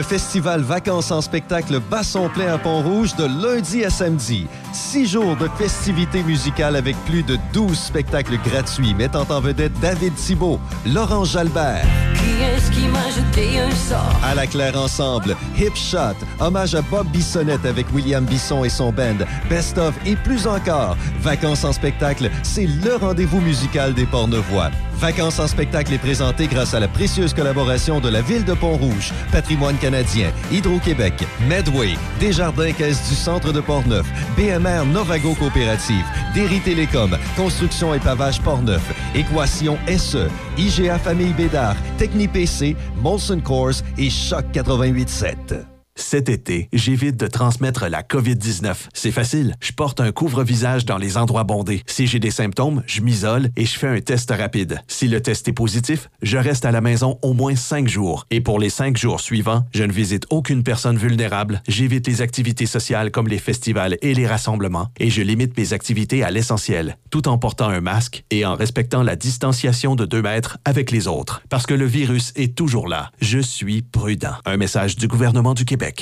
[0.00, 4.46] Le festival Vacances en spectacle bat son plein à Pont-Rouge de lundi à samedi.
[4.72, 10.14] Six jours de festivités musicales avec plus de 12 spectacles gratuits mettant en vedette David
[10.14, 14.18] Thibault, Laurent Jalbert, Qui est-ce qui m'a jeté un sort?
[14.24, 18.92] à la Claire Ensemble, Hip Shot, hommage à Bob Bissonnette avec William Bisson et son
[18.92, 19.18] band,
[19.50, 20.96] Best of et plus encore.
[21.20, 24.70] Vacances en spectacle, c'est le rendez-vous musical des Pornevoix.
[25.00, 29.14] Vacances en spectacle est présenté grâce à la précieuse collaboration de la Ville de Pont-Rouge,
[29.32, 31.14] Patrimoine canadien, Hydro-Québec,
[31.48, 34.06] Medway, Desjardins Caisse du Centre de Portneuf,
[34.36, 36.04] BMR Novago Coopérative,
[36.34, 38.82] Derry Télécom, Construction et Pavage Portneuf,
[39.14, 40.28] Équation SE,
[40.58, 45.69] IGA Famille Bédard, TechniPC, Molson Coors et Choc 88.7.
[46.10, 48.74] Cet été, j'évite de transmettre la COVID-19.
[48.92, 49.54] C'est facile.
[49.60, 51.84] Je porte un couvre-visage dans les endroits bondés.
[51.86, 54.80] Si j'ai des symptômes, je m'isole et je fais un test rapide.
[54.88, 58.26] Si le test est positif, je reste à la maison au moins cinq jours.
[58.32, 62.66] Et pour les cinq jours suivants, je ne visite aucune personne vulnérable, j'évite les activités
[62.66, 67.28] sociales comme les festivals et les rassemblements, et je limite mes activités à l'essentiel, tout
[67.28, 71.40] en portant un masque et en respectant la distanciation de deux mètres avec les autres.
[71.48, 73.12] Parce que le virus est toujours là.
[73.20, 74.34] Je suis prudent.
[74.44, 75.99] Un message du gouvernement du Québec.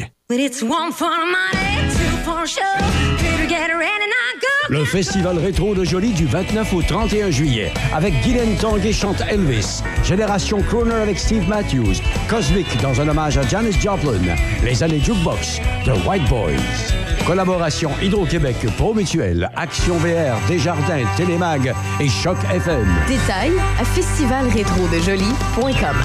[4.68, 7.72] Le festival rétro de Jolie du 29 au 31 juillet.
[7.94, 11.94] Avec Guylaine Tanguay chante Elvis, Génération Crooner avec Steve Matthews,
[12.28, 14.20] Cosmic dans un hommage à Janis Joplin,
[14.62, 16.92] Les années Jukebox, The White Boys.
[17.26, 22.86] Collaboration Hydro-Québec, Pro Mutuel, Action VR, Desjardins, Télémag et Choc FM.
[23.08, 25.96] Détails à festivalrétrodejoli.com.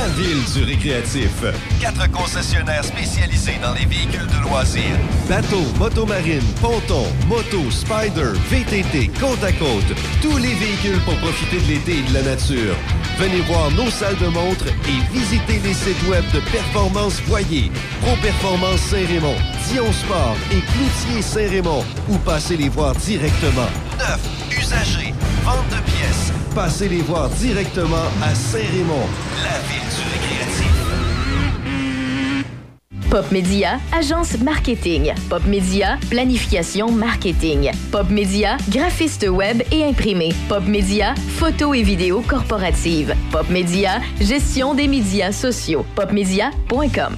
[0.00, 1.44] la ville du récréatif.
[1.78, 4.98] Quatre concessionnaires spécialisés dans les véhicules de loisirs.
[5.28, 9.90] Bateaux, motomarine, ponton, moto, spider, VTT, côte à côte.
[10.22, 12.74] Tous les véhicules pour profiter de l'été et de la nature.
[13.18, 17.70] Venez voir nos salles de montre et visitez les sites web de Performance Voyer,
[18.00, 19.36] Pro Performance Saint-Raymond,
[19.68, 23.68] Dion Sport et Cloutier Saint-Raymond ou passez les voir directement.
[23.98, 24.20] Neuf,
[24.50, 25.12] usagers,
[25.44, 26.32] vente de pièces.
[26.54, 29.06] Passez les voir directement à Saint-Raymond,
[29.44, 29.89] la ville.
[33.10, 35.12] Pop Media, agence marketing.
[35.28, 37.72] Pop Media, planification marketing.
[37.90, 40.32] Pop Media, graphiste web et imprimé.
[40.48, 43.16] Pop Media, photo et vidéo corporative.
[43.32, 45.84] Pop Media, gestion des médias sociaux.
[45.96, 47.16] Popmedia.com.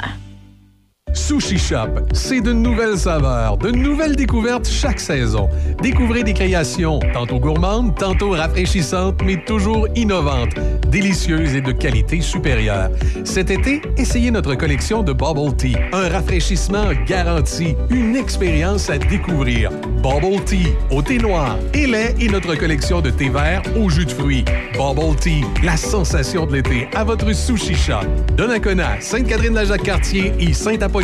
[1.15, 5.49] Sushi Shop, c'est de nouvelles saveurs, de nouvelles découvertes chaque saison.
[5.83, 10.55] Découvrez des créations tantôt gourmandes, tantôt rafraîchissantes, mais toujours innovantes,
[10.89, 12.91] délicieuses et de qualité supérieure.
[13.25, 19.71] Cet été, essayez notre collection de Bubble Tea, un rafraîchissement garanti, une expérience à découvrir.
[20.03, 24.07] Bubble Tea, au thé noir et lait et notre collection de thé vert au jus
[24.07, 24.45] de fruits.
[24.75, 28.07] Bubble Tea, la sensation de l'été à votre Sushi Shop.
[28.37, 31.02] Donnacona, Sainte-Catherine-la-Jacques-Cartier et Saint-Apollinaire.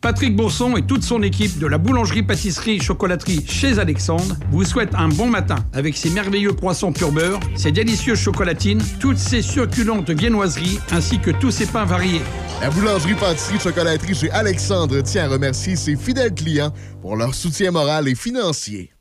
[0.00, 5.26] Patrick Bourson et toute son équipe de la boulangerie-pâtisserie-chocolaterie chez Alexandre vous souhaitent un bon
[5.26, 11.18] matin avec ses merveilleux croissants pur beurre, ses délicieuses chocolatines, toutes ses succulentes viennoiseries ainsi
[11.18, 12.22] que tous ses pains variés.
[12.60, 16.72] La boulangerie-pâtisserie-chocolaterie chez Alexandre tient à remercier ses fidèles clients
[17.02, 18.92] pour leur soutien moral et financier.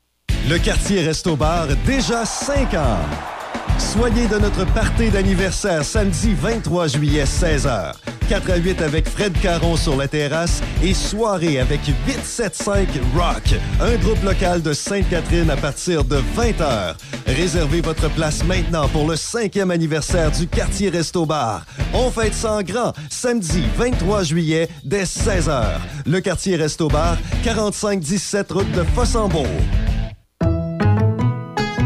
[0.49, 3.36] Le quartier Resto-Bar, déjà 5 ans.
[3.79, 7.93] Soyez de notre party d'anniversaire samedi 23 juillet 16h.
[8.27, 13.95] 4 à 8 avec Fred Caron sur la terrasse et soirée avec 875 Rock, un
[13.97, 16.95] groupe local de Sainte-Catherine à partir de 20h.
[17.27, 21.65] Réservez votre place maintenant pour le cinquième anniversaire du quartier Resto Bar.
[21.93, 25.63] On fête en grand samedi 23 juillet dès 16h.
[26.05, 29.45] Le quartier Resto Bar, 4517 route de Fossambeau.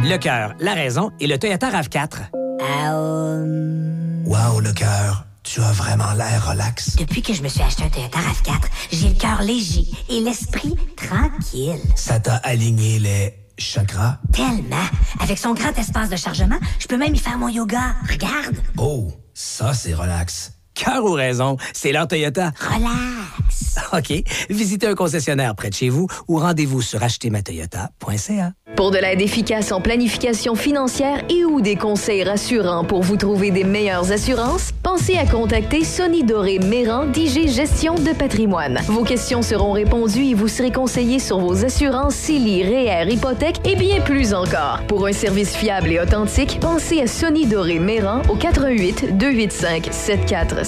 [0.03, 2.31] Le cœur, la raison et le Toyota RAV4.
[4.25, 6.95] Wow, le cœur, tu as vraiment l'air relax.
[6.95, 8.61] Depuis que je me suis acheté un Toyota RAV4,
[8.91, 11.79] j'ai le cœur léger et l'esprit tranquille.
[11.95, 14.17] Ça t'a aligné les chakras?
[14.33, 14.87] Tellement!
[15.19, 17.95] Avec son grand espace de chargement, je peux même y faire mon yoga.
[18.09, 18.57] Regarde!
[18.77, 20.53] Oh, ça c'est relax.
[20.81, 22.51] Cœur ou raison, c'est leur Toyota.
[22.59, 23.77] Relax!
[23.93, 24.23] OK.
[24.49, 28.53] Visitez un concessionnaire près de chez vous ou rendez-vous sur achetermatoyota.ca.
[28.75, 33.51] Pour de l'aide efficace en planification financière et ou des conseils rassurants pour vous trouver
[33.51, 38.79] des meilleures assurances, pensez à contacter Sonny Doré Méran d'IG Gestion de patrimoine.
[38.87, 43.75] Vos questions seront répondues et vous serez conseillé sur vos assurances CELI, REER, hypothèque et
[43.75, 44.81] bien plus encore.
[44.87, 49.89] Pour un service fiable et authentique, pensez à Sonny Doré Méran au 88 285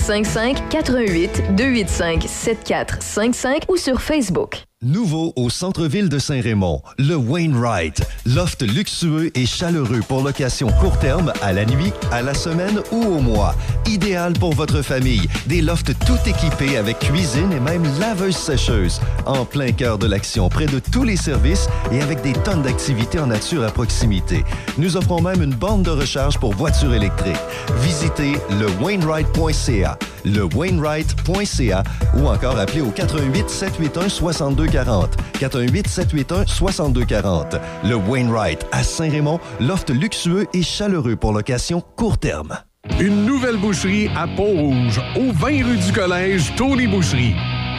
[0.03, 4.65] 7455 88 285 7455 ou sur Facebook.
[4.83, 8.01] Nouveau au centre-ville de Saint-Raymond, le Wainwright.
[8.25, 13.01] Loft luxueux et chaleureux pour location court terme, à la nuit, à la semaine ou
[13.01, 13.55] au mois.
[13.87, 15.29] Idéal pour votre famille.
[15.47, 18.99] Des lofts tout équipés avec cuisine et même laveuse sécheuse.
[19.25, 23.19] En plein cœur de l'action, près de tous les services et avec des tonnes d'activités
[23.19, 24.43] en nature à proximité.
[24.77, 27.37] Nous offrons même une borne de recharge pour voitures électriques.
[27.79, 31.83] Visitez le Wainwright.ca, le Wainwright.ca
[32.17, 35.15] ou encore appelez au 88 781 62 40.
[35.39, 37.55] 418 781 62 40.
[37.83, 42.57] Le Wainwright à Saint-Raymond, loft luxueux et chaleureux pour location court terme.
[42.99, 47.35] Une nouvelle boucherie à Pont-Rouge, au 20 rue du Collège, Tony Boucherie.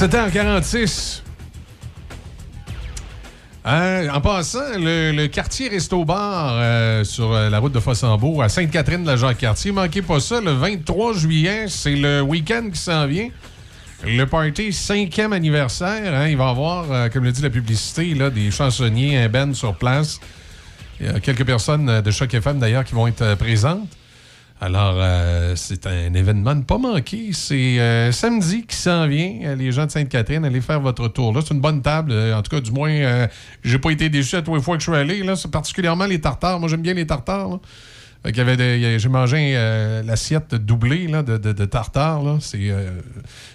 [0.00, 1.20] 7h46.
[3.66, 9.72] Euh, en passant, le, quartier Resto-Bar euh, sur euh, la route de Fossambeau à Sainte-Catherine-de-la-Jacques-Cartier,
[9.72, 13.28] manquez pas ça, le 23 juillet, c'est le week-end qui s'en vient.
[14.02, 18.14] Le party cinquième anniversaire, hein, il va y avoir, euh, comme le dit la publicité,
[18.30, 20.18] des chansonniers, un sur place.
[20.98, 23.86] Il y a quelques personnes de Choc FM d'ailleurs qui vont être présentes.
[24.62, 27.30] Alors, euh, c'est un événement ne pas manquer.
[27.32, 29.38] C'est euh, samedi qui s'en vient.
[29.44, 31.34] Euh, Les gens de Sainte-Catherine, allez faire votre tour.
[31.42, 32.12] C'est une bonne table.
[32.12, 33.26] En tout cas, du moins, euh,
[33.64, 35.24] j'ai pas été déçu à tous les fois que je suis allé.
[35.36, 36.60] C'est particulièrement les tartares.
[36.60, 37.58] Moi, j'aime bien les tartares.
[38.22, 39.54] J'ai mangé
[40.04, 42.36] l'assiette doublée de, tartare.
[42.42, 42.70] C'est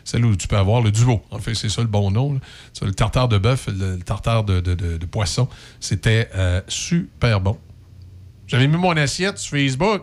[0.03, 1.21] celle où tu peux avoir le duo.
[1.29, 2.39] En fait, c'est ça le bon nom.
[2.73, 5.47] C'est le tartare de bœuf, le, tartare de, poisson.
[5.79, 6.29] C'était
[6.67, 7.59] super bon.
[8.47, 10.01] J'avais mis mon assiette sur Facebook.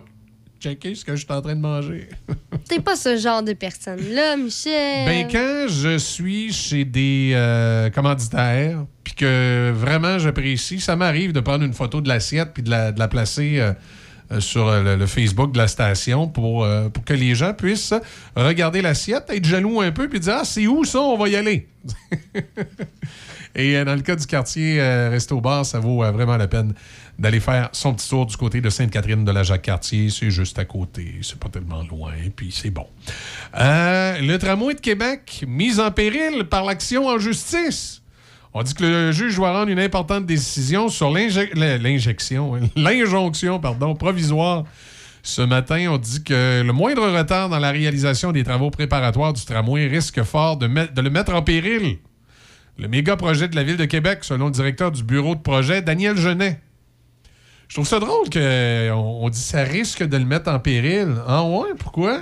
[0.62, 2.08] Checker ce que je suis en train de manger.
[2.68, 5.06] T'es pas ce genre de personne-là, Michel.
[5.06, 11.40] Ben, quand je suis chez des euh, commanditaires, puis que vraiment j'apprécie, ça m'arrive de
[11.40, 13.72] prendre une photo de l'assiette puis de la, de la placer euh,
[14.30, 17.94] euh, sur le, le Facebook de la station pour, euh, pour que les gens puissent
[18.36, 21.34] regarder l'assiette, être jaloux un peu, puis dire Ah, c'est où ça, on va y
[21.34, 21.66] aller.
[23.54, 26.72] Et dans le cas du quartier euh, Resto-Bar, ça vaut vraiment la peine
[27.18, 30.10] d'aller faire son petit tour du côté de Sainte-Catherine de la Jacques-Cartier.
[30.10, 32.86] C'est juste à côté, c'est pas tellement loin, puis c'est bon.
[33.58, 38.02] Euh, le tramway de Québec, mis en péril par l'action en justice.
[38.54, 43.94] On dit que le juge doit rendre une importante décision sur l'injection, hein, l'injonction pardon,
[43.94, 44.64] provisoire.
[45.22, 49.44] Ce matin, on dit que le moindre retard dans la réalisation des travaux préparatoires du
[49.44, 51.98] tramway risque fort de, de le mettre en péril.
[52.78, 55.80] Le méga projet de la Ville de Québec, selon le directeur du bureau de projet,
[55.80, 56.58] Daniel Genet.
[57.72, 58.92] Je trouve ça drôle qu'on
[59.22, 61.14] on dit ça risque de le mettre en péril.
[61.26, 62.20] Ah ouais, pourquoi?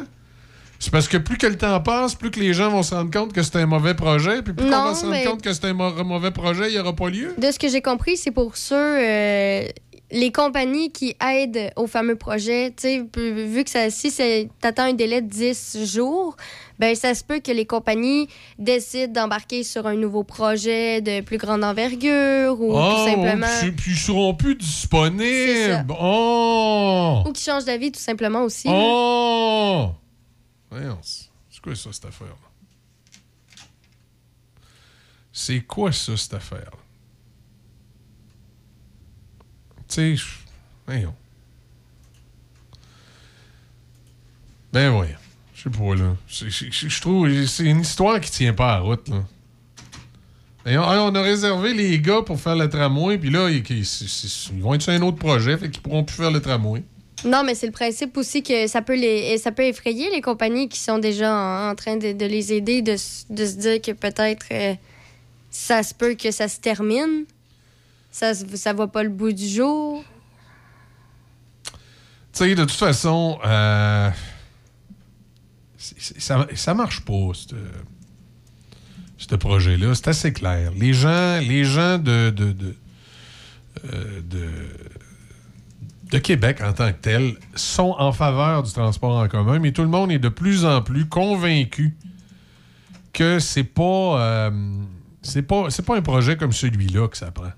[0.79, 3.11] C'est parce que plus que le temps passe, plus que les gens vont se rendre
[3.11, 5.53] compte que c'est un mauvais projet, puis plus qu'on va se rendre mais- compte que
[5.53, 7.35] c'est un mauvais projet, il n'y aura pas lieu.
[7.37, 9.65] De ce que j'ai compris, c'est pour ceux, euh,
[10.13, 12.71] les compagnies qui aident au fameux projet.
[12.71, 14.23] Tu sais, vu que ça, si tu
[14.63, 16.37] attends un délai de 10 jours,
[16.81, 18.27] ben ça se peut que les compagnies
[18.59, 23.47] décident d'embarquer sur un nouveau projet de plus grande envergure ou Oh, tout simplement.
[23.77, 25.95] puis, ils seront plus disponibles.
[26.01, 27.23] Oh!
[27.27, 28.67] Ou qui changent d'avis tout simplement aussi.
[28.71, 29.91] Oh!
[30.73, 32.35] C'est quoi ça, cette affaire-là?
[35.35, 36.71] C'est quoi ça, cette affaire-là?
[39.87, 40.25] Tu sais.
[44.73, 45.20] Ben voyons.
[45.63, 46.17] Je sais pas, là.
[46.29, 49.23] Je trouve c'est une histoire qui tient pas à la route, là.
[50.67, 54.63] On a réservé les gars pour faire le tramway, puis là, ils, ils- ils- ils
[54.63, 56.83] vont être sur un autre projet, fait qu'ils pourront plus faire le tramway.
[57.27, 60.69] Non, mais c'est le principe aussi que ça peut, les, ça peut effrayer les compagnies
[60.71, 62.97] qui sont déjà en, en train de, de les aider, de, de
[63.47, 64.75] se dire que peut-être euh,
[65.51, 67.25] ça se peut que ça se termine.
[68.11, 70.03] Ça, ça voit pas le bout du jour.
[71.65, 71.71] Tu
[72.33, 74.09] sais, de toute façon, euh,
[75.81, 77.33] ça, ça marche pas,
[79.17, 79.95] ce projet-là.
[79.95, 80.73] C'est assez clair.
[80.77, 82.77] Les gens, les gens de, de, de,
[83.85, 84.49] euh, de,
[86.11, 89.83] de Québec en tant que tel sont en faveur du transport en commun, mais tout
[89.83, 91.97] le monde est de plus en plus convaincu
[93.13, 94.51] que c'est pas, euh,
[95.23, 97.53] c'est pas, c'est pas un projet comme celui-là que ça prend.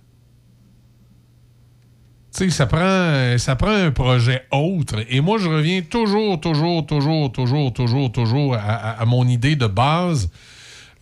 [2.32, 5.04] Sais, ça prend, un projet autre.
[5.10, 10.30] Et moi, je reviens toujours, toujours, toujours, toujours, toujours, toujours à, mon idée de base.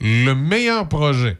[0.00, 1.38] Le meilleur projet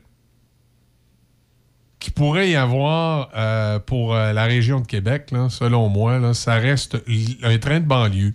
[1.99, 6.97] qui pourrait y avoir euh, pour euh, la région de Québec, selon moi, ça reste
[7.43, 8.33] un train de banlieue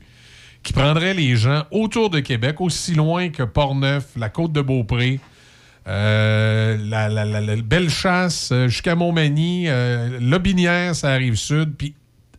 [0.61, 5.22] qui prendrait les gens autour de Québec, aussi loin que Portneuf, la côte de Beaupré,
[5.88, 11.94] euh, la, belle chasse euh, jusqu'à Montmagny, euh, Lobinière, ça arrive sud, puis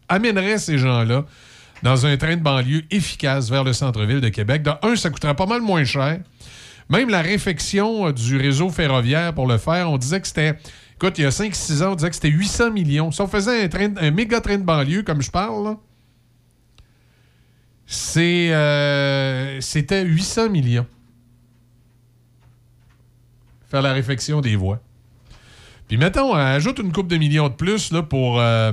[0.09, 1.25] amènerait ces gens-là
[1.83, 4.63] dans un train de banlieue efficace vers le centre-ville de Québec.
[4.63, 6.19] De un, ça coûterait pas mal moins cher.
[6.89, 10.59] Même la réfection euh, du réseau ferroviaire pour le faire, on disait que c'était.
[10.95, 13.11] Écoute, il y a 5-6 ans, on disait que c'était 800 millions.
[13.13, 15.77] Si on faisait un, train, un méga train de banlieue, comme je parle,
[17.87, 18.55] c'était
[20.05, 20.87] 800 millions.
[23.69, 24.81] Faire la réfection des voies.
[25.89, 28.73] Puis mettons, on ajoute une coupe de millions de plus là, pour, euh,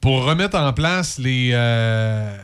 [0.00, 1.50] pour remettre en place les.
[1.52, 2.36] euh,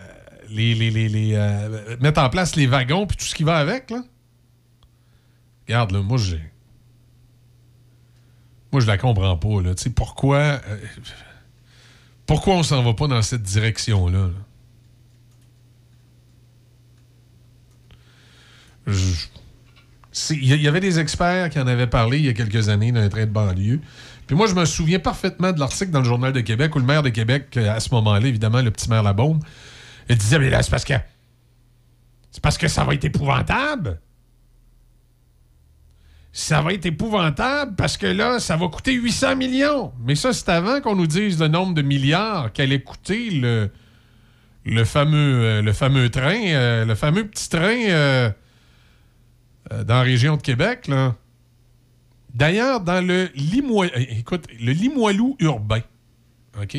[0.48, 3.90] les, les, les- euh, mettre en place les wagons puis tout ce qui va avec,
[3.90, 4.02] là.
[5.66, 6.40] Regarde, là, moi, j'ai.
[8.70, 9.74] Moi, je la comprends pas, là.
[9.74, 10.38] Tu sais, pourquoi.
[10.38, 10.60] euh,
[12.26, 14.26] pourquoi on s'en va pas dans cette direction-là?
[14.26, 14.30] là?
[18.86, 19.30] Je- c'est-
[20.30, 23.08] Il y, avait des experts qui en avaient parlé il y a quelques années d'un
[23.08, 23.80] train de banlieue.
[24.26, 26.86] Puis moi, je me souviens parfaitement de l'article dans le Journal de Québec où le
[26.86, 29.40] maire de Québec, euh, à ce moment-là, évidemment, le petit maire Labaume,
[30.08, 30.94] il disait Mais là, c'est parce que.
[32.30, 34.00] C'est parce que ça va être épouvantable.
[36.32, 39.92] Ça va être épouvantable parce que là, ça va coûter 800 millions.
[40.04, 43.70] Mais ça, c'est avant qu'on nous dise le nombre de milliards qu'allait coûter le,
[44.66, 48.32] le, fameux, euh, le fameux train, euh, le fameux petit train
[49.72, 50.90] euh, euh, dans la région de Québec.
[52.34, 55.80] D'ailleurs, dans le Limoilou, écoute, le Limoilou urbain,
[56.60, 56.76] OK?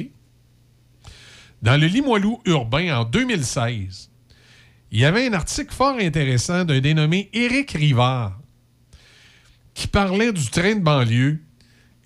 [1.62, 4.12] Dans le Limoilou urbain en 2016,
[4.92, 8.40] il y avait un article fort intéressant d'un dénommé Éric Rivard
[9.74, 11.40] qui parlait du train de banlieue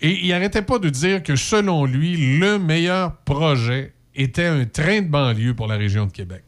[0.00, 5.02] et il n'arrêtait pas de dire que selon lui, le meilleur projet était un train
[5.02, 6.42] de banlieue pour la région de Québec.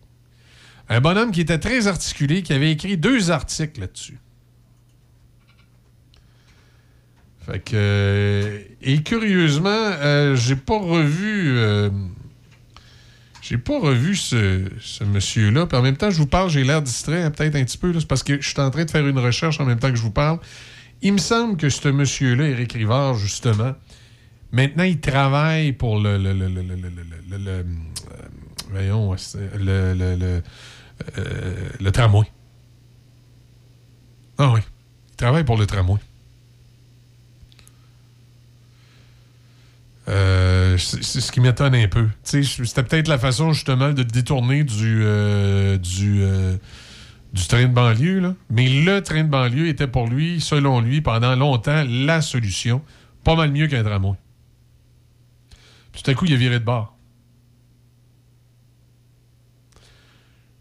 [0.88, 4.18] Un bonhomme qui était très articulé, qui avait écrit deux articles là-dessus.
[7.46, 7.72] Fait que.
[7.74, 11.58] euh, et curieusement, euh, j'ai pas revu.
[11.58, 11.90] euh,
[14.14, 15.66] ce, monsieur-là.
[15.66, 17.92] Puis en même temps, je vous parle, j'ai l'air distrait hein, peut-être un petit peu.
[17.98, 19.96] C'est parce que je suis en train de faire une recherche en même temps que
[19.96, 20.38] je vous parle.
[21.02, 23.74] Il me semble que ce monsieur-là, Éric Rivard, justement,
[24.50, 26.18] maintenant, il travaille pour le.
[26.18, 27.62] euh,
[28.70, 30.40] voyons, euh,
[31.80, 32.26] le tramway.
[34.38, 34.60] Ah oui.
[35.10, 35.98] Il travaille pour le tramway.
[40.08, 42.08] Euh, c'est ce qui m'étonne un peu.
[42.22, 46.56] C'était peut-être la façon justement de détourner du, euh, euh,
[47.48, 48.34] train de banlieue.
[48.50, 52.82] Mais le train de banlieue était pour lui, selon lui, pendant longtemps, la solution.
[53.22, 54.16] Pas mal mieux qu'un tramway.
[55.92, 56.96] Tout à coup, il a viré de bord.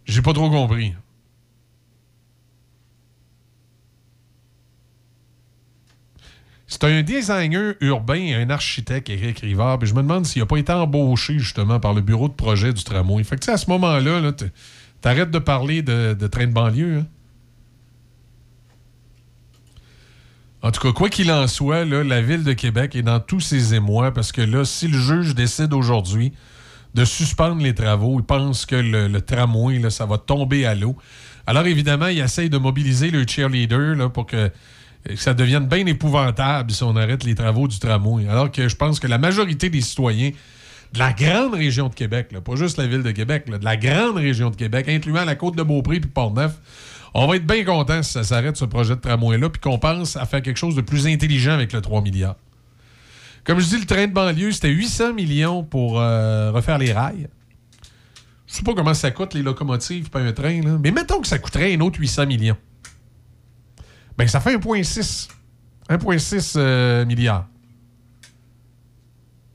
[0.05, 0.93] J'ai pas trop compris.
[6.73, 9.77] C'est un designer urbain, un architecte, Éric Rivard.
[9.77, 12.73] Puis je me demande s'il n'a pas été embauché justement par le bureau de projet
[12.73, 13.23] du tramway.
[13.23, 14.31] Fait que à ce moment-là,
[14.99, 16.97] t'arrêtes de parler de, train de banlieue.
[16.97, 17.05] hein.
[20.63, 23.75] En tout cas, quoi qu'il en soit, la ville de Québec est dans tous ses
[23.75, 26.33] émois parce que là, si le juge décide aujourd'hui
[26.95, 30.97] de suspendre les travaux, il pense que le, tramway, ça va tomber à l'eau.
[31.45, 34.49] Alors évidemment, il essaye de mobiliser le cheerleader pour que
[35.05, 38.27] que ça devienne bien épouvantable si on arrête les travaux du tramway.
[38.27, 40.31] Alors que je pense que la majorité des citoyens
[40.93, 44.17] de la grande région de Québec, pas juste la ville de Québec, de la grande
[44.17, 46.53] région de Québec, incluant la côte de Beaupré puis Port-Neuf,
[47.15, 50.15] on va être bien content si ça s'arrête ce projet de tramway-là puis qu'on pense
[50.15, 52.35] à faire quelque chose de plus intelligent avec le 3 milliards.
[53.43, 57.27] Comme je dis, le train de banlieue, c'était 800 millions pour euh, refaire les rails.
[58.47, 61.39] Je sais pas comment ça coûte, les locomotives, pas un train, mais mettons que ça
[61.39, 62.57] coûterait un autre 800 millions.
[64.17, 65.29] Ben, ça fait 1,6.
[65.89, 67.47] 1,6 euh, milliards.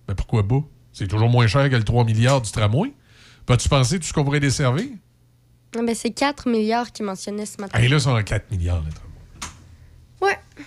[0.06, 0.62] Ben, pourquoi pas?
[0.92, 2.92] C'est toujours moins cher que le 3 milliards du tramway.
[3.46, 4.88] Peux-tu penser tout ce qu'on pourrait desservir?
[5.76, 7.78] Ah, ben, c'est 4 milliards qu'ils mentionnaient ce matin.
[7.78, 10.32] Hey, là, c'est en 4 milliards, le tramway.
[10.34, 10.64] Ouais.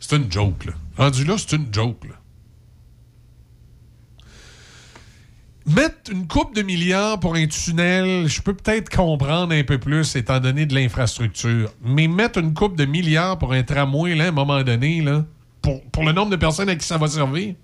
[0.00, 0.72] C'est une joke, là.
[0.96, 2.17] Rendu là, c'est une joke, là.
[5.68, 10.16] Mettre une coupe de milliards pour un tunnel, je peux peut-être comprendre un peu plus
[10.16, 11.70] étant donné de l'infrastructure.
[11.84, 15.04] Mais mettre une coupe de milliards pour un tramway, là, à un moment donné,
[15.60, 17.54] pour, le nombre de personnes à qui ça va servir,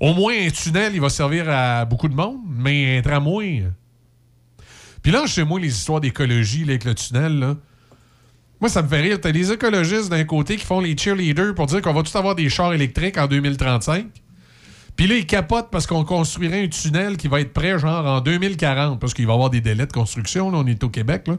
[0.00, 3.64] au moins un tunnel, il va servir à beaucoup de monde, mais un tramway.
[5.02, 7.56] Puis là, chez moi, les histoires d'écologie avec le tunnel, là.
[8.62, 9.20] Moi, ça me fait rire.
[9.20, 12.34] T'as les écologistes d'un côté qui font les cheerleaders pour dire qu'on va tous avoir
[12.34, 14.06] des chars électriques en 2035.
[14.96, 18.20] Puis là, ils capotent parce qu'on construirait un tunnel qui va être prêt genre en
[18.20, 20.50] 2040, parce qu'il va y avoir des délais de construction.
[20.50, 21.26] Là, on est au Québec.
[21.26, 21.38] Là.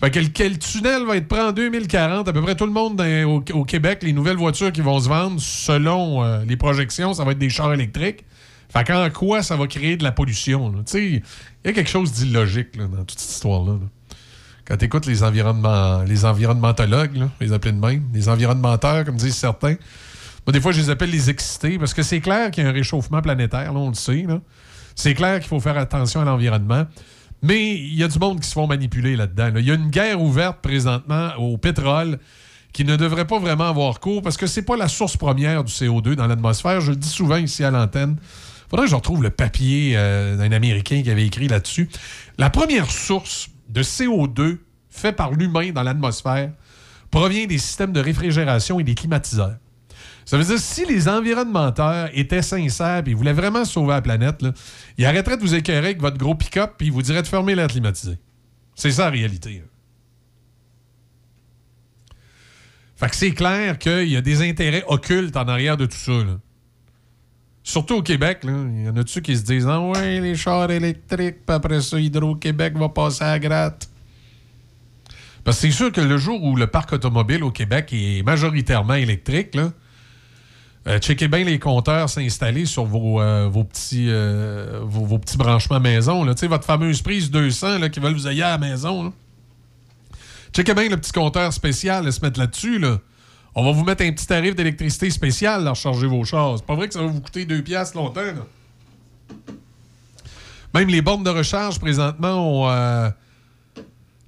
[0.00, 2.28] Fait que le, tunnel va être prêt en 2040.
[2.28, 3.02] À peu près tout le monde
[3.54, 7.32] au, Québec, les nouvelles voitures qui vont se vendre, selon euh, les projections, ça va
[7.32, 8.24] être des chars électriques.
[8.68, 10.72] Fait qu'en quoi ça va créer de la pollution?
[10.72, 11.22] Tu sais, il
[11.64, 13.72] y a quelque chose d'illogique dans toute cette histoire-là.
[13.72, 13.88] là.
[14.66, 19.36] Quand tu écoutes les, environnements, les environnementologues, les appeler de même, les environnementeurs, comme disent
[19.36, 19.76] certains,
[20.52, 22.72] des fois, je les appelle les excités parce que c'est clair qu'il y a un
[22.72, 24.26] réchauffement planétaire, là, on le sait.
[24.94, 26.86] C'est clair qu'il faut faire attention à l'environnement.
[27.42, 29.50] Mais il y a du monde qui se font manipuler là-dedans.
[29.52, 29.60] là.
[29.60, 32.18] Il y a une guerre ouverte présentement au pétrole
[32.72, 35.72] qui ne devrait pas vraiment avoir cours parce que c'est pas la source première du
[35.72, 36.80] CO2 dans l'atmosphère.
[36.80, 38.16] Je le dis souvent ici à l'antenne.
[38.68, 41.88] Faudrait que je retrouve le papier euh, d'un Américain qui avait écrit là-dessus.
[42.38, 44.58] La première source de CO2
[44.90, 46.50] fait par l'humain dans l'atmosphère
[47.10, 49.56] provient des systèmes de réfrigération et des climatiseurs.
[50.26, 54.44] Ça veut dire si les environnementeurs étaient sincères et voulaient vraiment sauver la planète,
[54.98, 57.54] ils arrêteraient de vous écœurer avec votre gros pick-up puis ils vous diraient de fermer
[57.54, 58.18] l'air climatisé.
[58.74, 59.62] C'est ça la réalité.
[59.64, 59.68] hein.
[62.96, 66.12] Fait que c'est clair qu'il y a des intérêts occultes en arrière de tout ça.
[67.62, 70.70] Surtout au Québec, il y en a dessus qui se disent Ah ouais, les chars
[70.70, 73.88] électriques, puis après ça, Hydro-Québec va passer à gratte.
[75.44, 78.94] Parce que c'est sûr que le jour où le parc automobile au Québec est majoritairement
[78.94, 79.72] électrique, là,
[80.86, 86.22] euh, checkez bien les compteurs s'installer sur vos, euh, petits, euh, vos, petits branchements maison.
[86.22, 86.34] Là.
[86.40, 89.12] Votre fameuse prise 200 là, qui veulent vous ailler à la maison.
[90.54, 92.78] Checkez bien le petit compteur spécial, là, se mettre là-dessus.
[92.78, 92.98] Là.
[93.56, 96.58] On va vous mettre un petit tarif d'électricité spécial là, recharger vos chars.
[96.58, 98.20] C'est pas vrai que ça va vous coûter 2 piastres longtemps.
[98.20, 99.44] là.
[100.72, 103.12] Même les bornes de recharge présentement ont.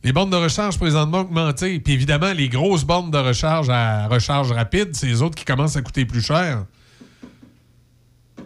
[0.05, 1.81] Les bornes de recharge présentement ont augmenté.
[1.81, 5.77] Puis évidemment, les grosses bornes de recharge à recharge rapide, c'est les autres qui commencent
[5.77, 6.65] à coûter plus cher.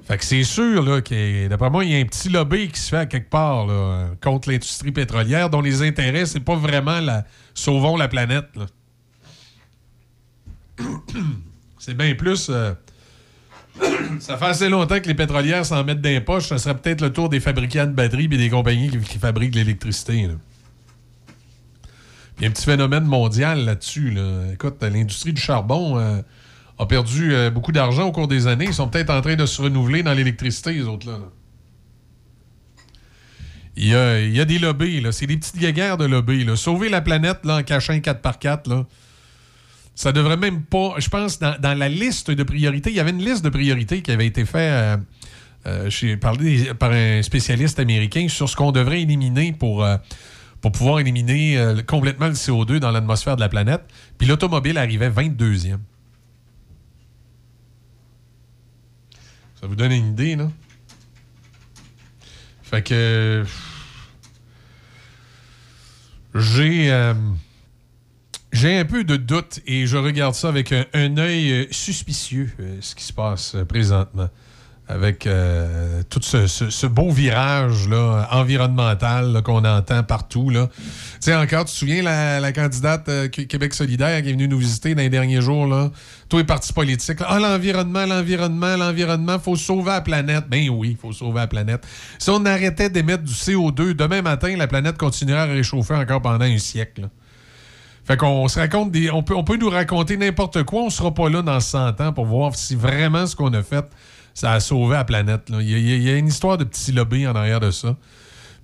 [0.05, 2.81] Fait que c'est sûr, là, que d'après moi, il y a un petit lobby qui
[2.81, 3.66] se fait à quelque part
[4.20, 7.24] contre l'industrie pétrolière dont les intérêts, c'est pas vraiment la
[7.55, 8.49] sauvons la planète.
[11.79, 12.49] c'est bien plus.
[12.51, 12.74] euh,
[14.20, 16.49] ça fait assez longtemps que les pétrolières s'en mettent dans les poches.
[16.49, 19.55] Ça serait peut-être le tour des fabricants de batteries et des compagnies qui, qui fabriquent
[19.55, 20.29] l'électricité.
[22.43, 24.10] Il y a un petit phénomène mondial là-dessus.
[24.10, 24.52] là.
[24.52, 26.20] Écoute, l'industrie du charbon euh,
[26.77, 28.64] a perdu euh, beaucoup d'argent au cours des années.
[28.64, 31.19] Ils sont peut-être en train de se renouveler dans l'électricité, les autres-là.
[31.19, 31.27] là.
[33.77, 33.94] Il y
[34.40, 35.12] a, des lobbies, là.
[35.12, 36.43] C'est des petites guéguerres de lobbies.
[36.43, 36.56] Là.
[36.56, 38.86] Sauver la planète là, en cachant un 4x4, là.
[39.94, 40.97] Ça devrait même pas.
[40.98, 44.10] Je pense, dans, la liste de priorités, il y avait une liste de priorités qui
[44.10, 44.98] avait été faite
[45.69, 49.86] euh, par, un spécialiste américain sur ce qu'on devrait éliminer pour,
[50.62, 53.82] pour pouvoir éliminer euh, complètement le CO2 dans l'atmosphère de la planète.
[54.16, 55.78] Puis l'automobile arrivait 22e.
[59.60, 60.51] Ça vous donne une idée, là?
[62.62, 63.44] Fait que.
[66.34, 67.12] j'ai euh,
[68.52, 72.51] j'ai un peu de doute et je regarde ça avec un, un œil euh, suspicieux,
[72.80, 74.30] ce qui se passe présentement.
[74.88, 80.50] Avec euh, tout ce, beau virage là, environnemental qu'on entend partout.
[80.52, 80.59] Tu
[81.20, 84.59] sais, encore, tu te souviens la, candidate euh, Qu- Québec solidaire qui est venue nous
[84.59, 85.66] visiter dans les derniers jours?
[85.66, 85.90] Là?
[86.28, 87.20] Tous les partis politiques.
[87.26, 90.44] Ah, l'environnement, l'environnement, l'environnement, faut sauver la planète.
[90.48, 91.86] Ben oui, il faut sauver la planète.
[92.18, 96.44] Si on arrêtait d'émettre du CO2, demain matin, la planète continuerait à réchauffer encore pendant
[96.44, 97.09] un siècle.
[98.04, 99.10] Fait qu'on se raconte des.
[99.12, 102.12] On peut, on peut nous raconter n'importe quoi, on sera pas là dans 100 ans
[102.12, 103.84] pour voir si vraiment ce qu'on a fait,
[104.34, 105.42] ça a sauvé la planète.
[105.50, 105.68] Il
[106.02, 107.96] y, a- une histoire de petits lobby en arrière de ça.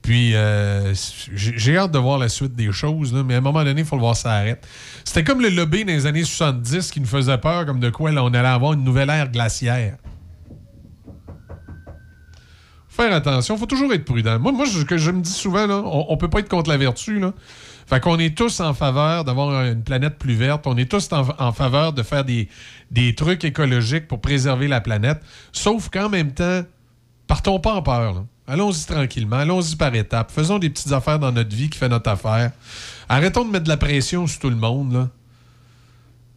[0.01, 0.95] Puis euh,
[1.35, 3.97] j'ai hâte de voir la suite des choses, mais à un moment donné, il faut
[3.97, 4.67] le voir ça arrête.
[5.05, 8.13] C'était comme le lobby dans les années 70 qui nous faisait peur, comme de quoi
[8.13, 9.97] là, on allait avoir une nouvelle ère glaciaire.
[12.89, 14.39] Faire attention, faut toujours être prudent.
[14.39, 16.71] Moi, moi ce que je me dis souvent, là, on, on peut pas être contre
[16.71, 17.21] la vertu.
[17.21, 17.33] Là.
[17.89, 20.67] Fait qu'on est tous en faveur d'avoir une planète plus verte.
[20.67, 25.23] On est tous en, faveur de faire des, trucs écologiques pour préserver la planète.
[25.53, 26.65] Sauf qu'en même temps,
[27.27, 28.25] partons pas en peur.
[28.47, 30.31] Allons-y tranquillement, allons-y par étapes.
[30.31, 32.53] Faisons des petites affaires dans notre vie qui fait notre affaire.
[33.09, 35.09] Arrêtons de mettre de la pression sur tout le monde.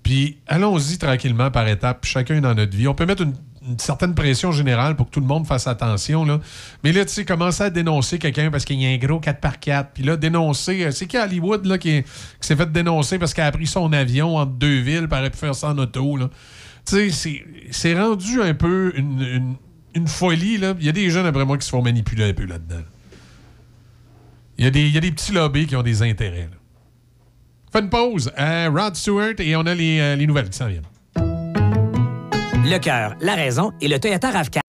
[0.04, 2.88] Puis allons-y tranquillement par étapes, chacun dans notre vie.
[2.88, 3.36] On peut mettre une,
[3.68, 6.26] une certaine pression générale pour que tout le monde fasse attention.
[6.26, 6.40] Là.
[6.84, 9.88] Mais là, tu sais, commencer à dénoncer quelqu'un parce qu'il y a un gros 4x4.
[9.94, 10.86] Puis là, dénoncer.
[10.86, 13.68] euh, C'est qui Hollywood là, qui, est- qui s'est fait dénoncer parce qu'elle a pris
[13.68, 16.18] son avion entre deux villes, elle aurait pu faire ça en auto.
[16.86, 19.56] Tu sais, c'est- rendu un peu une,
[19.96, 20.56] une- folie.
[20.80, 22.78] Il y a des jeunes, après moi, qui se font manipuler un peu là-dedans.
[22.78, 22.84] là.
[24.58, 26.50] Il y, a des- il y a des petits lobbies qui ont des intérêts.
[26.52, 26.58] Là.
[27.72, 28.32] Fais une pause.
[28.40, 30.82] Euh, Rod Stewart et on a les, euh, les nouvelles qui s'en viennent.
[32.64, 34.62] Le cœur, la raison et le Toyota RAV4.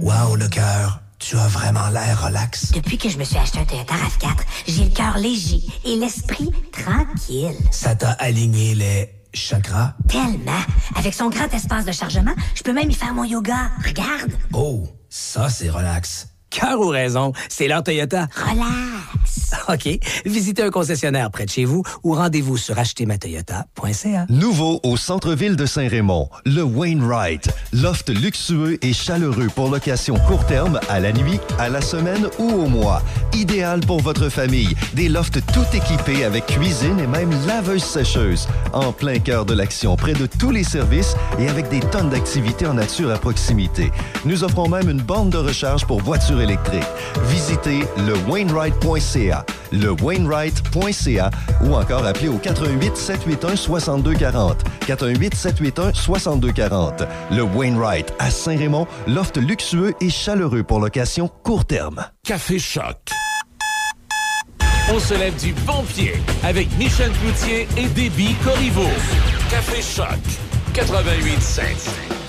[0.00, 2.72] Wow, le cœur, tu as vraiment l'air relax.
[2.72, 4.36] Depuis que je me suis acheté un Toyota RAV4,
[4.66, 7.56] j'ai le cœur léger et l'esprit tranquille.
[7.70, 9.94] Ça t'a aligné les chakras?
[10.08, 10.60] Tellement.
[10.96, 13.70] Avec son grand espace de chargement, je peux même y faire mon yoga.
[13.86, 14.32] Regarde.
[14.52, 16.28] Oh, ça c'est relax.
[16.50, 18.26] Cœur ou raison, c'est leur Toyota.
[18.34, 19.54] Relax.
[19.68, 19.88] OK.
[20.24, 24.26] Visitez un concessionnaire près de chez vous ou rendez-vous sur achetermatoyota.ca.
[24.28, 27.48] Nouveau au centre-ville de Saint-Raymond, le Wainwright.
[27.72, 32.50] Loft luxueux et chaleureux pour location court terme, à la nuit, à la semaine ou
[32.50, 33.02] au mois.
[33.32, 34.74] Idéal pour votre famille.
[34.94, 38.48] Des lofts tout équipés avec cuisine et même laveuse sécheuse.
[38.72, 42.66] En plein cœur de l'action, près de tous les services et avec des tonnes d'activités
[42.66, 43.92] en nature à proximité.
[44.24, 46.39] Nous offrons même une borne de recharge pour voitures
[47.26, 51.30] Visitez le Wainwright.ca, le Wainwright.ca
[51.62, 54.64] ou encore appelez au 88 781 6240.
[54.86, 57.02] 418 781 6240.
[57.30, 62.04] Le Wainwright à Saint-Raymond, loft luxueux et chaleureux pour location court terme.
[62.22, 62.96] Café Choc.
[64.92, 68.88] On se lève du bon pied avec Michel Cloutier et Déby Corriveau.
[69.50, 70.18] Café Choc
[70.72, 72.19] 88 5.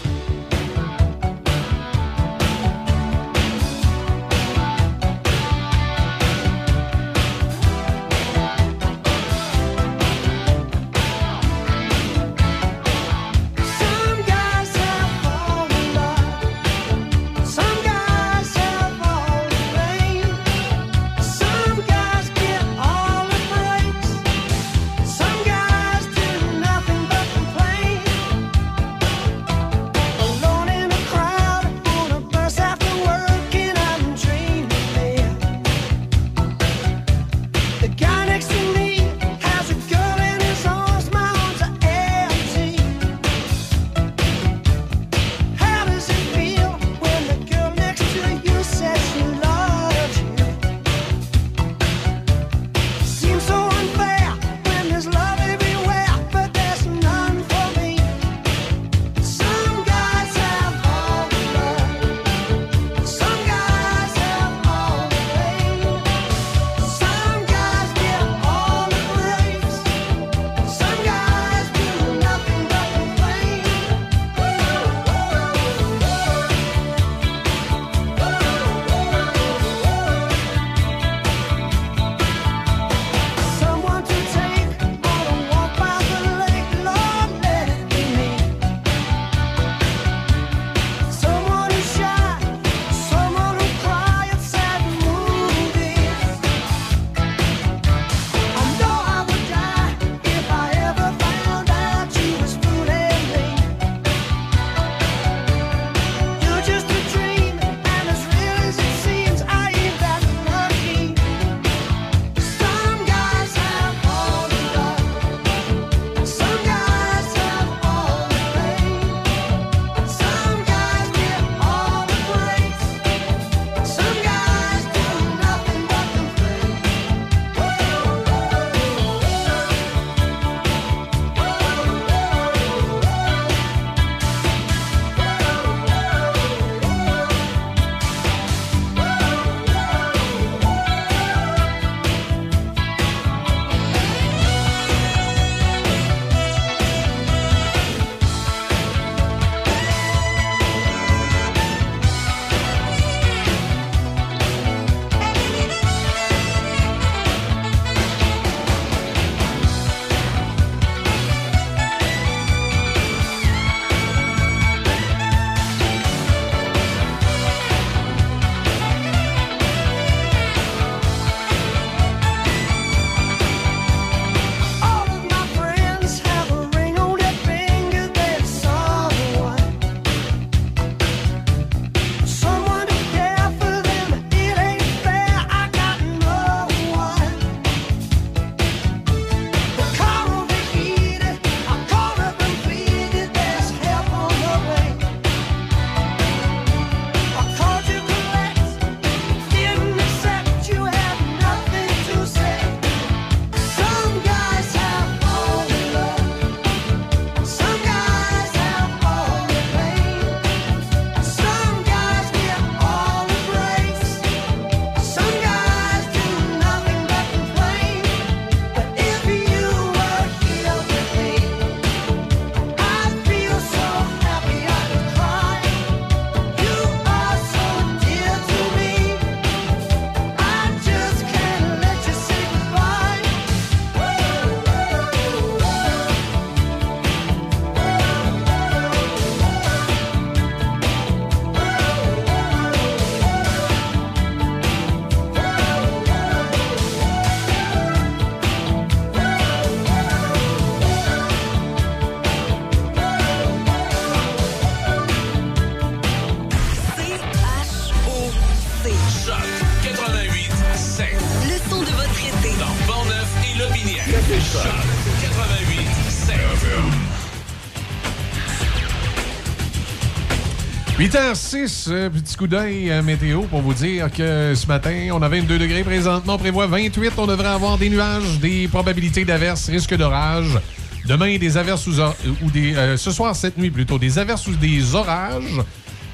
[271.11, 275.27] 8h06, euh, petit coup d'œil euh, météo pour vous dire que ce matin, on a
[275.27, 277.11] 22 degrés présentement, on prévoit 28.
[277.17, 280.57] On devrait avoir des nuages, des probabilités d'averses, risque d'orage.
[281.05, 282.75] Demain, des averses ou, des.
[282.75, 285.59] euh, ce soir, cette nuit plutôt, des averses ou des orages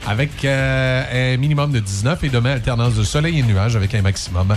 [0.08, 4.56] avec un minimum de 19 et demain, alternance de soleil et nuages avec un maximum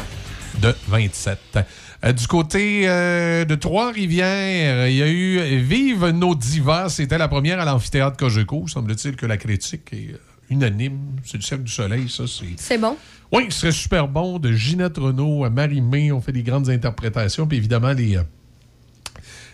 [0.63, 1.59] de 27.
[2.05, 6.89] Euh, du côté euh, de Trois-Rivières, il y a eu Vive nos divas.
[6.89, 8.67] C'était la première à l'amphithéâtre Cogeco.
[8.69, 10.19] Semble-t-il que la critique est euh,
[10.49, 10.99] unanime.
[11.25, 12.25] C'est du Cercle du Soleil, ça.
[12.27, 12.97] C'est C'est bon.
[13.33, 14.39] oui, ce serait super bon.
[14.39, 17.47] De Ginette Renault à Marie-Mé, on fait des grandes interprétations.
[17.47, 18.19] Puis évidemment, les,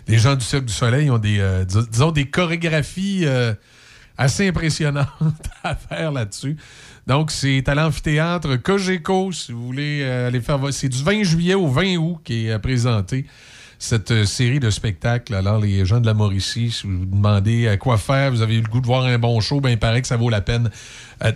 [0.06, 3.54] les gens du Cirque du Soleil ont des, euh, dis- disons, des chorégraphies euh,
[4.18, 5.08] assez impressionnantes
[5.62, 6.56] à faire là-dessus.
[7.06, 10.58] Donc, c'est à l'amphithéâtre Cogeco, si vous voulez euh, aller faire...
[10.72, 13.26] C'est du 20 juillet au 20 août qui est euh, présenté
[13.78, 15.34] cette euh, série de spectacles.
[15.34, 18.56] Alors, les gens de la Mauricie, si vous vous demandez à quoi faire, vous avez
[18.56, 20.40] eu le goût de voir un bon show, ben, il paraît que ça vaut la
[20.40, 20.70] peine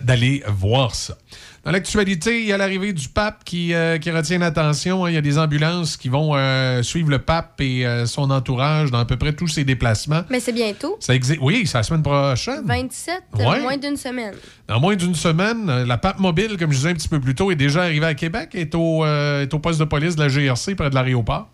[0.02, 1.16] d'aller voir ça.
[1.62, 5.04] Dans l'actualité, il y a l'arrivée du pape qui, euh, qui retient l'attention.
[5.04, 5.10] hein.
[5.10, 8.90] Il y a des ambulances qui vont euh, suivre le pape et euh, son entourage
[8.90, 10.22] dans à peu près tous ses déplacements.
[10.30, 10.96] Mais c'est bientôt.
[11.00, 12.62] Ça exi- Oui, c'est la semaine prochaine.
[12.64, 13.60] 27, euh, Ouais.
[13.60, 14.34] moins d'une semaine.
[14.68, 17.50] Dans moins d'une semaine, la pape mobile, comme je disais un petit peu plus tôt,
[17.50, 20.74] est déjà arrivée à Québec, est au, est au poste de police de la GRC
[20.74, 21.50] près de l'aéroport.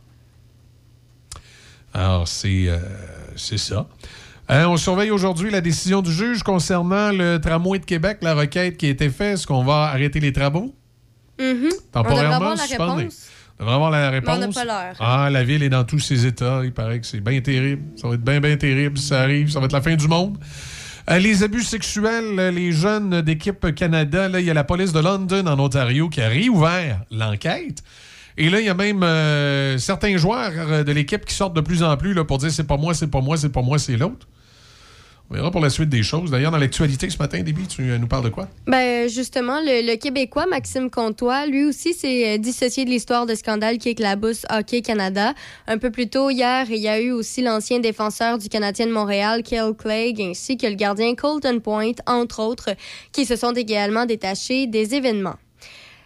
[1.93, 2.69] Alors, c'est
[3.35, 3.87] c'est ça.
[4.49, 8.77] Euh, on surveille aujourd'hui la décision du juge concernant le tramway de Québec, la requête
[8.77, 9.35] qui a été faite.
[9.35, 10.75] Est-ce qu'on va arrêter les travaux?
[11.39, 11.47] Mhm.
[11.49, 13.29] On devrait Temporairement, réponse.
[13.59, 14.39] On devrait avoir la Mais on réponse.
[14.39, 14.97] n'a pas l'heure.
[15.01, 16.61] Ah, la ville est dans tous ses états.
[16.65, 17.83] Il paraît que c'est bien terrible.
[17.97, 19.51] Ça va être bien, bien terrible si ça arrive.
[19.51, 20.39] Ça va être la fin du monde.
[21.11, 25.01] Euh, les abus sexuels, euh, les jeunes d'équipe Canada, il y a la police de
[25.01, 27.83] London en Ontario qui a réouvert l'enquête.
[28.37, 31.83] Et là, il y a même euh, certains joueurs de l'équipe qui sortent de plus
[31.83, 33.97] en plus là, pour dire c'est pas moi, c'est pas moi, c'est pas moi, c'est
[33.97, 34.27] l'autre.
[35.29, 36.31] On verra pour la suite des choses.
[36.31, 38.49] D'ailleurs, dans l'actualité ce matin, Déby, tu euh, nous parles de quoi?
[38.69, 43.79] Ben justement, le, Québécois Maxime Comtois, lui aussi s'est euh, dissocié de l'histoire de scandale
[43.79, 45.35] qui éclabousse Hockey Canada.
[45.67, 48.93] Un peu plus tôt hier, il y a eu aussi l'ancien défenseur du Canadien de
[48.93, 52.71] Montréal, Kel Clegg, ainsi que le gardien Colton Point, entre autres,
[53.11, 55.37] qui se sont également détachés des événements.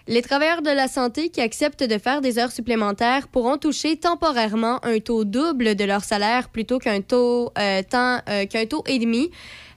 [0.09, 4.85] Les travailleurs de la santé qui acceptent de faire des heures supplémentaires pourront toucher temporairement
[4.85, 9.31] un taux double de leur salaire plutôt qu'un taux euh, euh, qu'un taux et demi.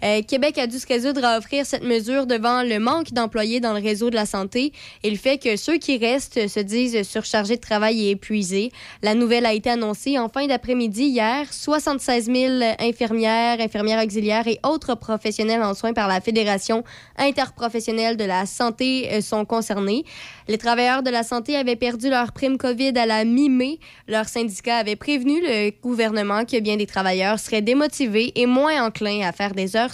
[0.04, 3.74] Euh, Québec a dû se résoudre à offrir cette mesure devant le manque d'employés dans
[3.74, 4.74] le réseau de la santé
[5.04, 8.72] et le fait que ceux qui restent se disent surchargés de travail et épuisés.
[9.02, 11.48] La nouvelle a été annoncée en fin d'après-midi hier.
[11.52, 16.84] 76 000 infirmières, infirmières auxiliaires et autres professionnels en soins par la Fédération
[17.18, 20.04] interprofessionnelle de la santé euh, sont concernés.
[20.50, 23.80] Les travailleurs de la santé avaient perdu leur prime COVID à la mi-mai.
[24.10, 29.22] Leur syndicat avait prévenu le gouvernement que bien des travailleurs seraient démotivés et moins enclins
[29.26, 29.93] à faire des heures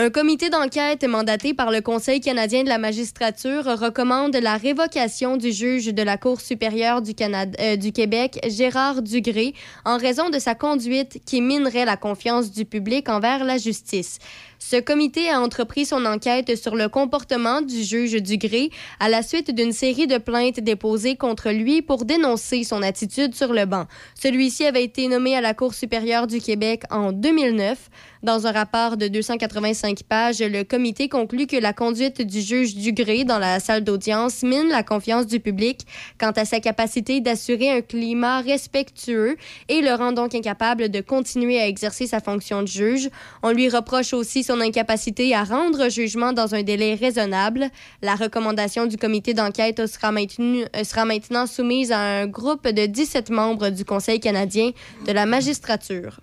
[0.00, 5.50] Un comité d'enquête mandaté par le Conseil canadien de la magistrature recommande la révocation du
[5.50, 7.14] juge de la Cour supérieure du,
[7.60, 9.54] euh, du Québec, Gérard Dugré,
[9.84, 14.20] en raison de sa conduite qui minerait la confiance du public envers la justice.
[14.58, 19.54] Ce comité a entrepris son enquête sur le comportement du juge Dugré à la suite
[19.54, 23.86] d'une série de plaintes déposées contre lui pour dénoncer son attitude sur le banc.
[24.20, 27.88] Celui-ci avait été nommé à la Cour supérieure du Québec en 2009.
[28.24, 33.22] Dans un rapport de 285 pages, le comité conclut que la conduite du juge Dugré
[33.22, 35.86] dans la salle d'audience mine la confiance du public
[36.18, 39.36] quant à sa capacité d'assurer un climat respectueux
[39.68, 43.08] et le rend donc incapable de continuer à exercer sa fonction de juge.
[43.44, 47.68] On lui reproche aussi son incapacité à rendre jugement dans un délai raisonnable.
[48.00, 53.68] La recommandation du comité d'enquête sera, euh, maintenant soumise à un groupe de 17 membres
[53.68, 54.70] du Conseil canadien
[55.06, 56.20] de la magistrature.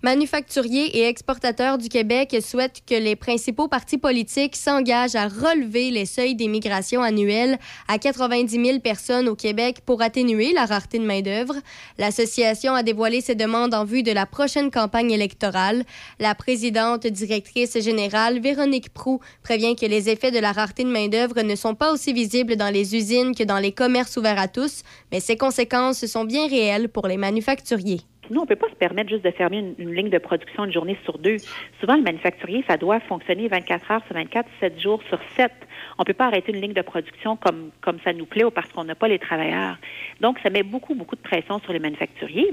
[0.00, 6.06] Manufacturiers et exportateurs du Québec souhaitent que les principaux partis politiques s'engagent à relever les
[6.06, 7.58] seuils d'immigration annuels
[7.88, 11.56] à 90 000 personnes au Québec pour atténuer la rareté de main-d'œuvre.
[11.98, 15.82] L'association a dévoilé ses demandes en vue de la prochaine campagne électorale.
[16.20, 21.42] La présidente directrice générale, Véronique Prou, prévient que les effets de la rareté de main-d'œuvre
[21.42, 24.82] ne sont pas aussi visibles dans les usines que dans les commerces ouverts à tous,
[25.10, 28.02] mais ces conséquences sont bien réelles pour les manufacturiers.
[28.30, 30.72] Nous, on ne peut pas se permettre juste de fermer une, ligne de production une
[30.72, 31.36] journée sur deux.
[31.80, 35.50] Souvent, le manufacturier, ça doit fonctionner 24 heures sur 24, 7 jours sur 7.
[35.98, 38.50] On ne peut pas arrêter une ligne de production comme, comme ça nous plaît ou
[38.50, 39.78] parce qu'on n'a pas les travailleurs.
[40.20, 42.50] Donc, ça met beaucoup, beaucoup de pression sur les manufacturiers.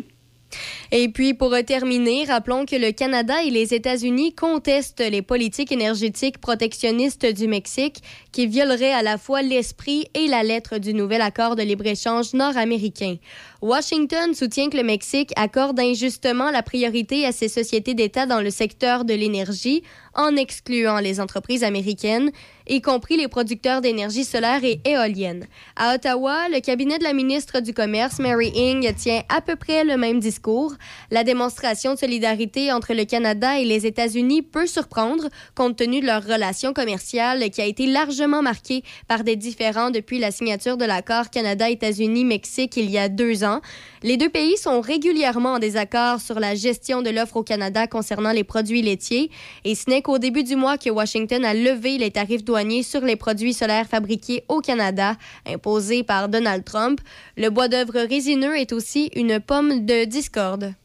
[0.92, 6.38] Et puis, pour terminer, rappelons que le Canada et les États-Unis contestent les politiques énergétiques
[6.38, 8.02] protectionnistes du Mexique
[8.32, 13.16] qui violeraient à la fois l'esprit et la lettre du nouvel accord de libre-échange nord-américain.
[13.62, 18.50] Washington soutient que le Mexique accorde injustement la priorité à ses sociétés d'État dans le
[18.50, 19.84] secteur de l'énergie
[20.14, 22.32] en excluant les entreprises américaines,
[22.68, 25.46] y compris les producteurs d'énergie solaire et éolienne.
[25.76, 29.84] À Ottawa, le cabinet de la ministre du Commerce, Mary Ing, tient à peu près
[29.84, 30.74] le même discours.
[31.12, 36.06] La démonstration de solidarité entre le Canada et les États-Unis peut surprendre, compte tenu de
[36.06, 40.86] leur relation commerciale qui a été largement marquée par des différends depuis la signature de
[40.86, 43.62] l'accord Canada-États-Unis-Mexique il y a deux ans.
[44.06, 48.34] Les deux pays sont régulièrement en désaccord sur la gestion de l'offre au Canada concernant
[48.34, 49.32] les produits laitiers,
[49.64, 53.02] et ce n'est qu'au début du mois que Washington a levé les tarifs douaniers sur
[53.02, 55.16] les produits solaires fabriqués au Canada,
[55.48, 57.02] imposés par Donald Trump.
[57.36, 60.76] Le bois d'œuvre résineux est aussi une pomme de discorde.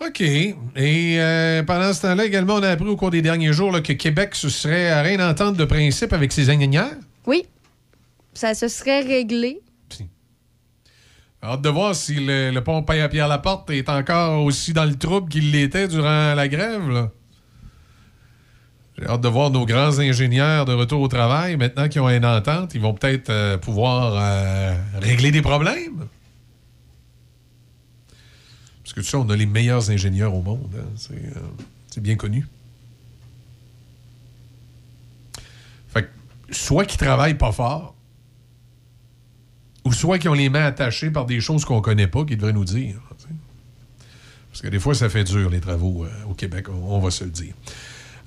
[0.00, 0.22] OK.
[0.22, 0.56] Et
[1.20, 3.92] euh, pendant ce temps-là, également, on a appris au cours des derniers jours là, que
[3.92, 6.96] Québec se serait à rien d'entente de principe avec ses ingénieurs.
[7.26, 7.44] Oui,
[8.32, 9.60] ça se serait réglé.
[11.42, 15.30] Hâte de voir si le, le à Pierre Laporte est encore aussi dans le trouble
[15.30, 16.88] qu'il l'était durant la grève.
[16.90, 17.10] là.
[18.98, 21.56] J'ai hâte de voir nos grands ingénieurs de retour au travail.
[21.56, 26.06] Maintenant qu'ils ont une entente, ils vont peut-être euh, pouvoir euh, régler des problèmes.
[28.82, 30.74] Parce que tu sais, on a les meilleurs ingénieurs au monde.
[30.76, 30.84] hein.
[30.96, 31.40] C'est euh,
[31.90, 32.46] c'est bien connu.
[35.88, 36.08] Fait que
[36.54, 37.94] soit qu'ils travaillent pas fort,
[39.84, 42.52] ou soit qu'ils ont les mains attachées par des choses qu'on connaît pas, qu'ils devraient
[42.52, 42.96] nous dire.
[44.50, 47.10] Parce que des fois, ça fait dur, les travaux euh, au Québec, on, on va
[47.12, 47.54] se le dire.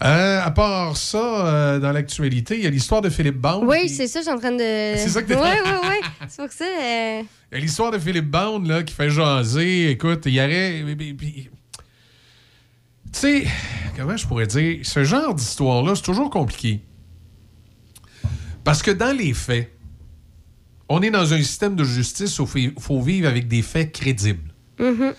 [0.03, 3.65] Euh, à part ça, euh, dans l'actualité, il y a l'histoire de Philippe Bond.
[3.67, 4.57] Oui, c'est ça, je suis en train de.
[4.97, 6.07] C'est ça que t'es- Oui, oui, oui.
[6.29, 6.65] C'est pour ça.
[6.65, 9.91] Il y a l'histoire de Philippe Bond là, qui fait jaser.
[9.91, 10.83] Écoute, il y aurait.
[10.97, 11.49] Tu
[13.11, 13.43] sais,
[13.97, 16.81] comment je pourrais dire, ce genre d'histoire-là, c'est toujours compliqué.
[18.63, 19.72] Parce que dans les faits,
[20.89, 24.53] on est dans un système de justice où il faut vivre avec des faits crédibles.
[24.79, 25.13] mhm.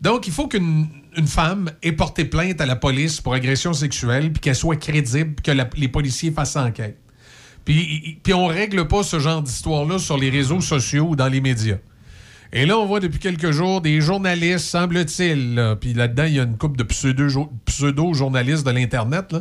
[0.00, 0.86] Donc, il faut qu'une
[1.16, 5.34] une femme ait porté plainte à la police pour agression sexuelle, puis qu'elle soit crédible,
[5.36, 6.98] puis que la- les policiers fassent enquête.
[7.64, 11.40] Puis, puis on règle pas ce genre d'histoire-là sur les réseaux sociaux ou dans les
[11.40, 11.78] médias.
[12.52, 16.40] Et là, on voit depuis quelques jours des journalistes, semble-t-il, là, puis là-dedans, il y
[16.40, 19.34] a une couple de pseudo- pseudo-journalistes de l'Internet.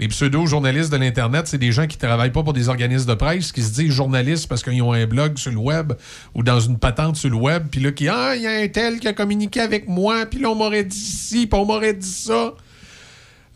[0.00, 3.52] Les pseudo-journalistes de l'Internet, c'est des gens qui travaillent pas pour des organismes de presse,
[3.52, 5.92] qui se disent journalistes parce qu'ils ont un blog sur le web
[6.34, 8.68] ou dans une patente sur le web, puis là, qui Ah, il y a un
[8.68, 11.92] tel qui a communiqué avec moi, puis là, on m'aurait dit ci, puis on m'aurait
[11.92, 12.54] dit ça.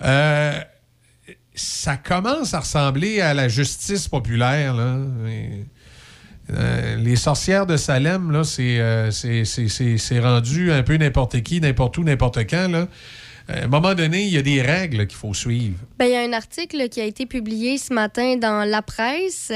[0.05, 0.53] Euh,
[1.55, 4.99] ça commence à ressembler à la justice populaire, là.
[6.51, 9.47] Euh, les sorcières de Salem, là, c'est, euh, c'est-
[9.97, 12.69] c'est rendu un peu n'importe qui, n'importe où, n'importe quand.
[12.71, 12.87] Là.
[13.51, 15.77] Euh, À un moment donné, il y a des règles qu'il faut suivre.
[15.99, 19.53] Ben, il y a un article qui a été publié ce matin dans la presse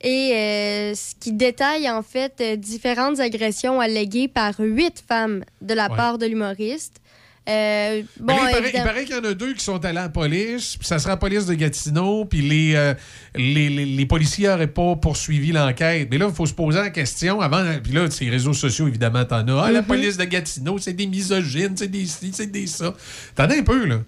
[0.00, 5.74] et euh, ce qui détaille en fait euh, différentes agressions alléguées par huit femmes de
[5.74, 5.96] la Ouais.
[5.96, 7.00] part de l'humoriste.
[7.46, 9.98] Euh, Mais bon, là, il, paraît, évidemment- qu'il y en a deux qui sont allés
[9.98, 12.94] à la police, puis ça sera la police de Gatineau, puis les, euh,
[13.36, 16.08] les, les- les policiers n'auraient pas poursuivi l'enquête.
[16.10, 17.62] Mais là, il faut se poser la question avant.
[17.82, 19.62] Puis là, ces réseaux sociaux, évidemment, t'en as.
[19.66, 19.86] Ah, la Mhm.
[19.86, 22.94] police de Gatineau, c'est des misogynes, c'est des ci, c'est des ça.
[23.34, 23.98] T'en as un peu, là.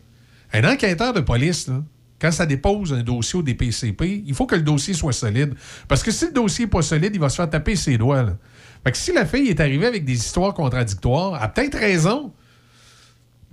[0.54, 1.82] Un enquêteur de police, là.
[2.18, 5.52] Quand ça dépose un dossier au DPCP, il faut que le dossier soit solide.
[5.86, 8.22] Parce que si le dossier n'est pas solide, il va se faire taper ses doigts.
[8.22, 8.38] Là.
[8.82, 12.32] Fait que si la fille est arrivée avec des histoires contradictoires, elle a peut-être raison.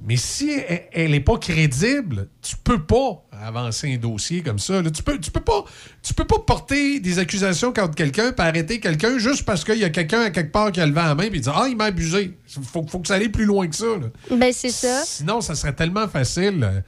[0.06, 0.52] Mais si
[0.92, 4.82] elle n'est pas crédible, tu peux pas avancer un dossier comme ça.
[4.82, 4.92] là.
[4.92, 5.64] Tu peux, tu peux pas,
[6.02, 9.86] tu peux pas porter des accusations contre quelqu'un, puis arrêter quelqu'un juste parce qu'il y
[9.86, 11.86] a quelqu'un à quelque part qui a levé la main et dire ah il m'a
[11.86, 12.38] abusé.
[12.48, 13.86] Faut, faut que ça aille plus loin que ça.
[13.86, 14.36] là.
[14.36, 15.04] Ben, c'est ça.
[15.06, 16.84] Sinon, ça serait tellement facile.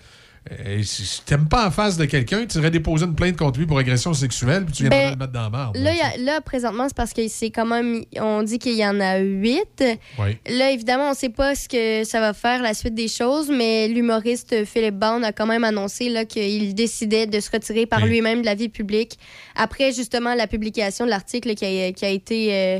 [0.51, 3.59] Euh, euh, si t'aimes pas en face de quelqu'un, tu irais déposer une plainte contre
[3.59, 5.77] lui pour agression sexuelle, puis tu viendrais Ben, le mettre dans la merde.
[5.77, 8.03] Là, là, présentement, c'est parce que c'est quand même.
[8.19, 9.83] On dit qu'il y en a huit.
[10.19, 10.37] Oui.
[10.47, 13.49] Là, évidemment, on ne sait pas ce que ça va faire la suite des choses,
[13.49, 18.09] mais l'humoriste Philippe Bond a quand même annoncé qu'il décidait de se retirer par Oui.
[18.09, 19.17] lui-même de la vie publique
[19.55, 22.79] après justement la publication de l'article qui a, qui a été euh,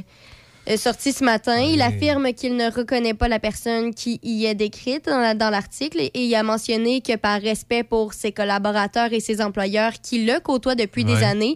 [0.77, 1.57] sorti ce matin.
[1.59, 5.49] Il affirme qu'il ne reconnaît pas la personne qui y est décrite dans, la- dans
[5.51, 10.25] l'article et il a mentionné que par respect pour ses collaborateurs et ses employeurs qui
[10.25, 11.55] le côtoient depuis des années,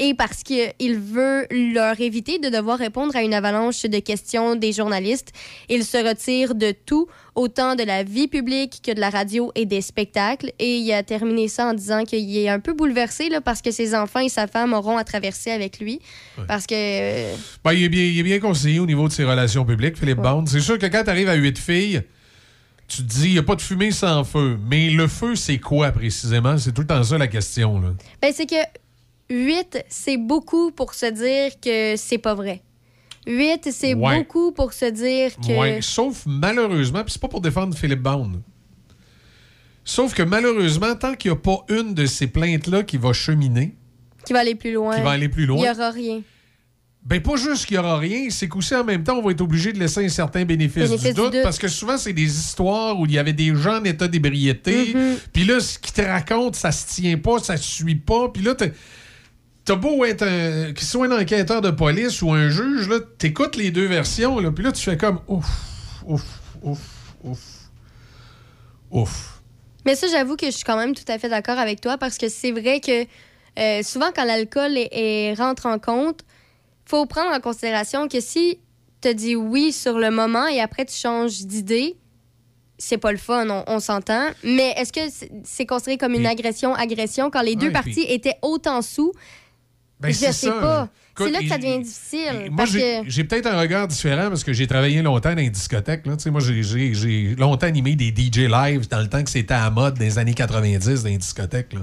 [0.00, 4.72] et parce qu'il veut leur éviter de devoir répondre à une avalanche de questions des
[4.72, 5.30] journalistes.
[5.68, 9.66] Il se retire de tout, autant de la vie publique que de la radio et
[9.66, 10.52] des spectacles.
[10.58, 13.70] Et il a terminé ça en disant qu'il est un peu bouleversé là, parce que
[13.70, 16.00] ses enfants et sa femme auront à traverser avec lui.
[16.48, 16.74] Parce que...
[16.74, 19.98] euh, Ben, il, est bien, il est bien conseillé au niveau de ses relations publiques,
[19.98, 20.46] Philippe Bond.
[20.46, 22.00] C'est sûr que quand tu arrives à huit filles,
[22.88, 24.58] tu te dis, il n'y a pas de fumée sans feu.
[24.66, 26.56] Mais le feu, c'est quoi précisément?
[26.56, 27.78] C'est tout le temps ça la question.
[27.80, 27.88] Là.
[28.22, 28.56] Ben, c'est que
[29.30, 32.62] 8, c'est beaucoup pour se dire que c'est pas vrai.
[33.26, 34.18] 8, c'est Ouais.
[34.18, 35.58] beaucoup pour se dire que.
[35.58, 38.32] Ouais, sauf malheureusement, puis c'est pas pour défendre Philippe Bond.
[39.84, 43.76] Sauf que malheureusement, tant qu'il n'y a pas une de ces plaintes-là qui va cheminer,
[44.26, 44.96] Qui va aller plus loin.
[44.96, 45.58] Qui va aller plus loin.
[45.58, 46.20] Il n'y aura rien.
[47.02, 49.40] ben pas juste qu'il n'y aura rien, c'est qu'aussi en même temps, on va être
[49.40, 52.24] obligé de laisser un certain bénéfice, Bénéfice du, du doute, parce que souvent, c'est des
[52.38, 55.16] histoires où il y avait des gens en état d'ébriété, Mhm.
[55.32, 58.42] puis là, ce qu'ils te racontent, ça se tient pas, ça se suit pas, puis
[58.42, 58.54] là,
[59.74, 63.56] t'as- beau être un, qu'il soit un enquêteur de police ou un juge, là, t'écoutes
[63.56, 65.46] les deux versions, là, puis là, tu fais comme ouf,
[66.06, 66.24] ouf,
[66.62, 66.78] ouf,
[67.24, 67.38] ouf,
[68.90, 69.40] ouf.
[69.86, 72.18] Mais ça, j'avoue que je suis quand même tout à fait d'accord avec toi parce
[72.18, 73.04] que c'est vrai que
[73.58, 74.72] euh, souvent, quand l'alcool
[75.38, 76.20] rentre en compte,
[76.84, 78.58] faut prendre en considération que si
[79.00, 81.96] tu dis oui sur le moment et après tu changes d'idée,
[82.78, 84.28] c'est pas le fun, on, on s'entend.
[84.44, 85.00] Mais est-ce que
[85.44, 89.12] c'est- considéré comme une agression, agression quand les deux parties puis- étaient autant sous?
[90.00, 90.52] Ben, je sais ça.
[90.52, 90.88] pas.
[91.18, 92.48] C'est là que ça devient difficile.
[92.50, 93.22] Moi, j'ai que...
[93.28, 96.06] peut-être un regard différent parce que j'ai travaillé longtemps dans les discothèques.
[96.06, 96.16] Là.
[96.30, 100.18] Moi, j'ai- longtemps animé des DJ live dans le temps que c'était à mode des
[100.18, 101.74] années 90 dans les discothèques.
[101.74, 101.80] Là.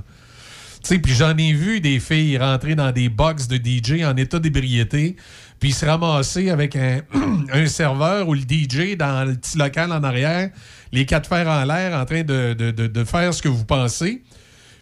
[0.90, 5.18] Puis j'en ai vu des filles rentrer dans des box de DJ en état d'ébriété,
[5.60, 7.02] puis se ramasser avec un,
[7.54, 10.50] un serveur ou le DJ dans le petit local en arrière,
[10.94, 13.66] les quatre fers en l'air en train de, de- de- de faire ce que vous
[13.66, 14.24] pensez.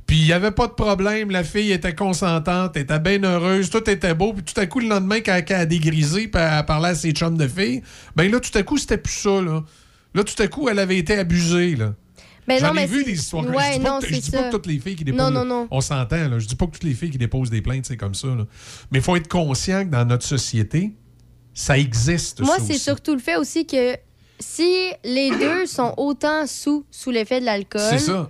[0.05, 3.89] Puis il n'y avait pas de problème, la fille était consentante, était bien heureuse, tout
[3.89, 6.89] était beau, puis tout à coup, le lendemain, quand elle a dégrisé, puis elle parlait
[6.89, 7.81] à ses chums de filles,
[8.15, 9.63] ben là, tout à coup, c'était plus ça, là.
[10.13, 11.93] Là, tout à coup, elle avait été abusée, là.
[12.47, 13.43] Ben J'en ai vu des histoires.
[13.45, 15.19] Ouais, je dis pas, que, je dis pas que toutes les filles qui déposent.
[15.19, 15.67] Non, non, non.
[15.71, 16.37] On s'entend, là.
[16.37, 18.45] Je dis pas que toutes les filles qui déposent des plaintes, c'est comme ça, là.
[18.91, 20.93] Mais il faut être conscient que dans notre société,
[21.55, 22.41] ça existe.
[22.41, 23.95] Moi, c'est surtout le fait aussi que
[24.39, 28.29] si les deux sont autant sous, sous l'effet de l'alcool, C'est ça.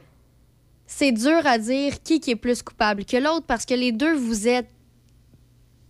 [0.98, 4.16] C'est dur à dire qui, qui est plus coupable que l'autre parce que les deux,
[4.16, 4.68] vous êtes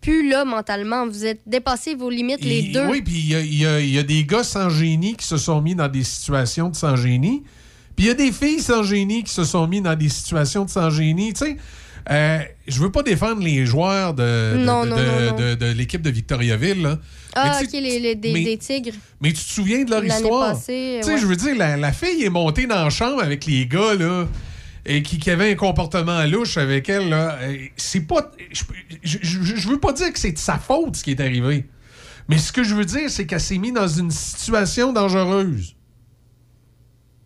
[0.02, 1.08] plus là mentalement.
[1.08, 2.86] Vous êtes dépassé vos limites, les deux.
[2.88, 5.38] Oui, puis il y y a- il y a des gars sans génie qui se
[5.38, 7.44] sont mis dans des situations de sans génie.
[7.96, 10.66] Puis il y a des filles sans génie qui se sont mis dans des situations
[10.66, 11.34] de sans génie.
[11.34, 11.58] Tu sais,
[12.12, 14.24] euh, je veux pas défendre les joueurs de,
[15.56, 16.82] de- l'équipe de Victoriaville.
[16.84, 17.00] là.
[17.36, 18.94] ah, ok, les, les- des, mais- des tigres.
[19.22, 20.56] Mais tu te souviens de leur histoire?
[20.58, 21.18] Tu sais, ouais.
[21.18, 24.28] je veux dire, la, la fille est montée dans la chambre avec les gars, là,
[24.86, 27.38] et qui, qui avait un comportement louche avec elle, là.
[27.76, 28.32] C'est pas.
[28.52, 28.64] Je,
[29.04, 31.66] je, je- je veux pas dire que c'est de sa faute ce qui est arrivé.
[32.28, 35.76] Mais ce que je veux dire, c'est qu'elle s'est mise dans une situation dangereuse.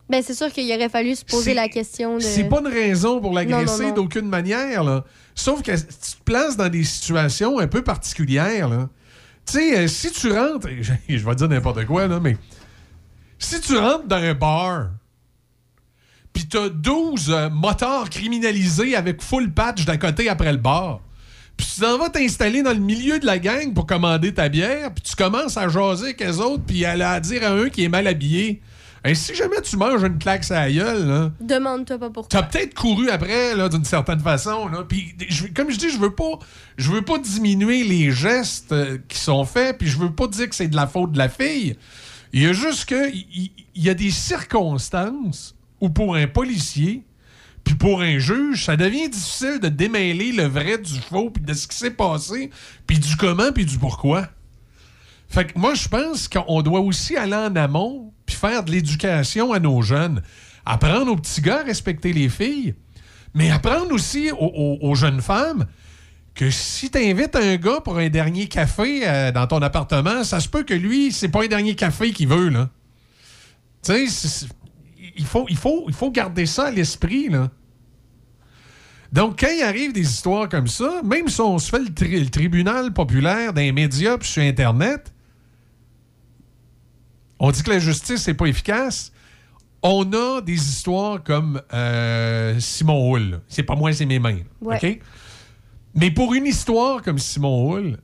[0.08, 2.20] Ben, c'est sûr qu'il aurait fallu se poser la question de.
[2.22, 5.04] C'est pas une raison pour l'agresser d'aucune manière, là.
[5.36, 8.88] Sauf que tu te places dans des situations un peu particulières, là.
[9.46, 12.36] Tu sais, euh, si tu rentres, je, je vais dire n'importe quoi, là, mais
[13.38, 14.90] si tu rentres dans un bar,
[16.32, 21.00] puis t'as 12 euh, motards criminalisés avec full patch d'à côté après le bar,
[21.56, 24.92] puis tu t'en vas t'installer dans le milieu de la gang pour commander ta bière,
[24.94, 27.84] puis tu commences à jaser avec les autres, puis à, à dire à un qui
[27.84, 28.60] est mal habillé,
[29.02, 32.28] Hey, si jamais tu manges une claque sur la gueule, là, Demande-toi pas pourquoi.
[32.28, 34.68] T'as peut-être couru après, là, d'une certaine façon.
[34.68, 34.84] Là.
[34.86, 36.38] Puis, je- comme je dis, je veux pas,
[36.76, 40.50] je veux pas diminuer les gestes euh, qui sont faits, puis je veux pas dire
[40.50, 41.78] que c'est de la faute de la fille.
[42.34, 47.04] Il y a juste que il y, a des circonstances où pour un policier,
[47.64, 51.52] puis pour un juge, ça devient difficile de démêler le vrai du faux, puis de
[51.52, 52.50] ce qui s'est passé,
[52.86, 54.28] puis du comment, puis du pourquoi.
[55.28, 59.52] Fait que moi, je pense qu'on doit aussi aller en amont puis faire de l'éducation
[59.52, 60.22] à nos jeunes.
[60.66, 62.74] Apprendre aux petits gars à respecter les filles,
[63.34, 65.66] mais apprendre aussi aux, jeunes femmes
[66.34, 70.40] que si tu invites un gars pour un dernier café euh, dans ton appartement, ça
[70.40, 72.68] se peut que lui, c'est pas un dernier café qu'il veut, là.
[73.84, 74.48] Tu sais, c'est-
[75.20, 77.50] il faut, il, faut, il faut garder ça à l'esprit, là.
[79.12, 82.20] Donc, quand il arrive des histoires comme ça, même si on se fait le, tri-
[82.20, 85.12] le tribunal populaire dans les médias puis sur Internet,
[87.38, 89.12] on dit que la justice n'est pas efficace.
[89.82, 93.40] On a des histoires comme euh, Simon Hull.
[93.48, 94.38] C'est pas moi, c'est mes mains.
[94.60, 95.00] Ouais.
[95.94, 97.98] Mais pour une histoire comme Simon Hull,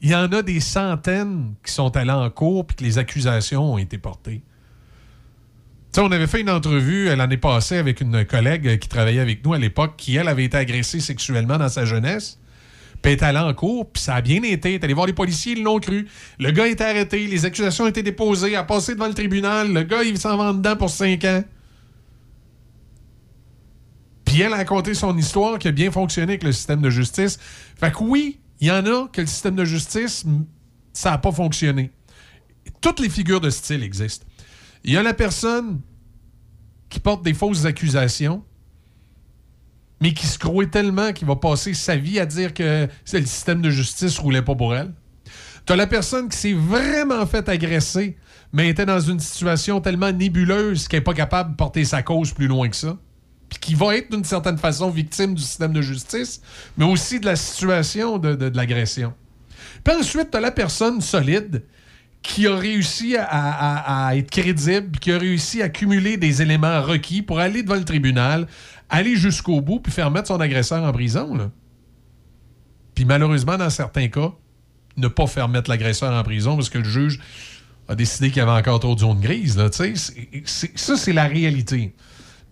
[0.00, 3.72] il y en a des centaines qui sont allés en cours puis que les accusations
[3.74, 4.42] ont été portées.
[5.92, 8.88] Tu sais, on avait fait une entrevue euh, l'année passée avec une collègue euh, qui
[8.88, 12.38] travaillait avec nous à l'époque, qui, elle, avait été agressée sexuellement dans sa jeunesse.
[13.02, 14.72] Puis elle est allée en cours, puis ça a bien été.
[14.72, 16.08] Est allée voir les policiers, ils l'ont cru.
[16.38, 19.70] Le gars est arrêté, les accusations ont été déposées, a passé devant le tribunal.
[19.70, 21.44] Le gars, il s'en va dedans pour 5 ans.
[24.24, 27.38] Puis elle a raconté son histoire qui a bien fonctionné avec le système de justice.
[27.78, 30.24] Fait que oui, il y en a que le système de justice,
[30.94, 31.90] ça n'a pas fonctionné.
[32.80, 34.24] Toutes les figures de style existent.
[34.84, 35.80] Il y a la personne
[36.88, 38.44] qui porte des fausses accusations,
[40.00, 43.62] mais qui se croit tellement qu'il va passer sa vie à dire que le système
[43.62, 44.92] de justice roulait pas pour elle.
[45.64, 48.16] T'as la personne qui s'est vraiment fait agresser,
[48.52, 52.32] mais était dans une situation tellement nébuleuse qu'elle n'est pas capable de porter sa cause
[52.32, 52.98] plus loin que ça.
[53.48, 56.42] Puis qui va être d'une certaine façon victime du système de justice,
[56.76, 59.14] mais aussi de la situation de l'agression.
[59.84, 61.62] Puis ensuite, t'as la personne solide
[62.22, 67.40] qui a réussi à, être crédible, qui a réussi à cumuler des éléments requis pour
[67.40, 68.46] aller devant le tribunal,
[68.88, 71.50] aller jusqu'au bout, puis faire mettre son agresseur en prison.
[72.94, 74.32] Puis malheureusement, dans certains cas,
[74.96, 77.18] ne pas faire mettre l'agresseur en prison parce que le juge
[77.88, 79.56] a décidé qu'il y avait encore trop de zones grises.
[79.56, 79.68] Là.
[79.72, 79.94] C'est-
[80.44, 81.92] c'est- ça, c'est la réalité.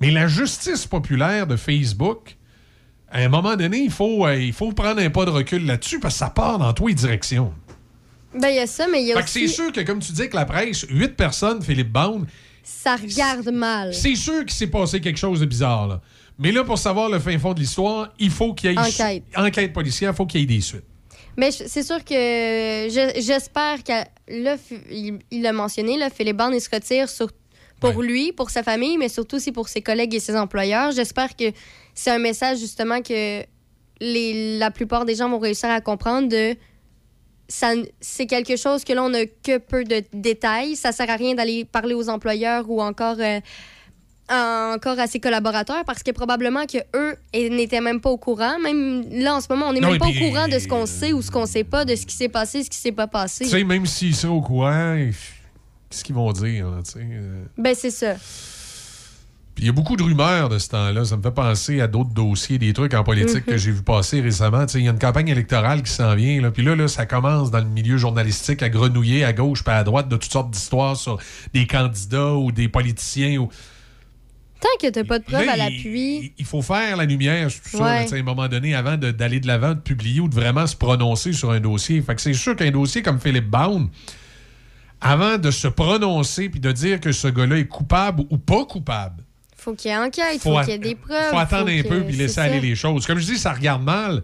[0.00, 2.36] Mais la justice populaire de Facebook,
[3.10, 6.00] à un moment donné, il faut, euh, il faut prendre un pas de recul là-dessus
[6.00, 7.52] parce que ça part dans toutes les directions.
[8.34, 9.54] Ben, il y a ça, mais il y a Fait que c'est aussi.
[9.54, 12.26] sûr que, comme tu dis que la presse, huit personnes, Philippe Bound,
[12.62, 13.92] Ça regarde mal.
[13.94, 15.88] c'est sûr qu'il s'est passé quelque chose de bizarre.
[15.88, 16.00] Là.
[16.38, 19.24] Mais là, pour savoir le fin fond de l'histoire, il faut qu'il y ait Enquête.
[19.36, 20.84] enquête policière, il faut qu'il y ait des suites.
[21.36, 23.92] Mais c'est sûr que je- j'espère que
[24.28, 24.56] là,
[24.90, 27.30] il l'a mentionné, là, Philippe Bond, il se retire sur-
[27.80, 30.92] pour lui, pour sa famille, mais surtout aussi pour ses collègues et ses employeurs.
[30.92, 31.44] J'espère que
[31.94, 33.40] c'est un message justement que
[34.00, 36.54] les, la plupart des gens vont réussir à comprendre de
[37.50, 40.76] ça c'est quelque chose que là on n'a que peu de détails.
[40.76, 43.40] Ça sert à rien d'aller parler aux employeurs ou encore euh,
[44.30, 48.58] encore à ses collaborateurs parce que probablement que eux n'étaient même pas au courant.
[48.60, 50.86] Même là en ce moment, on n'est même pas puis- au courant de ce qu'on
[50.86, 53.08] sait ou ce qu'on sait pas, de ce qui s'est passé, ce qui s'est pas
[53.08, 53.44] passé.
[53.44, 54.96] Tu sais, même s'ils sont au courant,
[55.90, 56.70] qu'est-ce qu'ils vont dire?
[56.70, 57.44] là, euh?
[57.58, 58.14] Ben c'est ça.
[59.58, 61.04] Il y a beaucoup de rumeurs de ce temps-là.
[61.04, 63.52] Ça me fait penser à d'autres dossiers, des trucs en politique Mhm.
[63.52, 64.64] que j'ai vu passer récemment.
[64.64, 66.40] Tu sais, Il y a une campagne électorale qui s'en vient.
[66.40, 66.50] Là.
[66.50, 69.84] Puis là, là, ça commence dans le milieu journalistique à grenouiller à gauche puis à
[69.84, 71.18] droite de toutes sortes d'histoires sur
[71.52, 73.36] des candidats ou des politiciens.
[73.38, 73.50] Ou...
[74.62, 76.32] Tant que t'as pas de preuves à l'appui.
[76.38, 78.06] Il faut faire la lumière sur tout ça, Ouais.
[78.06, 80.76] là, à un moment donné, avant d'aller de l'avant, de publier ou de vraiment se
[80.76, 82.00] prononcer sur un dossier.
[82.00, 83.88] Fait que c'est sûr qu'un dossier comme Philippe Bound,
[85.02, 89.22] avant de se prononcer puis de dire que ce gars-là est coupable ou pas coupable,
[89.60, 91.30] Faut qu'il y ait enquête, faut faut, qu'il y ait des preuves.
[91.30, 92.60] faut attendre faut un peu puis laisser aller ça.
[92.66, 93.06] les choses.
[93.06, 94.22] Comme je dis, ça regarde mal.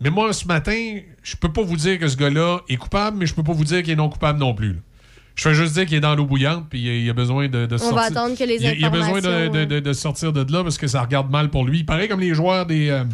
[0.00, 3.26] Mais moi, ce matin, je peux pas vous dire que ce gars-là est coupable, mais
[3.26, 4.72] je peux pas vous dire qu'il est non coupable non plus.
[4.74, 4.78] là.
[5.36, 7.74] Je fais juste dire qu'il est dans l'eau bouillante puis il a- besoin de, de
[7.74, 7.96] On sortir.
[7.96, 10.52] va attendre que les a- il a besoin de, informations, de- de- de sortir de
[10.52, 11.82] là parce que ça regarde mal pour lui.
[11.84, 13.10] Pareil comme les joueurs des, euh, de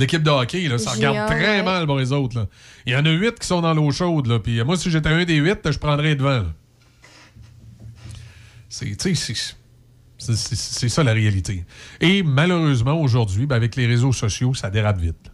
[0.00, 0.66] l'équipe de hockey.
[0.68, 1.62] Là, ça regarde très ouais.
[1.62, 2.36] mal pour les autres.
[2.38, 2.46] là.
[2.86, 4.26] Il y en a huit qui sont dans l'eau chaude.
[4.26, 6.44] Là, puis moi, si j'étais un des huit, je prendrais devant.
[8.68, 8.96] C'est,
[10.18, 11.64] c'est- ça la réalité.
[12.00, 15.30] Et malheureusement, aujourd'hui, ben, avec les réseaux sociaux, ça dérape vite.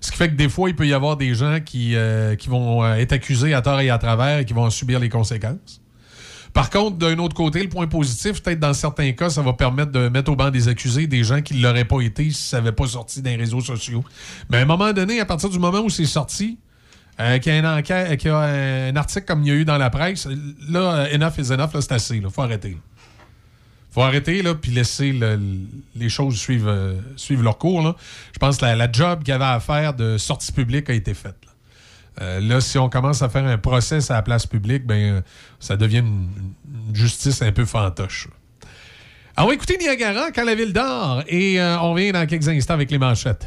[0.00, 2.84] Ce qui fait que des fois, il peut y avoir des gens qui, euh, vont
[2.84, 5.80] euh, être accusés à tort et à travers et qui vont en subir les conséquences.
[6.54, 9.92] Par contre, d'un autre côté, le point positif, peut-être dans certains cas, ça va permettre
[9.92, 12.58] de mettre au banc des accusés des gens qui ne l'auraient pas été si ça
[12.58, 14.04] n'avait pas sorti les réseaux sociaux.
[14.50, 16.58] Mais à un moment donné, à partir du moment où c'est sorti,
[17.20, 20.28] euh, qu'il y y a un article comme il y a eu dans la presse,
[20.68, 22.16] là, enough is enough, c'est assez.
[22.16, 22.78] Il faut arrêter.
[24.04, 25.40] Arrêter, là, puis laisser le-
[25.96, 27.82] les choses suivre, euh, suivre leur cours.
[27.82, 27.96] Là.
[28.32, 31.14] Je pense que la, job qu'il y avait à faire de sortie publique a été
[31.14, 31.36] faite.
[31.44, 32.24] Là.
[32.24, 35.20] Euh, si on commence à faire un procès à la place publique, ben, euh,
[35.60, 36.28] ça devient une,
[36.92, 38.28] justice un peu fantoche.
[39.36, 42.74] Ah, on va écouter Niagara quand la ville dort et on revient dans quelques instants
[42.74, 43.46] avec les manchettes.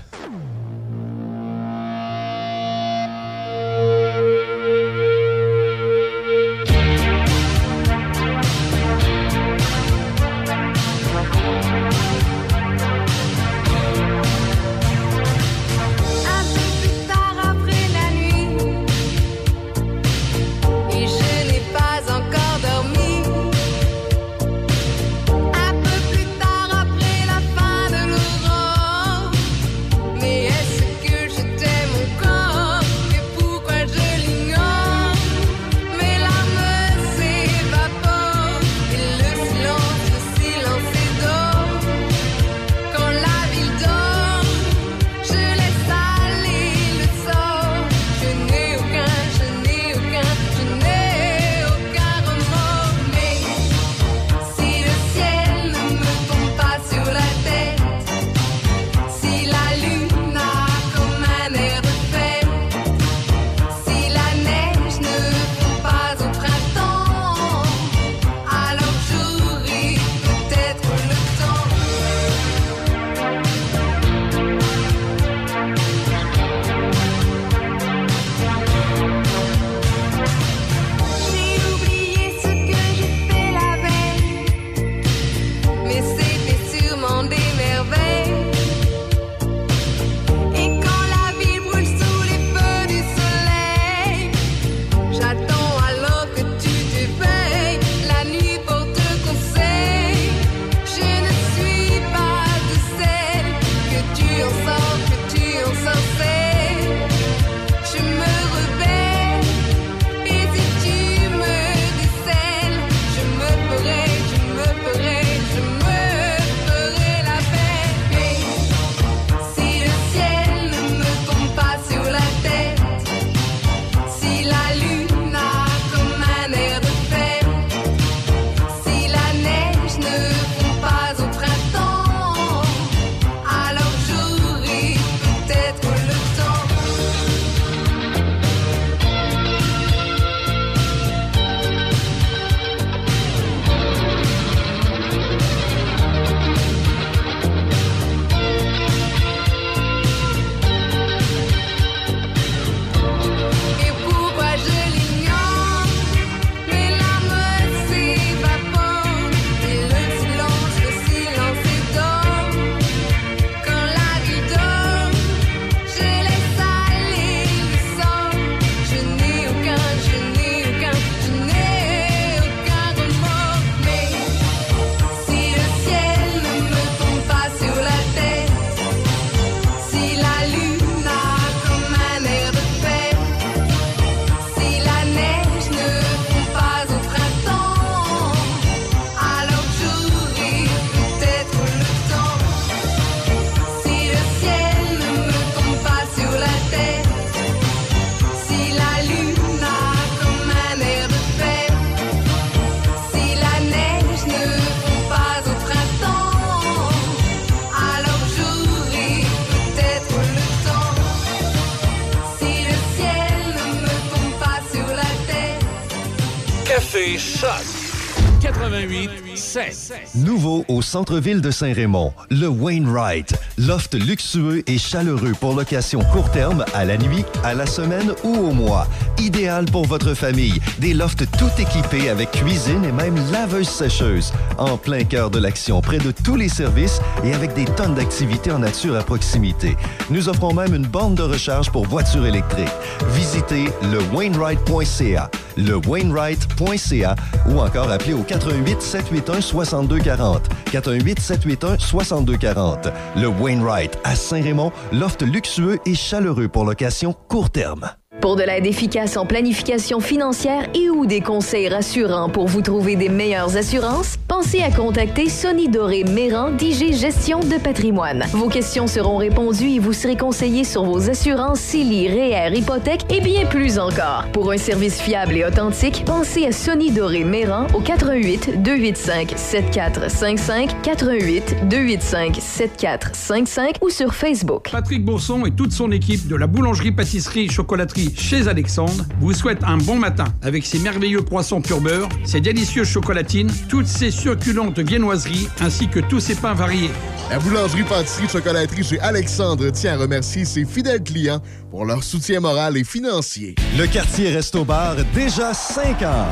[219.52, 219.92] 7.
[220.16, 223.34] Nouveau au centre-ville de Saint-Raymond, le Wainwright.
[223.58, 228.34] Loft luxueux et chaleureux pour location court terme, à la nuit, à la semaine ou
[228.34, 228.88] au mois.
[229.20, 230.62] Idéal pour votre famille.
[230.80, 234.32] Des lofts tout équipés avec cuisine et même laveuse sécheuse.
[234.58, 238.52] En plein cœur de l'action, près de tous les services et avec des tonnes d'activités
[238.52, 239.76] en nature à proximité.
[240.10, 242.70] Nous offrons même une borne de recharge pour voitures électriques.
[243.10, 247.16] Visitez le Wainwright.ca, le Wainwright.ca
[247.50, 250.50] ou encore appelez au 88 781 6240.
[250.72, 252.90] 418 781 6240.
[253.16, 257.92] Le Wainwright à Saint-Raymond, loft luxueux et chaleureux pour location court terme.
[258.22, 262.96] Pour de l'aide efficace en planification financière et ou des conseils rassurants pour vous trouver
[262.96, 268.24] des meilleures assurances, pensez à contacter Sonny Doré Méran d'IG Gestion de patrimoine.
[268.32, 273.22] Vos questions seront répondues et vous serez conseillé sur vos assurances CELI, REER, hypothèque et
[273.22, 274.26] bien plus encore.
[274.34, 280.82] Pour un service fiable et authentique, pensez à Sonny Doré Méran au 88 285 7455
[280.82, 284.70] 88 285 7455 ou sur Facebook.
[284.72, 289.98] Patrick Bourson et toute son équipe de la boulangerie-pâtisserie-chocolaterie chez Alexandre vous souhaitent un bon
[289.98, 295.88] matin avec ses merveilleux poissons pur beurre, ses délicieuses chocolatines, toutes ses succulentes viennoiseries ainsi
[295.88, 296.92] que tous ses pains variés.
[297.30, 302.40] La boulangerie pâtisserie chocolaterie chez Alexandre tient à remercier ses fidèles clients pour leur soutien
[302.40, 303.56] moral et financier.
[303.78, 306.28] Le quartier Resto Bar, déjà 5 ans.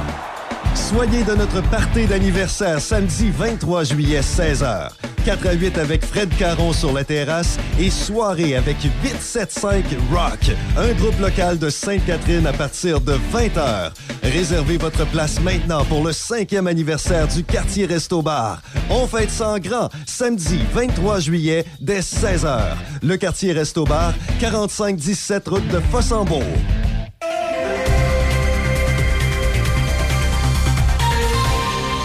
[0.76, 4.92] Soyez de notre party d'anniversaire samedi 23 juillet 16h.
[5.30, 10.92] 4 à 8 avec Fred Caron sur la terrasse et soirée avec 875 Rock, un
[10.94, 13.92] groupe local de Sainte-Catherine à partir de 20h.
[14.24, 18.64] Réservez votre place maintenant pour le cinquième anniversaire du quartier Resto Bar.
[18.90, 22.62] On fête ça en grand samedi 23 juillet dès 16h.
[23.04, 26.42] Le quartier Resto Bar, 4517 route de Fossambeau.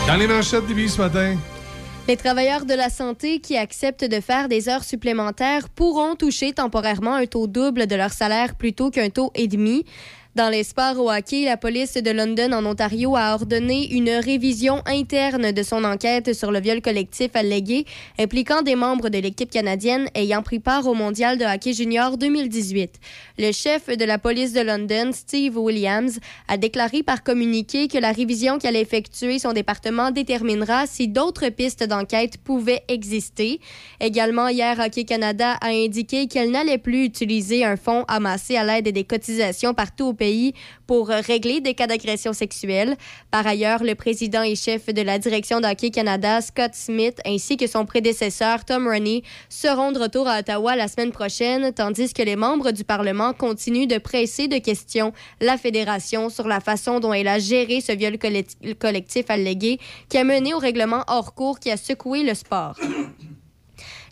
[0.07, 1.36] Dans les manchettes du ce matin.
[2.07, 7.15] Les travailleurs de la santé qui acceptent de faire des heures supplémentaires pourront toucher temporairement
[7.15, 9.86] un taux double de leur salaire plutôt qu'un taux et demi.
[10.35, 14.83] Dans les sports au hockey, la police de London en Ontario a ordonné une révision
[14.85, 17.85] interne de son enquête sur le viol collectif allégué
[18.19, 22.99] impliquant des membres de l'équipe canadienne ayant pris part au mondial de hockey junior 2018.
[23.39, 28.11] Le chef de la police de London, Steve Williams, a déclaré par communiqué que la
[28.11, 33.61] révision qu'elle a effectuée son département déterminera si d'autres pistes d'enquête pouvaient exister.
[34.01, 38.89] Également, hier, Hockey Canada a indiqué qu'elle n'allait plus utiliser un fonds amassé à l'aide
[38.89, 40.24] des cotisations partout au pays
[40.86, 42.97] pour régler des cas d'agression sexuelle.
[43.31, 47.67] Par ailleurs, le président et chef de la direction d'Hockey Canada, Scott Smith, ainsi que
[47.67, 52.36] son prédécesseur, Tom Roney, seront de retour à Ottawa la semaine prochaine, tandis que les
[52.36, 57.28] membres du Parlement continuent de presser de questions la Fédération sur la façon dont elle
[57.28, 59.78] a géré ce viol collecti- collectif allégué
[60.09, 62.78] qui a mené au règlement hors cours qui a secoué le sport.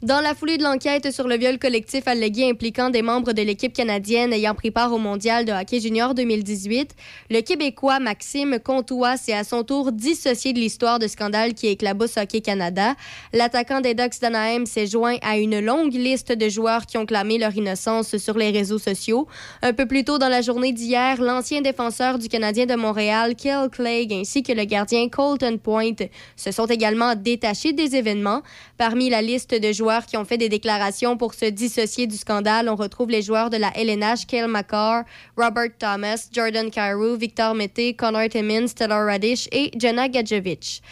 [0.03, 3.73] Dans la foulée de l'enquête sur le viol collectif allégué impliquant des membres de l'équipe
[3.73, 6.97] canadienne ayant pris part au mondial de hockey junior 2018,
[7.31, 12.17] le Québécois Maxime Comtois s'est à son tour dissocié de l'histoire de scandale qui éclabousse
[12.17, 12.97] Hockey Canada.
[13.33, 17.39] L'attaquant des Ducks d'Anaheim s'est joint à une longue liste de joueurs qui ont clamé
[17.39, 19.29] leur innocence sur les réseaux sociaux.
[19.63, 23.69] Un peu plus tôt dans la journée d'hier, l'ancien défenseur du Canadien de Montréal, Kel
[23.71, 28.43] Clegg, ainsi que le gardien Colton Point se sont également détachés des événements.
[28.79, 32.69] Parmi la liste de joueurs qui ont fait des déclarations pour se dissocier du scandale,
[32.69, 35.05] on retrouve les joueurs de la LNH, Kale McCarr,
[35.37, 40.83] Robert Thomas, Jordan Carew, Victor Mété, Connor Timmins, Taylor Radish et Jenna Gadjevich.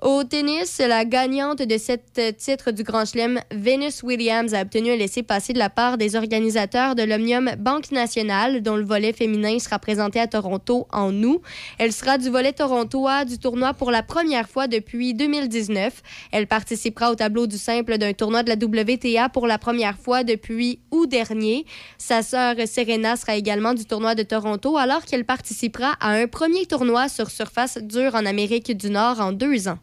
[0.00, 4.96] Au tennis, la gagnante de sept titres du Grand Chelem, Venus Williams, a obtenu un
[4.96, 9.80] laissez-passer de la part des organisateurs de l'Omnium Banque Nationale, dont le volet féminin sera
[9.80, 11.42] présenté à Toronto en août.
[11.78, 16.00] Elle sera du volet torontois du tournoi pour la première fois depuis 2019.
[16.30, 20.22] Elle participera au tableau du simple d'un tournoi de la WTA pour la première fois
[20.22, 21.66] depuis août dernier.
[21.98, 26.66] Sa sœur Serena sera également du tournoi de Toronto, alors qu'elle participera à un premier
[26.66, 29.78] tournoi sur surface dure en Amérique du Nord en deux ans.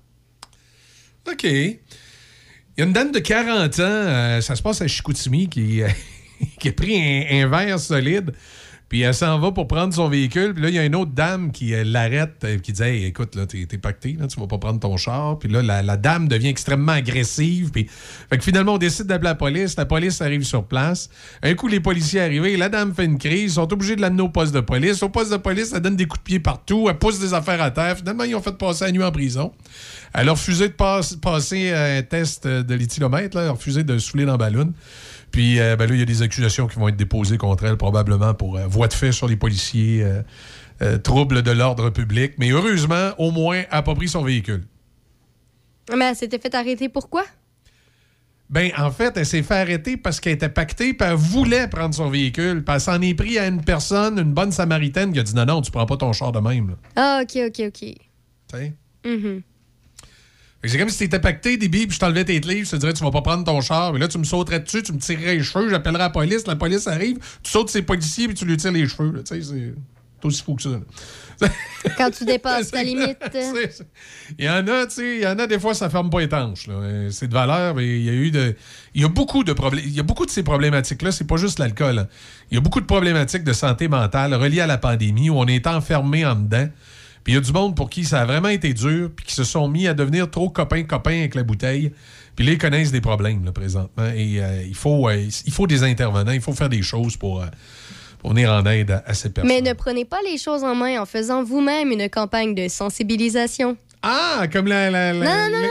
[1.31, 1.43] OK.
[1.43, 1.79] Il
[2.77, 5.87] y a une dame de 40 ans, euh, ça se passe à Chicoutimi, qui, euh,
[6.59, 8.33] qui a pris un, un verre solide.
[8.95, 10.53] Puis elle s'en va pour prendre son véhicule.
[10.53, 13.35] Puis là, il y a une autre dame qui euh, l'arrête, euh, qui dit écoute,
[13.35, 15.37] là, t'es, pacté, là, tu vas pas prendre ton char.
[15.37, 17.71] Puis là, la, la dame devient extrêmement agressive.
[17.71, 17.89] Puis
[18.29, 19.75] fait que finalement, on décide d'appeler la police.
[19.75, 21.09] La police arrive sur place.
[21.43, 22.45] Un coup, les policiers arrivent.
[22.57, 23.51] La dame fait une crise.
[23.51, 25.03] Ils sont obligés de l'amener au poste de police.
[25.03, 26.87] Au poste de police, elle donne des coups de pied partout.
[26.89, 27.97] Elle pousse des affaires à terre.
[27.97, 29.51] Finalement, ils ont fait passer la nuit en prison.
[30.13, 33.37] Elle a refusé de passe- passer un test de l'éthylomètre.
[33.37, 34.71] Elle a refusé de souffler dans le ballon.
[35.35, 37.75] Puis euh, ben là, il y a des accusations qui vont être déposées contre elle,
[37.75, 40.01] probablement pour euh, voie de fait sur les policiers.
[40.01, 40.21] euh,
[40.81, 42.33] euh, trouble de l'ordre public.
[42.37, 44.65] Mais heureusement, au moins, elle n'a pas pris son véhicule.
[45.93, 47.23] Mais elle s'était fait arrêter pourquoi?
[48.49, 51.93] Ben, en fait, elle s'est fait arrêter parce qu'elle était pactée, puis elle voulait prendre
[51.95, 52.63] son véhicule.
[52.63, 55.45] Puis elle s'en est pris à une personne, une bonne samaritaine, qui a dit non,
[55.45, 56.69] non, tu prends pas ton char de même.
[56.69, 56.75] là.
[56.95, 57.79] Ah, OK, OK, OK.
[57.79, 57.95] Tu
[58.51, 58.73] sais?
[59.03, 59.41] Fait que
[60.67, 63.03] C'est comme si t'étais pacté, Déby, puis je t'enlevais tes clés, je te dirais, tu
[63.03, 63.93] vas pas prendre ton char.
[63.93, 66.55] Mais là, tu me sauterais dessus, tu me tirerais les cheveux, j'appellerais la police, la
[66.55, 69.11] police arrive, tu sautes ces policiers, puis tu lui tires les cheveux.
[69.11, 69.23] là.
[69.23, 69.73] Tu sais, c'est
[70.27, 70.69] aussi fou que ça.
[70.69, 70.79] là.
[71.97, 73.17] Quand tu dépasses ta limite.
[74.39, 76.21] Il y en a, tu sais, il y en a des fois, ça ferme pas
[76.21, 76.65] étanche.
[76.69, 78.55] Euh, C'est de valeur, mais il y a eu de.
[78.95, 79.83] Il y a beaucoup de problèmes.
[79.85, 81.99] Il y a beaucoup de ces problématiques-là, c'est pas juste l'alcool.
[81.99, 82.07] hein.
[82.49, 85.45] Il y a beaucoup de problématiques de santé mentale reliées à la pandémie où on
[85.45, 86.69] est enfermé en dedans.
[87.25, 89.33] Puis il y a du monde pour qui ça a vraiment été dur, puis qui
[89.33, 91.91] se sont mis à devenir trop copains-copains avec la bouteille.
[92.35, 94.05] Puis là, ils connaissent des problèmes, là, présentement.
[94.15, 97.41] Et euh, il, faut, euh, il faut des intervenants, il faut faire des choses pour,
[97.41, 97.47] euh,
[98.19, 99.51] pour venir en aide à, à ces personnes.
[99.51, 103.75] Mais ne prenez pas les choses en main en faisant vous-même une campagne de sensibilisation.
[104.03, 104.91] Ah, comme la,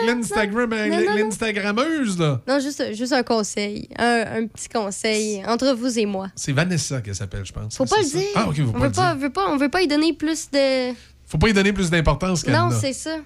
[0.06, 2.40] l'Instagrammeuse, là.
[2.48, 3.88] Non, juste, juste un conseil.
[3.96, 6.28] Un, un petit conseil entre vous et moi.
[6.34, 7.76] C'est Vanessa qu'elle s'appelle, je pense.
[7.76, 8.18] Faut pas le ça?
[8.18, 8.26] dire.
[8.34, 9.22] Ah, OK, faut on pas veut le pas, dire.
[9.22, 10.92] veut pas, on veut pas y donner plus de.
[11.34, 13.16] Faut pas y donner plus d'importance qu'elle Non, c'est ça.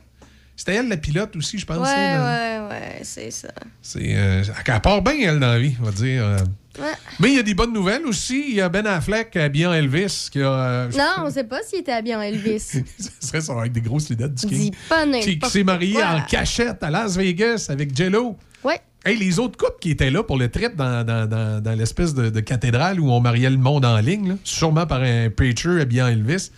[0.57, 1.77] C'était elle, la pilote aussi, je pense.
[1.77, 3.49] Ouais, ouais, ouais, c'est ça.
[3.83, 6.25] C'est, euh, elle part bien, elle, dans la vie, on va dire.
[6.25, 6.39] euh.
[6.81, 6.87] Ouais.
[7.21, 8.47] Mais il y a des bonnes nouvelles aussi.
[8.49, 10.47] Il y a Ben Affleck habillé en Elvis qui a.
[10.51, 12.61] euh, Non, on sait pas s'il était habillé en Elvis.
[12.61, 12.81] ce
[13.21, 14.75] serait ça, avec des grosses lunettes du Dis King.
[14.89, 16.07] pas Qui, qui s'est marié quoi.
[16.09, 18.39] en cachette à Las Vegas avec Jello.
[18.65, 18.81] Ouais.
[19.05, 22.15] Hey, les autres couples qui étaient là pour le trip dans, dans- dans- dans l'espèce
[22.15, 25.81] de, de cathédrale où on mariait le monde en ligne, là, sûrement par un preacher
[25.83, 26.51] habillé en Elvis,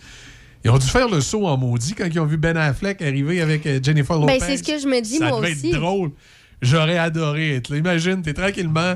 [0.63, 3.41] ils ont dû faire le saut en maudit quand ils ont vu Ben Affleck arriver
[3.41, 4.37] avec euh, Jennifer Lopez.
[4.39, 5.69] Ben, c'est ce que je me dis, Ça moi devait aussi.
[5.69, 6.11] être drôle.
[6.61, 7.77] J'aurais adoré être là.
[7.77, 8.95] Imagine, t'es tranquillement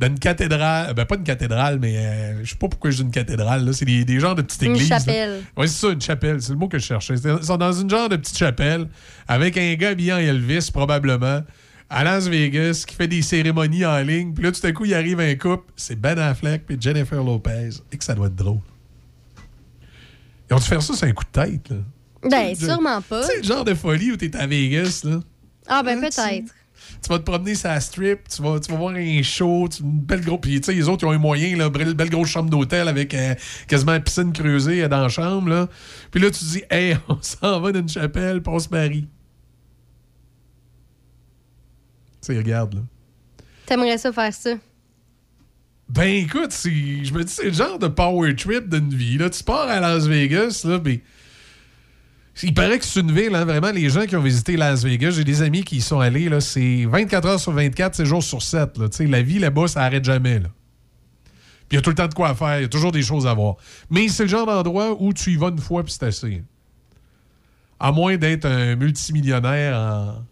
[0.00, 0.92] dans une cathédrale.
[0.94, 3.64] Ben, pas une cathédrale, mais euh, je sais pas pourquoi je dis une cathédrale.
[3.64, 3.72] là.
[3.72, 4.90] C'est des, des genres de petites Une églises.
[4.90, 4.98] là.
[4.98, 5.42] chapelle.
[5.56, 6.42] Oui, c'est ça, une chapelle.
[6.42, 7.14] C'est le mot que je cherchais.
[7.14, 8.88] Ils sont dans une genre de petite chapelle
[9.28, 11.42] avec un gars habillé en Elvis, probablement,
[11.88, 14.34] à Las Vegas, qui fait des cérémonies en ligne.
[14.34, 15.70] Puis là, tout à coup, il arrive un couple.
[15.76, 17.68] C'est Ben Affleck et Jennifer Lopez.
[17.92, 18.58] Et que ça doit être drôle.
[20.50, 21.68] Ils ont dû faire ça sur un coup de tête.
[21.70, 21.76] Là.
[22.30, 23.22] Ben, sûrement pas.
[23.24, 25.20] C'est le genre de folie où t'es à Vegas, là.
[25.66, 26.54] Ah, ben, Hein, peut-être.
[27.02, 29.82] Tu vas te promener sur la strip, tu vas, tu vas voir un show, tu,
[29.82, 30.38] une belle gros.
[30.38, 32.88] Puis, tu sais, les autres, ils ont un moyen, là, belle, belle grosse chambre d'hôtel
[32.88, 33.34] avec euh,
[33.68, 35.68] quasiment une piscine creusée euh, dans la chambre, là.
[36.10, 38.68] Puis là, tu te dis, hey, on s'en va dans une chapelle, puis on se
[38.70, 39.08] marie.
[42.22, 42.80] Tu sais, regarde, là.
[43.66, 44.54] T'aimerais ça faire ça?
[45.88, 49.18] Ben écoute, je me dis, c'est le genre de power trip d'une vie.
[49.18, 49.28] Là.
[49.30, 51.02] Tu pars à Las Vegas, là, mais.
[52.42, 55.12] Il paraît que c'est une ville, hein, vraiment, les gens qui ont visité Las Vegas,
[55.12, 58.24] j'ai des amis qui y sont allés, là, c'est 24 heures sur 24, c'est jours
[58.24, 58.76] sur 7.
[58.76, 60.40] Là, la vie là-bas, ça arrête jamais.
[60.40, 60.48] Là.
[61.68, 63.02] Puis il y a tout le temps de quoi faire, il y a toujours des
[63.02, 63.56] choses à voir.
[63.88, 66.42] Mais c'est le genre d'endroit où tu y vas une fois, puis c'est assez.
[67.78, 70.24] À moins d'être un multimillionnaire en,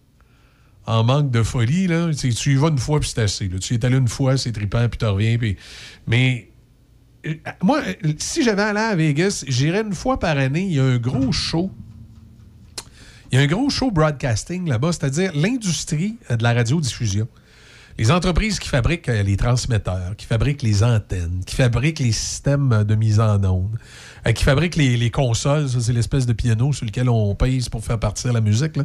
[0.86, 3.49] en manque de folie, là, tu y vas une fois, puis c'est assez.
[3.49, 5.39] Tu y es allé une fois, c'est trippant, puis tu reviens.
[6.07, 6.49] Mais
[7.27, 7.83] euh, moi,
[8.19, 10.62] si j'avais allé à Vegas, j'irais une fois par année.
[10.62, 11.70] Il y a un gros show.
[13.31, 17.28] Il y a un gros show broadcasting là-bas, c'est-à-dire l'industrie de la radiodiffusion.
[17.99, 22.85] Les entreprises qui fabriquent euh, les transmetteurs, qui fabriquent les antennes, qui fabriquent les systèmes
[22.85, 23.78] de mise en onde,
[24.27, 27.85] euh, qui fabriquent les, les consoles, c'est l'espèce de piano sur lequel on pèse pour
[27.85, 28.77] faire partir la musique.
[28.77, 28.85] là.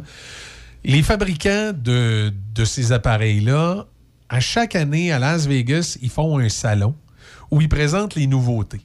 [0.84, 2.32] Les fabricants de,
[2.64, 3.86] ces appareils-là,
[4.28, 6.94] à chaque année à Las Vegas, ils font un salon
[7.50, 8.80] où ils présentent les nouveautés.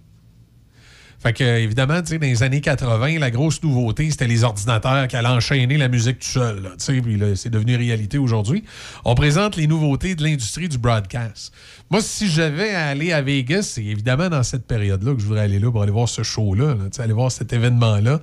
[1.19, 5.29] Fait que, évidemment, dans les années 80, la grosse nouveauté, c'était les ordinateurs qui allaient
[5.29, 6.75] enchaîner la musique tout seul.
[7.01, 8.65] Puis là, c'est devenu réalité aujourd'hui.
[9.05, 11.53] On présente les nouveautés de l'industrie du broadcast.
[11.89, 15.43] Moi, si j'avais à aller à Vegas, c'est évidemment dans cette période-là que je voudrais
[15.43, 18.19] aller là pour aller voir ce show-là, là, aller voir cet événement-là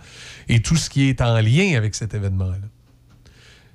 [0.50, 2.68] et tout ce qui est en lien avec cet événement-là.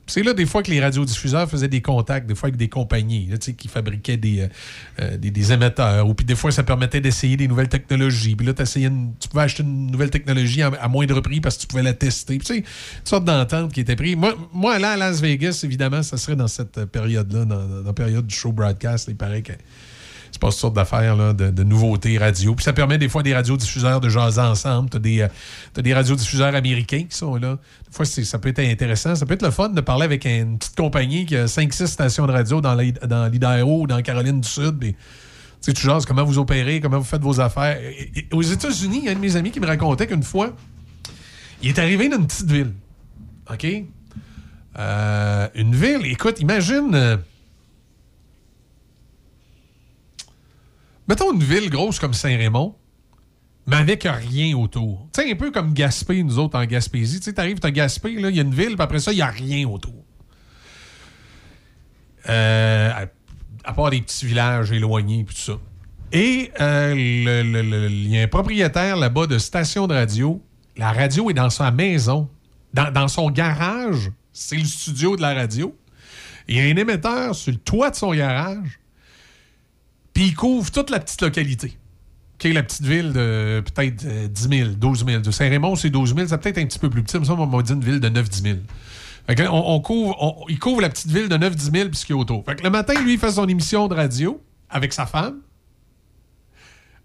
[0.07, 3.27] C'est là, des fois, que les radiodiffuseurs faisaient des contacts, des fois avec des compagnies
[3.27, 4.47] là, qui fabriquaient des, euh,
[5.01, 6.07] euh, des, des émetteurs.
[6.07, 8.35] Ou puis des fois, ça permettait d'essayer des nouvelles technologies.
[8.35, 11.83] Puis là, tu pouvais acheter une nouvelle technologie à, moindre prix parce que tu pouvais
[11.83, 12.37] la tester.
[12.37, 12.63] Puis une
[13.03, 14.15] sorte d'entente qui était prise.
[14.15, 17.83] Moi, moi, aller à Las Vegas, évidemment, ça serait dans cette euh, période-là, dans, dans
[17.83, 19.07] la période du show broadcast.
[19.09, 19.53] Il paraît que
[20.35, 22.55] c'est pas toutes d'affaires, de, nouveautés radio.
[22.55, 24.89] Puis ça permet des fois des radiodiffuseurs de jaser ensemble.
[24.89, 25.29] T'as des, euh,
[25.81, 27.57] des radiodiffuseurs américains qui sont là.
[27.87, 29.15] Des fois, ça peut être intéressant.
[29.15, 32.27] Ça peut être le fun de parler avec une petite compagnie qui a 5-6 stations
[32.27, 34.77] de radio dans l'I- dans l'Idaho ou dans Caroline du Sud.
[34.77, 34.93] Tu
[35.61, 37.79] sais, tu jases comment vous opérez, comment vous faites vos affaires.
[38.33, 40.53] Aux États-Unis, il y a un de mes amis qui me racontait qu'une fois,
[41.63, 42.73] il est arrivé dans une petite ville.
[43.49, 43.65] OK?
[44.77, 47.19] Euh, une ville, écoute, imagine.
[51.07, 52.75] Mettons une ville grosse comme Saint-Raymond,
[53.67, 55.07] mais avec rien autour.
[55.13, 57.19] Tu sais, un peu comme Gaspé, nous autres, en Gaspésie.
[57.19, 59.21] Tu sais, t'arrives, t'as Gaspé, il y a une ville, puis après ça, il n'y
[59.21, 60.03] a rien autour.
[62.29, 63.05] Euh,
[63.63, 65.59] à, part des petits villages éloignés, puis tout ça.
[66.11, 70.41] Et euh, il y a un propriétaire là-bas de station de radio.
[70.77, 72.29] La radio est dans sa maison.
[72.73, 75.75] Dans son garage, c'est le studio de la radio.
[76.47, 78.79] Il y a un émetteur sur le toit de son garage.
[80.15, 81.77] Puis il couvre toute la petite localité.
[82.39, 85.21] Qui est la petite ville de peut-être euh, 10 000, 12 000.
[85.21, 86.27] De Saint-Raymond, c'est 12 000.
[86.27, 87.19] C'est peut-être un petit peu plus petit.
[87.19, 88.57] Mais ça, on m'a dit une ville de 9-10 000.
[89.27, 91.89] Fait que là, on, on couvre, on- il couvre la petite ville de 9-10 000
[91.89, 92.43] puis ce qu'il y a autour.
[92.45, 95.37] Fait que le matin, lui, il fait son émission de radio avec sa femme.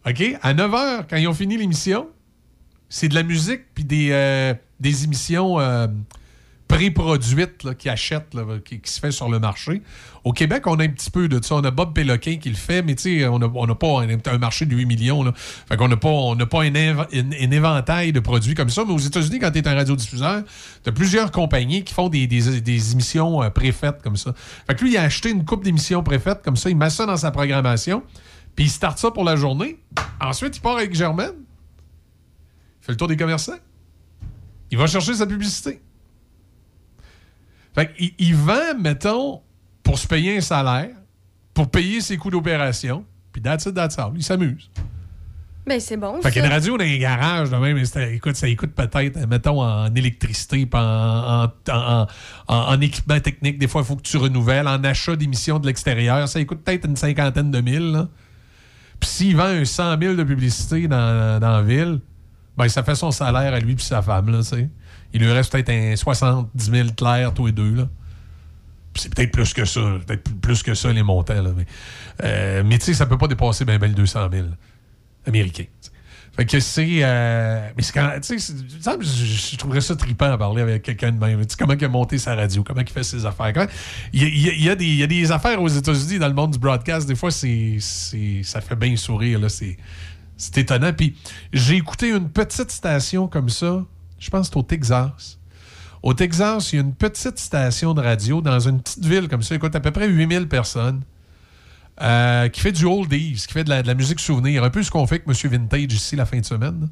[0.06, 0.22] OK?
[0.42, 2.08] À 9 h, quand ils ont fini l'émission,
[2.88, 5.86] c'est de la musique puis des, euh, émissions euh,
[7.74, 9.82] qu'ils achètent, là, qui, qui se fait sur le marché.
[10.24, 11.56] Au Québec, on a un petit peu de ça.
[11.56, 14.02] On a Bob Péloquin qui le fait, mais tu sais, on n'a on n'a pas
[14.02, 15.22] un, marché de 8 millions.
[15.22, 15.32] Là.
[15.34, 18.84] Fait qu'on n'a pas, pas un, éve- un- un éventail de produits comme ça.
[18.86, 20.42] Mais aux États-Unis, quand tu es un radiodiffuseur,
[20.82, 22.22] tu as plusieurs compagnies qui font des,
[22.92, 23.48] émissions euh,
[24.02, 24.34] comme ça.
[24.66, 26.70] Fait que lui, il a acheté une coupe d'émissions préfaites comme ça.
[26.70, 28.02] Il met ça dans sa programmation.
[28.54, 29.78] Puis il start ça pour la journée.
[30.20, 31.32] Ensuite, il part avec Germaine.
[32.80, 33.58] Il fait le tour des commerçants.
[34.70, 35.80] Il va chercher sa publicité.
[37.74, 39.40] Fait qu'il il vend, mettons,
[39.82, 40.90] pour se payer un salaire,
[41.54, 44.12] pour payer ses coûts d'opération, puis that's it, that's all.
[44.16, 44.70] Il s'amuse.
[45.66, 46.20] Ben, c'est bon.
[46.22, 46.54] Fait qu'il y a une ça.
[46.56, 47.78] radio dans les garages, de même,
[48.12, 52.06] écoute, ça écoute peut-être, mettons, en électricité, puis en, en, en-
[52.48, 53.58] en- en équipement technique.
[53.58, 54.66] Des fois, il faut que tu renouvelles.
[54.66, 58.06] En achat d'émissions de l'extérieur, ça écoute peut-être une cinquantaine de mille.
[58.98, 62.00] Puis s'il vend un 100 000 de publicité dans, dans la ville,
[62.56, 64.30] ben, ça fait son salaire à lui puis sa femme.
[64.30, 64.68] Là, tu sais.
[65.12, 67.74] Il lui reste peut-être un 70 000 clairs, tous les deux.
[67.74, 67.88] Là.
[68.94, 69.80] C'est peut-être plus que ça.
[70.06, 71.42] Peut-être plus que ça, les montants.
[71.56, 71.66] Mais
[72.24, 74.46] euh, mais tu sais, ça peut pas dépasser ben, ben le 200 000
[75.26, 75.64] américains.
[76.36, 77.00] Fait que c'est.
[77.02, 78.12] euh, mais c'est quand.
[78.22, 81.44] Tu sais, je, trouverais ça trippant à parler avec quelqu'un de même.
[81.44, 83.52] Tu comment il a monté sa radio, comment il fait ses affaires.
[84.12, 86.52] Il, il y a des, il y a des affaires aux États-Unis dans le monde
[86.52, 87.08] du broadcast.
[87.08, 89.40] Des fois, c'est, c'est- ça fait bien sourire.
[89.40, 89.48] Là.
[89.48, 89.76] C'est,
[90.36, 90.92] c'est étonnant.
[90.92, 91.16] Puis
[91.52, 93.84] j'ai écouté une petite station comme ça.
[94.20, 95.38] Je pense que c'est au Texas.
[96.02, 99.42] Au Texas, il y a une petite station de radio dans une petite ville comme
[99.42, 99.54] ça.
[99.56, 101.02] Écoute, à peu près 8000 personnes.
[102.02, 104.82] euh, qui fait du oldies, qui fait de la, de la musique souvenir, un peu
[104.82, 106.88] ce qu'on fait avec Monsieur Vintage ici la fin de semaine.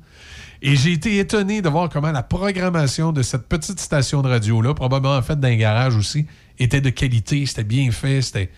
[0.60, 4.74] Et j'ai été étonné de voir comment la programmation de cette petite station de radio-là,
[4.74, 6.26] probablement en fait dans un garage aussi,
[6.58, 8.50] était de qualité, c'était bien fait, c'était.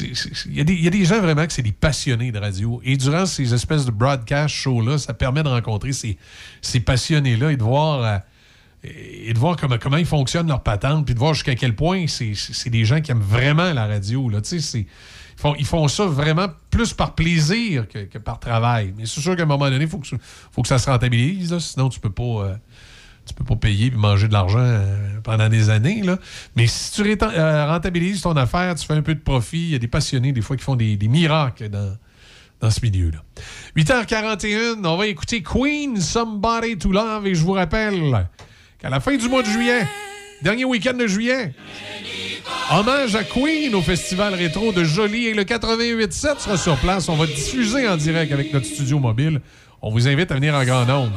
[0.00, 2.80] Il y, a des- gens vraiment que c'est des passionnés de radio.
[2.84, 6.16] Et durant ces espèces de broadcast shows-là, ça permet de rencontrer ces,
[6.62, 8.02] ces passionnés-là et de voir.
[8.02, 8.18] euh,
[8.86, 12.04] et de voir comment, comment ils fonctionnent leur patente, puis de voir jusqu'à quel point
[12.06, 14.28] c'est des gens qui aiment vraiment la radio.
[14.28, 14.40] Là.
[14.52, 14.86] Ils,
[15.38, 18.92] font, ils font ça vraiment plus par plaisir que, que par travail.
[18.96, 20.08] Mais c'est sûr qu'à un moment donné, il faut, que
[20.52, 21.56] faut que ça se rentabilise.
[21.60, 22.22] Sinon, tu peux pas.
[22.22, 22.56] euh,
[23.26, 26.02] tu peux pas payer et manger de l'argent euh, pendant des années.
[26.02, 26.18] Là.
[26.56, 29.58] Mais si tu euh, rentabilises ton affaire, tu fais un peu de profit.
[29.58, 31.96] Il y a des passionnés, des fois, qui font des, des miracles dans,
[32.60, 33.22] dans ce milieu-là.
[33.76, 37.26] 8h41, on va écouter Queen, Somebody to Love.
[37.26, 38.26] Et je vous rappelle
[38.78, 39.86] qu'à la fin du mois de juillet,
[40.42, 41.54] dernier week-end de juillet,
[42.70, 45.26] hommage à Queen au Festival Rétro de Jolie.
[45.26, 47.08] Et le 88.7 sera sur place.
[47.08, 49.40] On va diffuser en direct avec notre studio mobile.
[49.80, 51.12] On vous invite à venir en grand nombre.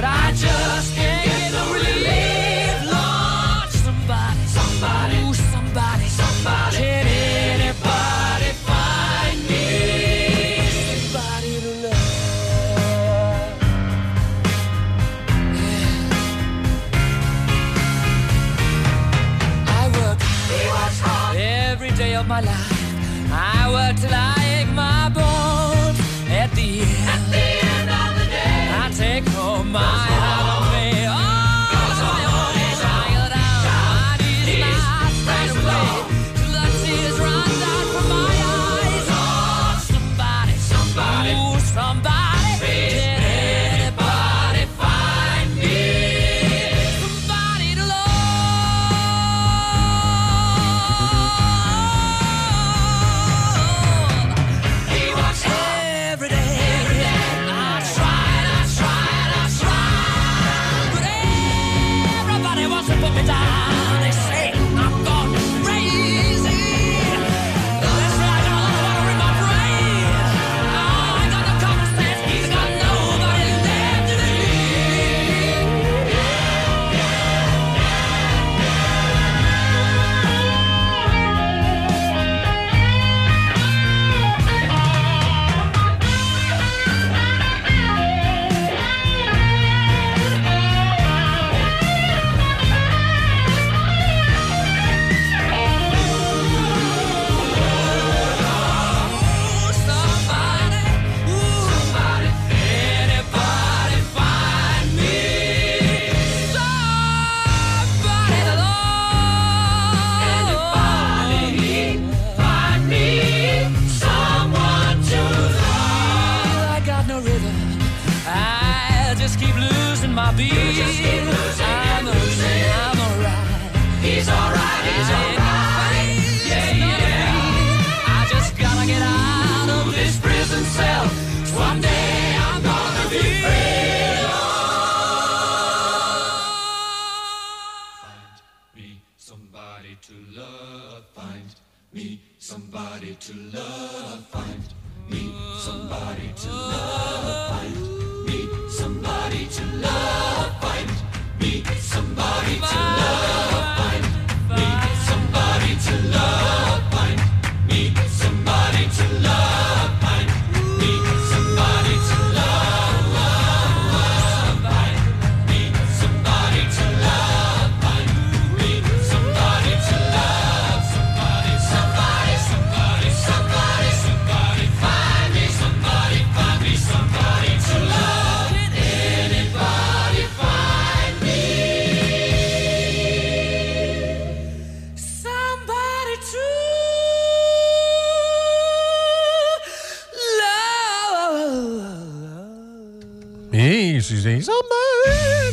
[0.00, 0.99] But I just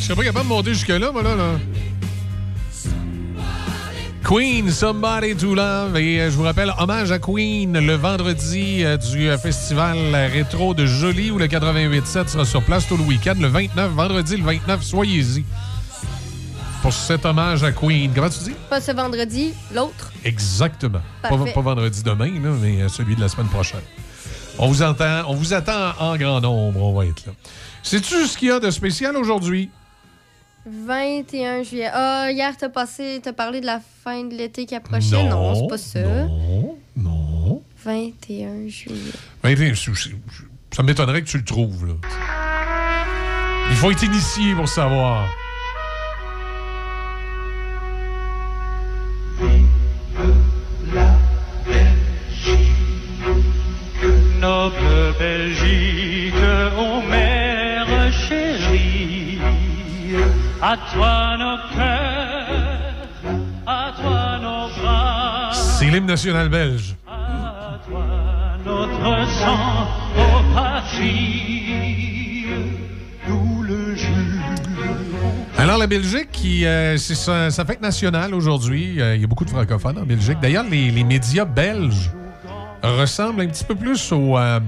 [0.08, 1.36] serais pas capable de monter jusque-là, moi, là.
[1.36, 1.52] là.
[4.24, 5.98] Queen, Somebody to Love.
[5.98, 9.98] Et euh, je vous rappelle, hommage à Queen le vendredi euh, du euh, festival
[10.32, 13.36] rétro de Jolie où le 88.7 sera sur place tout le week-end.
[13.40, 15.44] Le 29, vendredi le 29, soyez-y.
[16.82, 18.12] Pour cet hommage à Queen.
[18.16, 18.56] Comment tu dis?
[18.70, 20.14] Pas ce vendredi, l'autre.
[20.24, 21.02] Exactement.
[21.22, 23.82] Pas, vendredi demain, là, mais celui de la semaine prochaine.
[24.58, 27.34] On vous, entend, on vous attend en grand nombre, on va être là.
[27.84, 29.70] Sais-tu ce qu'il y a de spécial aujourd'hui?
[30.70, 31.90] 21 juillet.
[31.94, 35.24] Ah, hier, t'as passé, t'as parlé de la fin de l'été qui approchait.
[35.24, 36.02] Non, c'est pas ça.
[36.02, 37.62] Non, non.
[37.86, 39.12] 21 juillet.
[39.44, 40.44] 21, je- je- je-
[40.76, 41.94] ça m'étonnerait que tu le trouves, là.
[43.70, 45.28] Il faut être initié pour savoir.
[60.70, 66.96] À toi nos cœurs, à toi nos bras, C'est l'hymne national belge.
[67.08, 68.06] à toi
[68.66, 69.88] notre sang,
[70.18, 72.46] ô patrie,
[73.30, 73.96] nous le
[75.58, 79.02] Alors, la Belgique, qui, euh, c'est sa, sa fête nationale aujourd'hui.
[79.02, 80.38] Euh, il y a beaucoup de francophones en Belgique.
[80.42, 82.12] D'ailleurs, les, les médias belges
[82.84, 84.60] ressemblent un petit peu plus aux, euh,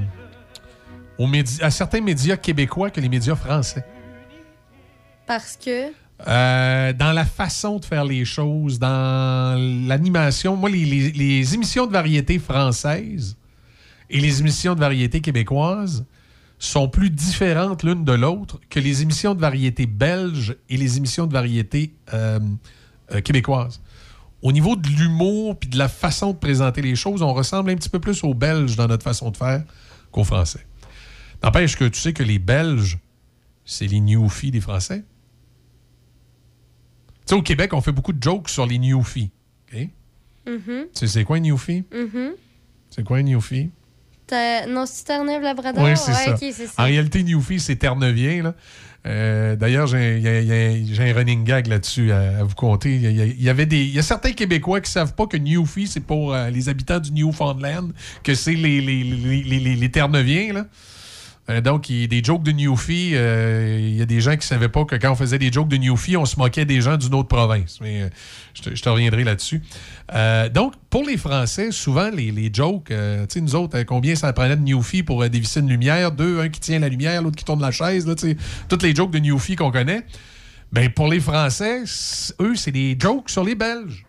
[1.17, 3.83] aux médi- à certains médias québécois que les médias français.
[5.29, 5.91] Parce que?
[6.27, 9.55] Euh, dans la façon de faire les choses, dans
[9.87, 10.55] l'animation.
[10.55, 13.37] Moi, les, émissions de variété françaises
[14.09, 16.03] et les émissions de variété québécoises
[16.57, 21.27] sont plus différentes l'une de l'autre que les émissions de variété belges et les émissions
[21.27, 22.39] de variété euh,
[23.11, 23.81] euh, québécoises.
[24.41, 27.75] Au niveau de l'humour puis de la façon de présenter les choses, on ressemble un
[27.75, 29.63] petit peu plus aux Belges dans notre façon de faire
[30.11, 30.65] qu'aux Français.
[31.43, 32.97] N'empêche que tu sais que les Belges,
[33.63, 35.03] c'est les newfies des Français.
[37.29, 39.29] Sais, au Québec, on fait beaucoup de jokes sur les newfies.
[39.71, 39.87] OK?
[40.47, 40.57] Mhm.
[40.65, 41.83] Tu sais, c'est quoi un newfie?
[41.93, 42.31] Mhm.
[42.89, 43.69] C'est quoi un newfie?
[44.67, 45.83] Non, c'est Terre-Neuve-Labrador?
[45.83, 46.83] Oui, c'est ouais, ça.
[46.83, 48.43] En réalité, Newfie, c'est Terre-Neuvien.
[48.43, 48.55] là.
[49.07, 52.95] Euh, D'ailleurs, j'ai un running gag là-dessus à, à vous conter.
[52.95, 55.25] Il y, a- il y avait des, il y a certains Québécois qui savent pas
[55.27, 57.91] que Newfie, c'est pour euh, les habitants du Newfoundland,
[58.23, 60.65] que c'est les, les, les, les, les- les Terre-Neuviens.
[61.49, 63.11] Euh, donc, il des jokes de Newfie.
[63.15, 65.67] euh, il y a des gens qui savaient pas que quand on faisait des jokes
[65.67, 67.79] de Newfie, on se moquait des gens d'une autre province.
[67.81, 68.09] Mais euh,
[68.53, 69.61] je, te, reviendrai là-dessus.
[70.53, 72.93] Donc, pour les Français, souvent, les, jokes, tu
[73.29, 76.11] sais, nous autres, combien ça prenait de Newfie pour dévisser une lumière?
[76.11, 78.15] Deux, un qui tient la lumière, l'autre qui tourne la chaise, là,
[78.67, 80.05] toutes les jokes de Newfie qu'on connaît.
[80.71, 81.83] Ben, pour les Français,
[82.39, 84.05] eux, c'est des jokes sur les Belges.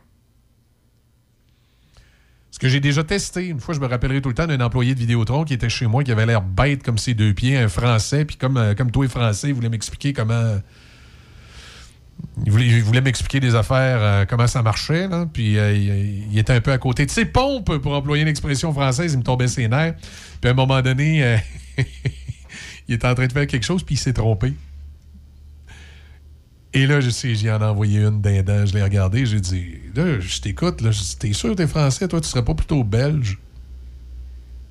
[2.61, 3.47] Que j'ai déjà testé.
[3.47, 5.87] Une fois, je me rappellerai tout le temps d'un employé de Vidéotron qui était chez
[5.87, 8.91] moi, qui avait l'air bête comme ses deux pieds, un Français, puis comme, euh, comme
[8.91, 10.61] toi, Français, il voulait m'expliquer comment.
[12.45, 16.61] Il voulait, m'expliquer des affaires, euh, comment ça marchait, puis euh, il, il était un
[16.61, 19.69] peu à côté de ses pompes, pour employer une expression française, il me tombait ses
[19.69, 19.95] nerfs.
[20.41, 21.37] Puis à un moment donné, euh,
[22.89, 24.55] il était en train de faire quelque chose, puis il s'est trompé.
[26.73, 29.41] Et là, je sais, j'y en ai envoyé une d'un dent, je l'ai regardé, j'ai
[29.41, 32.85] dit, là, je t'écoute, là, t'es sûr que t'es français, toi, tu serais pas plutôt
[32.85, 33.39] belge?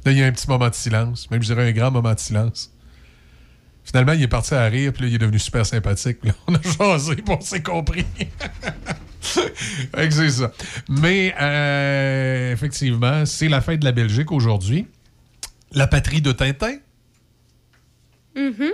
[0.05, 2.13] Là, il y a un petit moment de silence, même je dirais un grand moment
[2.13, 2.71] de silence.
[3.83, 6.19] Finalement, il est parti à rire, puis là, il est devenu super sympathique.
[6.23, 6.61] Là, on a
[6.97, 8.05] jasé, puis on s'est compris.
[9.21, 10.51] C'est ça.
[10.87, 14.87] Mais, euh, effectivement, c'est la fête de la Belgique aujourd'hui.
[15.73, 16.77] La patrie de Tintin.
[18.35, 18.71] Mhm.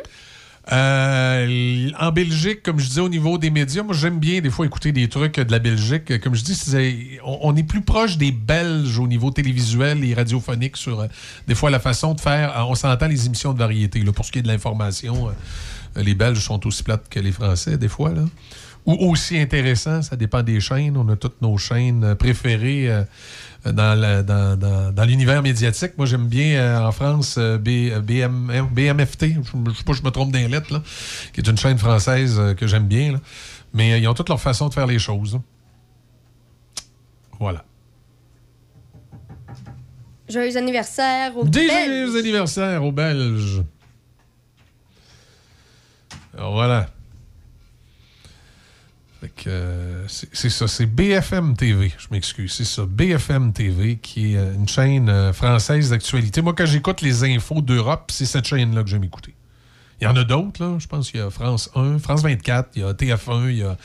[0.72, 4.66] Euh, en Belgique, comme je disais au niveau des médias, moi j'aime bien des fois
[4.66, 6.19] écouter des trucs de la Belgique.
[6.22, 6.60] Comme je dis,
[7.24, 11.08] on, on est plus proche des Belges au niveau télévisuel et radiophonique sur euh,
[11.48, 12.58] des fois la façon de faire.
[12.58, 14.02] euh, On s'entend les émissions de variété.
[14.02, 15.30] Là, pour ce qui est de l'information,
[15.95, 18.11] les Belges sont aussi plates que les Français des fois.
[18.11, 18.24] Là.
[18.88, 20.98] ou aussi intéressant, ça dépend des chaînes.
[20.98, 22.90] On a toutes nos chaînes préférées
[23.72, 25.94] dans, l'univers médiatique.
[25.98, 30.00] Moi, j'aime bien euh, en France euh, B- euh, BMFT, je ne sais pas si
[30.00, 30.82] je me trompe d'un lettre,
[31.34, 33.19] qui est une chaîne française que j'aime bien.
[33.74, 35.34] Mais ils ont toutes leur façon de faire les choses.
[35.34, 35.40] là.
[37.40, 37.66] Voilà.
[40.30, 41.85] Joyeux anniversaire au Des Belges.
[41.85, 43.61] joyeux anniversaires aux Belges.
[46.38, 46.88] Alors, voilà.
[49.48, 54.54] Euh, c'est ça, c'est BFM TV, je m'excuse, c'est ça, BFM TV, qui est euh,
[54.54, 56.42] une chaîne euh, française d'actualité.
[56.42, 59.36] Moi, quand j'écoute les infos d'Europe, c'est cette chaîne-là que j'aime écouter.
[60.02, 60.78] Il y en a d'autres.
[60.80, 63.64] Je pense qu'il y a France 1, France 24, il y a TF1, il y
[63.64, 63.78] a,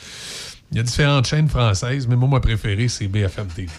[0.83, 3.69] différentes chaînes françaises, mais moi, ma préférée, c'est BFM TV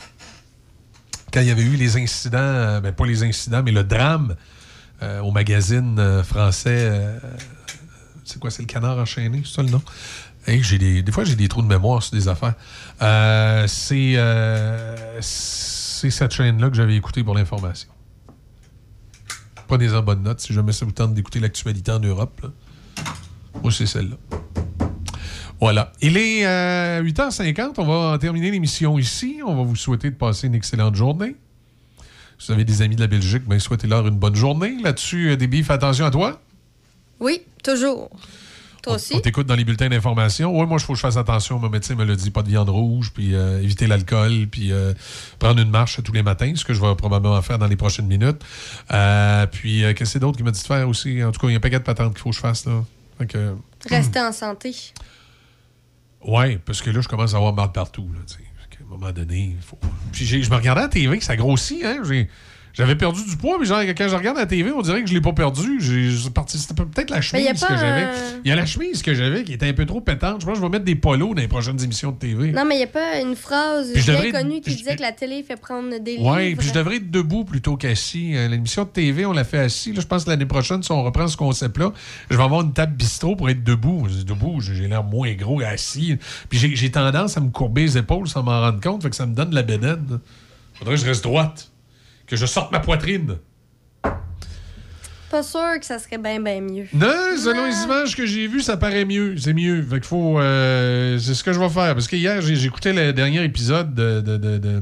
[1.32, 4.36] quand il y avait eu les incidents, euh, ben pas les incidents, mais le drame
[5.24, 6.92] au magazine français,
[8.24, 9.82] c'est quoi, c'est le canard enchaîné, c'est ça le nom?
[10.46, 12.54] Hey, j'ai des, des fois, j'ai des trous de mémoire sur des affaires.
[13.00, 17.88] Euh, c'est, euh, c'est cette chaîne-là que j'avais écoutée pour l'information.
[19.68, 22.44] Prenez-en bonne note si jamais ça vous tente d'écouter l'actualité en Europe.
[23.62, 24.16] Moi, c'est celle-là.
[25.60, 25.92] Voilà.
[26.00, 27.74] Il est euh, 8h50.
[27.78, 29.40] On va terminer l'émission ici.
[29.46, 31.36] On va vous souhaiter de passer une excellente journée.
[32.36, 34.76] Si vous avez des amis de la Belgique, ben, souhaitez-leur une bonne journée.
[34.82, 36.40] Là-dessus, euh, Déby, fais attention à toi.
[37.20, 38.10] Oui, toujours.
[38.82, 39.14] Toi aussi?
[39.14, 40.50] On t'écoute dans les bulletins d'information.
[40.58, 41.58] Oui, moi, il faut que je fasse attention.
[41.58, 44.92] Mon médecin me l'a dit, pas de viande rouge, puis euh, éviter l'alcool, puis euh,
[45.38, 48.06] prendre une marche tous les matins, ce que je vais probablement faire dans les prochaines
[48.06, 48.42] minutes.
[48.92, 51.22] Euh, puis, qu'est-ce que c'est d'autre qui m'a dit de faire aussi?
[51.22, 52.66] En tout cas, il y a un paquet de patentes qu'il faut que je fasse.
[52.66, 52.82] Là.
[53.28, 53.54] Que,
[53.88, 54.74] Rester en santé.
[56.24, 58.08] Ouais, parce que là, je commence à avoir mal partout.
[58.12, 58.20] Là,
[58.70, 59.78] qu'à un moment donné, il faut.
[60.12, 62.02] Puis je me regardais à la TV, ça grossit, hein.
[62.06, 62.28] J'ai-
[62.74, 65.12] J'avais perdu du poids, mais genre, quand je regarde la TV, on dirait que je
[65.12, 65.78] l'ai pas perdu.
[66.46, 68.06] C'était peut-être la chemise que j'avais.
[68.44, 70.40] Il y a la chemise que j'avais qui était un peu trop pétante.
[70.40, 72.50] Je pense que je vais mettre des polos dans les prochaines émissions de TV.
[72.52, 75.02] Non, mais il n'y a pas une phrase bien devrais- connue qui je- disait que
[75.02, 76.58] la télé fait prendre des Oui, livres.
[76.60, 78.34] puis je devrais être debout plutôt qu'assis.
[78.36, 79.92] Euh, L'émission de TV, on l'a fait assis.
[79.92, 81.92] Là, je pense que l'année prochaine, si on reprend ce concept-là,
[82.30, 84.06] je vais avoir une table bistrot pour être debout.
[84.26, 86.16] Debout, j'ai l'air moins gros assis.
[86.48, 89.16] Puis j'ai- j'ai tendance à me courber les épaules sans m'en rendre compte, fait que
[89.16, 90.20] ça me donne de la bédaine.
[90.74, 91.68] Faudrait que je reste droite.
[92.32, 93.36] Que je sorte ma poitrine.
[95.30, 96.86] Pas sûr que ça serait bien, bien mieux.
[96.94, 99.36] Non, selon les images que j'ai vues, ça paraît mieux.
[99.36, 99.82] C'est mieux.
[99.82, 100.40] Fait qu'il faut.
[100.40, 101.92] euh, c'est ce que je vais faire.
[101.92, 104.22] Parce que hier, écouté le dernier épisode de.
[104.22, 104.80] de- de- de- euh,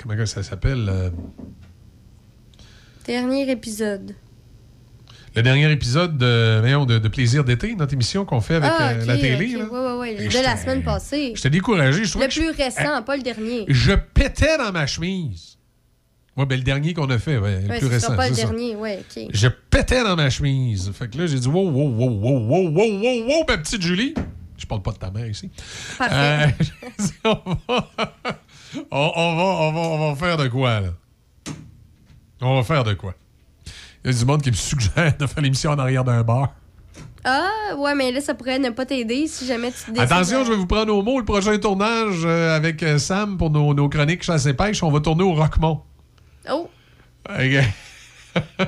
[0.00, 1.10] comment ça s'appelle euh,
[3.04, 4.14] Dernier épisode.
[5.34, 8.92] Le dernier épisode de, voyons, de, de Plaisir d'été, notre émission qu'on fait avec ah,
[8.94, 9.56] la télé.
[9.56, 9.64] là.
[9.64, 10.12] Ouais, ouais.
[10.12, 11.32] Et De j'étais- la semaine passée.
[11.34, 12.04] J'étais découragé.
[12.04, 13.64] Je Le que plus récent, pas le dernier.
[13.66, 15.56] je, je pétais dans ma chemise.
[16.40, 18.16] Ouais, ben le dernier qu'on a fait, ouais, le plus ce récent.
[18.16, 18.44] pas le ça.
[18.44, 19.04] dernier, ouais.
[19.30, 20.90] Je pétais dans ma chemise.
[20.94, 23.82] Fait que là, j'ai dit wow, wow, wow, wow, wow, wow, wow, wow, ma petite
[23.82, 24.14] Julie.
[24.56, 25.50] Je parle pas de ta mère ici.
[25.98, 26.54] Parfait.
[27.26, 27.34] Euh, on,
[27.68, 27.90] va,
[28.90, 30.88] on, on va, on, va, on va faire de quoi, là?
[32.40, 33.14] On va faire de quoi?
[34.02, 36.54] Il y a du monde qui me suggère de faire l'émission en arrière d'un bar.
[37.22, 40.10] Ah, ouais, mais là, ça pourrait ne pas t'aider si jamais tu décides.
[40.10, 41.18] Attention, je vais vous prendre au mot.
[41.18, 44.90] Le prochain tournage euh, avec euh, Sam pour nos, nos chroniques chasse et pêche, on
[44.90, 45.82] va tourner au Roquemont.
[46.48, 46.70] Oh,
[47.28, 48.66] Ok.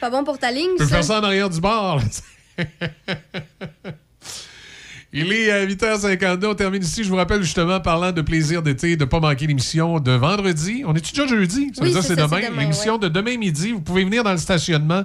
[0.00, 0.94] pas bon pour ta ligne, Je peux ça.
[0.96, 1.98] faire ça en arrière du bar.
[5.12, 6.46] Il est à 8h52.
[6.46, 7.02] On termine ici.
[7.04, 10.82] Je vous rappelle justement, parlant de plaisir d'été, de ne pas manquer l'émission de vendredi.
[10.86, 11.70] On est déjà jeudi?
[11.74, 12.40] Ça veut Oui, dire c'est demain.
[12.58, 12.98] L'émission ouais.
[13.00, 13.72] de demain midi.
[13.72, 15.04] Vous pouvez venir dans le stationnement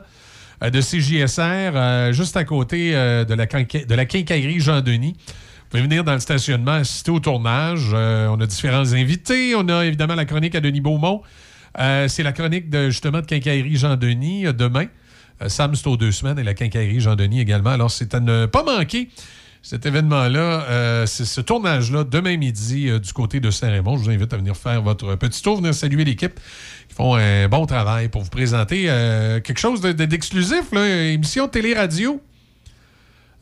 [0.64, 1.40] euh, de CJSR,
[1.76, 5.16] euh, juste à côté euh, de, la quinca- de la quincaillerie Jean-Denis.
[5.18, 7.92] Vous pouvez venir dans le stationnement, assister au tournage.
[7.94, 9.54] Euh, on a différents invités.
[9.56, 11.22] On a évidemment la chronique à Denis Beaumont.
[11.80, 14.88] Euh, c'est la chronique de justement de quincaillerie Jean-Denis euh, demain.
[15.42, 17.70] Euh, Sam, c'est aux deux semaines et la quincaillerie Jean-Denis également.
[17.72, 19.10] Alors, c'est à ne pas manquer
[19.64, 23.98] cet événement-là, euh, c'est ce tournage-là, demain midi, du côté de Saint-Raymond.
[23.98, 26.34] Je vous invite à venir faire votre petit tour, venir saluer l'équipe
[26.90, 28.86] qui font un bon travail pour vous présenter
[29.44, 32.20] quelque chose de- de- d'exclusif, là, émission télé-radio.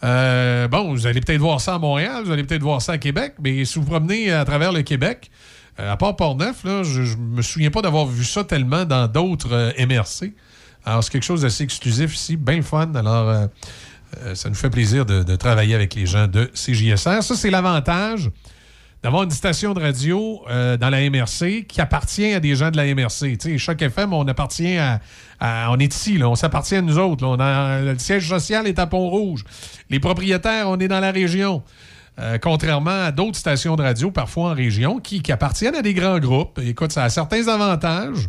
[0.02, 3.36] Bon, vous allez peut-être voir ça à Montréal, vous allez peut-être voir ça à Québec,
[3.42, 5.32] mais si vous promenez à travers le Québec,
[5.88, 9.54] à part Port-Neuf, là, je, je me souviens pas d'avoir vu ça tellement dans d'autres
[9.54, 10.34] euh, MRC.
[10.86, 12.92] Alors, c'est quelque chose d'assez exclusif ici, bien fun.
[12.96, 13.48] Alors, euh,
[14.24, 17.22] euh, ça nous fait plaisir de, travailler avec les gens de CJSR.
[17.22, 18.32] Ça, c'est l'avantage
[19.04, 22.78] d'avoir une station de radio euh, dans la MRC qui appartient à des gens de
[22.78, 23.38] la MRC.
[23.58, 25.00] Choc FM, on appartient à,
[25.70, 27.26] On est ici, là, on s'appartient à nous autres.
[27.26, 29.44] On a- le siège social est à Pont-Rouge.
[29.90, 31.64] Les propriétaires, on est dans la région.
[32.20, 35.94] Euh, contrairement à d'autres stations de radio, parfois en région, qui, qui appartiennent à des
[35.94, 36.60] grands groupes.
[36.62, 38.28] Écoute, ça a certains avantages.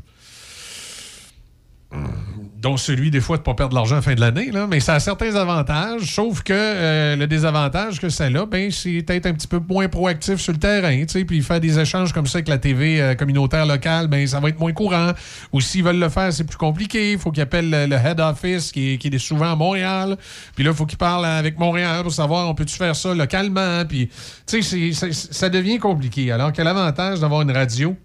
[2.61, 4.51] Dont celui des fois de ne pas perdre de l'argent à la fin de l'année,
[4.69, 9.01] mais ça a certains avantages, sauf que euh, le désavantage que ça a, ben, c'est
[9.03, 12.39] d'être un petit peu moins proactif sur le terrain, puis faire des échanges comme ça
[12.39, 15.13] avec la TV euh, communautaire locale, ben, ça va être moins courant.
[15.53, 17.13] Ou s'ils veulent le faire, c'est plus compliqué.
[17.13, 20.17] Il faut qu'ils appellent le, head office qui est, souvent à Montréal.
[20.55, 23.85] Puis là, il faut qu'ils parlent avec Montréal pour savoir on peut-tu faire ça localement?
[23.87, 24.11] Puis,
[24.47, 26.31] tu sais, ça devient compliqué.
[26.31, 27.97] Alors que l'avantage d'avoir une radio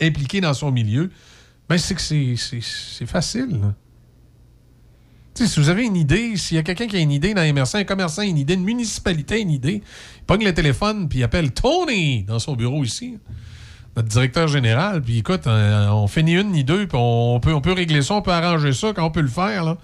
[0.00, 1.10] impliquée dans son milieu,
[1.68, 3.60] ben, c'est que c'est- facile.
[3.60, 3.74] là.
[5.34, 7.34] Tu sais, si vous avez une idée, s'il y a quelqu'un qui a une idée
[7.34, 9.82] dans MRC, un commerçant a une idée, une municipalité a une idée,
[10.18, 13.18] il pogne le téléphone puis il appelle Tony dans son bureau ici,
[13.96, 17.52] notre directeur général, puis écoute, euh, on fait ni une ni deux, puis on peut,
[17.52, 19.76] on peut régler ça, on peut arranger ça quand on peut le faire.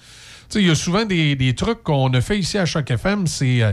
[0.54, 3.62] il y a souvent des, des trucs qu'on a fait ici à Choc FM, c'est...
[3.62, 3.72] euh,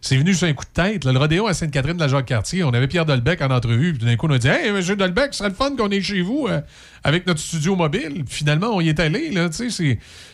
[0.00, 1.04] c'est venu sur un coup de tête.
[1.04, 3.94] Le rodéo à Sainte-Catherine de la Jacques-Cartier, on avait Pierre Dolbec en entrevue.
[3.94, 6.00] Puis d'un coup, on a dit Hey, monsieur Dolbec, ce serait le fun qu'on est
[6.00, 6.60] chez vous euh,
[7.02, 8.24] avec notre studio mobile.
[8.24, 9.30] Puis finalement, on y est allé.
[9.30, 9.48] Là,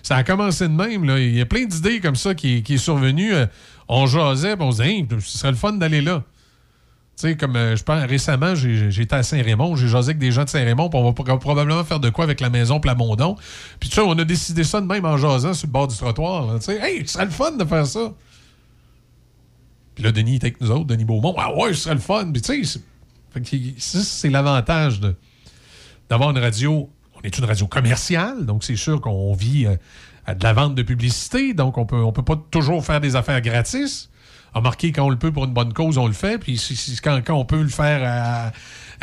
[0.02, 1.04] ça a commencé de même.
[1.04, 1.18] Là.
[1.18, 3.32] Il y a plein d'idées comme ça qui, qui est survenu.
[3.34, 3.46] Euh,
[3.88, 6.22] on jasait, puis on se disait Hey, ce serait le fun d'aller là.
[7.14, 10.44] Tu sais, comme euh, je pense, récemment, j'étais à Saint-Raymond, j'ai jasé avec des gens
[10.44, 13.36] de Saint-Raymond, puis on va pro- probablement faire de quoi avec la maison Plamondon.
[13.80, 15.96] Puis tu sais, on a décidé ça de même en jasant sur le bord du
[15.96, 16.58] trottoir.
[16.64, 18.12] Tu hey, ce serait le fun de faire ça.
[19.94, 21.34] Puis là, Denis était avec nous autres, Denis Beaumont.
[21.38, 22.30] Ah ouais, ce serait le fun.
[22.32, 22.80] Puis tu sais,
[24.02, 25.00] c'est- l'avantage
[26.08, 26.90] d'avoir une radio.
[27.14, 29.76] On est une radio commerciale, donc c'est sûr qu'on vit euh,
[30.26, 33.16] à de la vente de publicité, donc on peut, on peut pas toujours faire des
[33.16, 34.08] affaires gratis.
[34.54, 36.38] Remarquez, quand on le peut pour une bonne cause, on le fait.
[36.38, 38.52] Puis si- quand, quand on peut le faire à-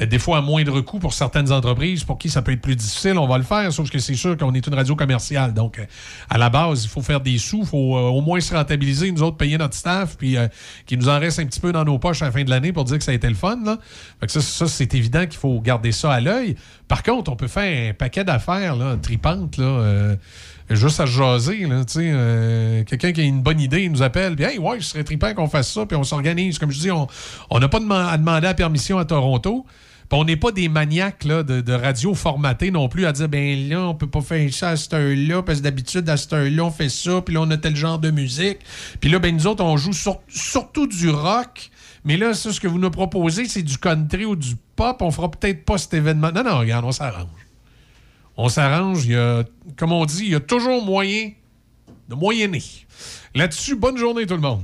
[0.05, 3.17] des fois à moindre coût pour certaines entreprises, pour qui ça peut être plus difficile,
[3.17, 3.71] on va le faire.
[3.73, 5.53] Sauf que c'est sûr qu'on est une radio commerciale.
[5.53, 5.85] Donc, euh,
[6.29, 7.61] à la base, il faut faire des sous.
[7.61, 10.47] Il faut euh, au moins se rentabiliser, nous autres, payer notre staff, puis euh,
[10.85, 12.71] qu'il nous en reste un petit peu dans nos poches à la fin de l'année
[12.71, 13.59] pour dire que ça a été le fun.
[14.19, 16.55] Fait que ça, ça, c'est évident qu'il faut garder ça à l'œil.
[16.87, 19.59] Par contre, on peut faire un paquet d'affaires tripantes.
[20.71, 24.35] Euh, juste à se jaser, euh, quelqu'un qui a une bonne idée, il nous appelle,
[24.35, 26.59] puis hey, ouais, ce serait trippant qu'on fasse ça, puis on s'organise.
[26.59, 27.07] Comme je dis, on
[27.59, 29.65] n'a pas à demander la permission à Toronto.
[30.11, 33.93] On n'est pas des maniaques de, radio formatée non plus à dire ben là, on
[33.93, 36.89] peut pas faire ça à cette heure-là, parce que d'habitude, à cette heure-là, on fait
[36.89, 38.57] ça, puis là, on a tel genre de musique.
[38.99, 41.69] Puis là, ben nous autres, on joue sur- surtout du rock.
[42.05, 45.01] Mais là, ça, ce que vous nous proposez, c'est du country ou du pop.
[45.01, 46.31] On fera peut-être pas cet événement.
[46.31, 47.27] Non, non, regarde, on s'arrange
[48.41, 49.05] on s'arrange.
[49.05, 49.43] Il y a,
[49.75, 51.31] comme on dit, il y a toujours moyen
[52.07, 52.63] de moyenner.
[53.35, 54.63] Là-dessus, bonne journée tout le monde.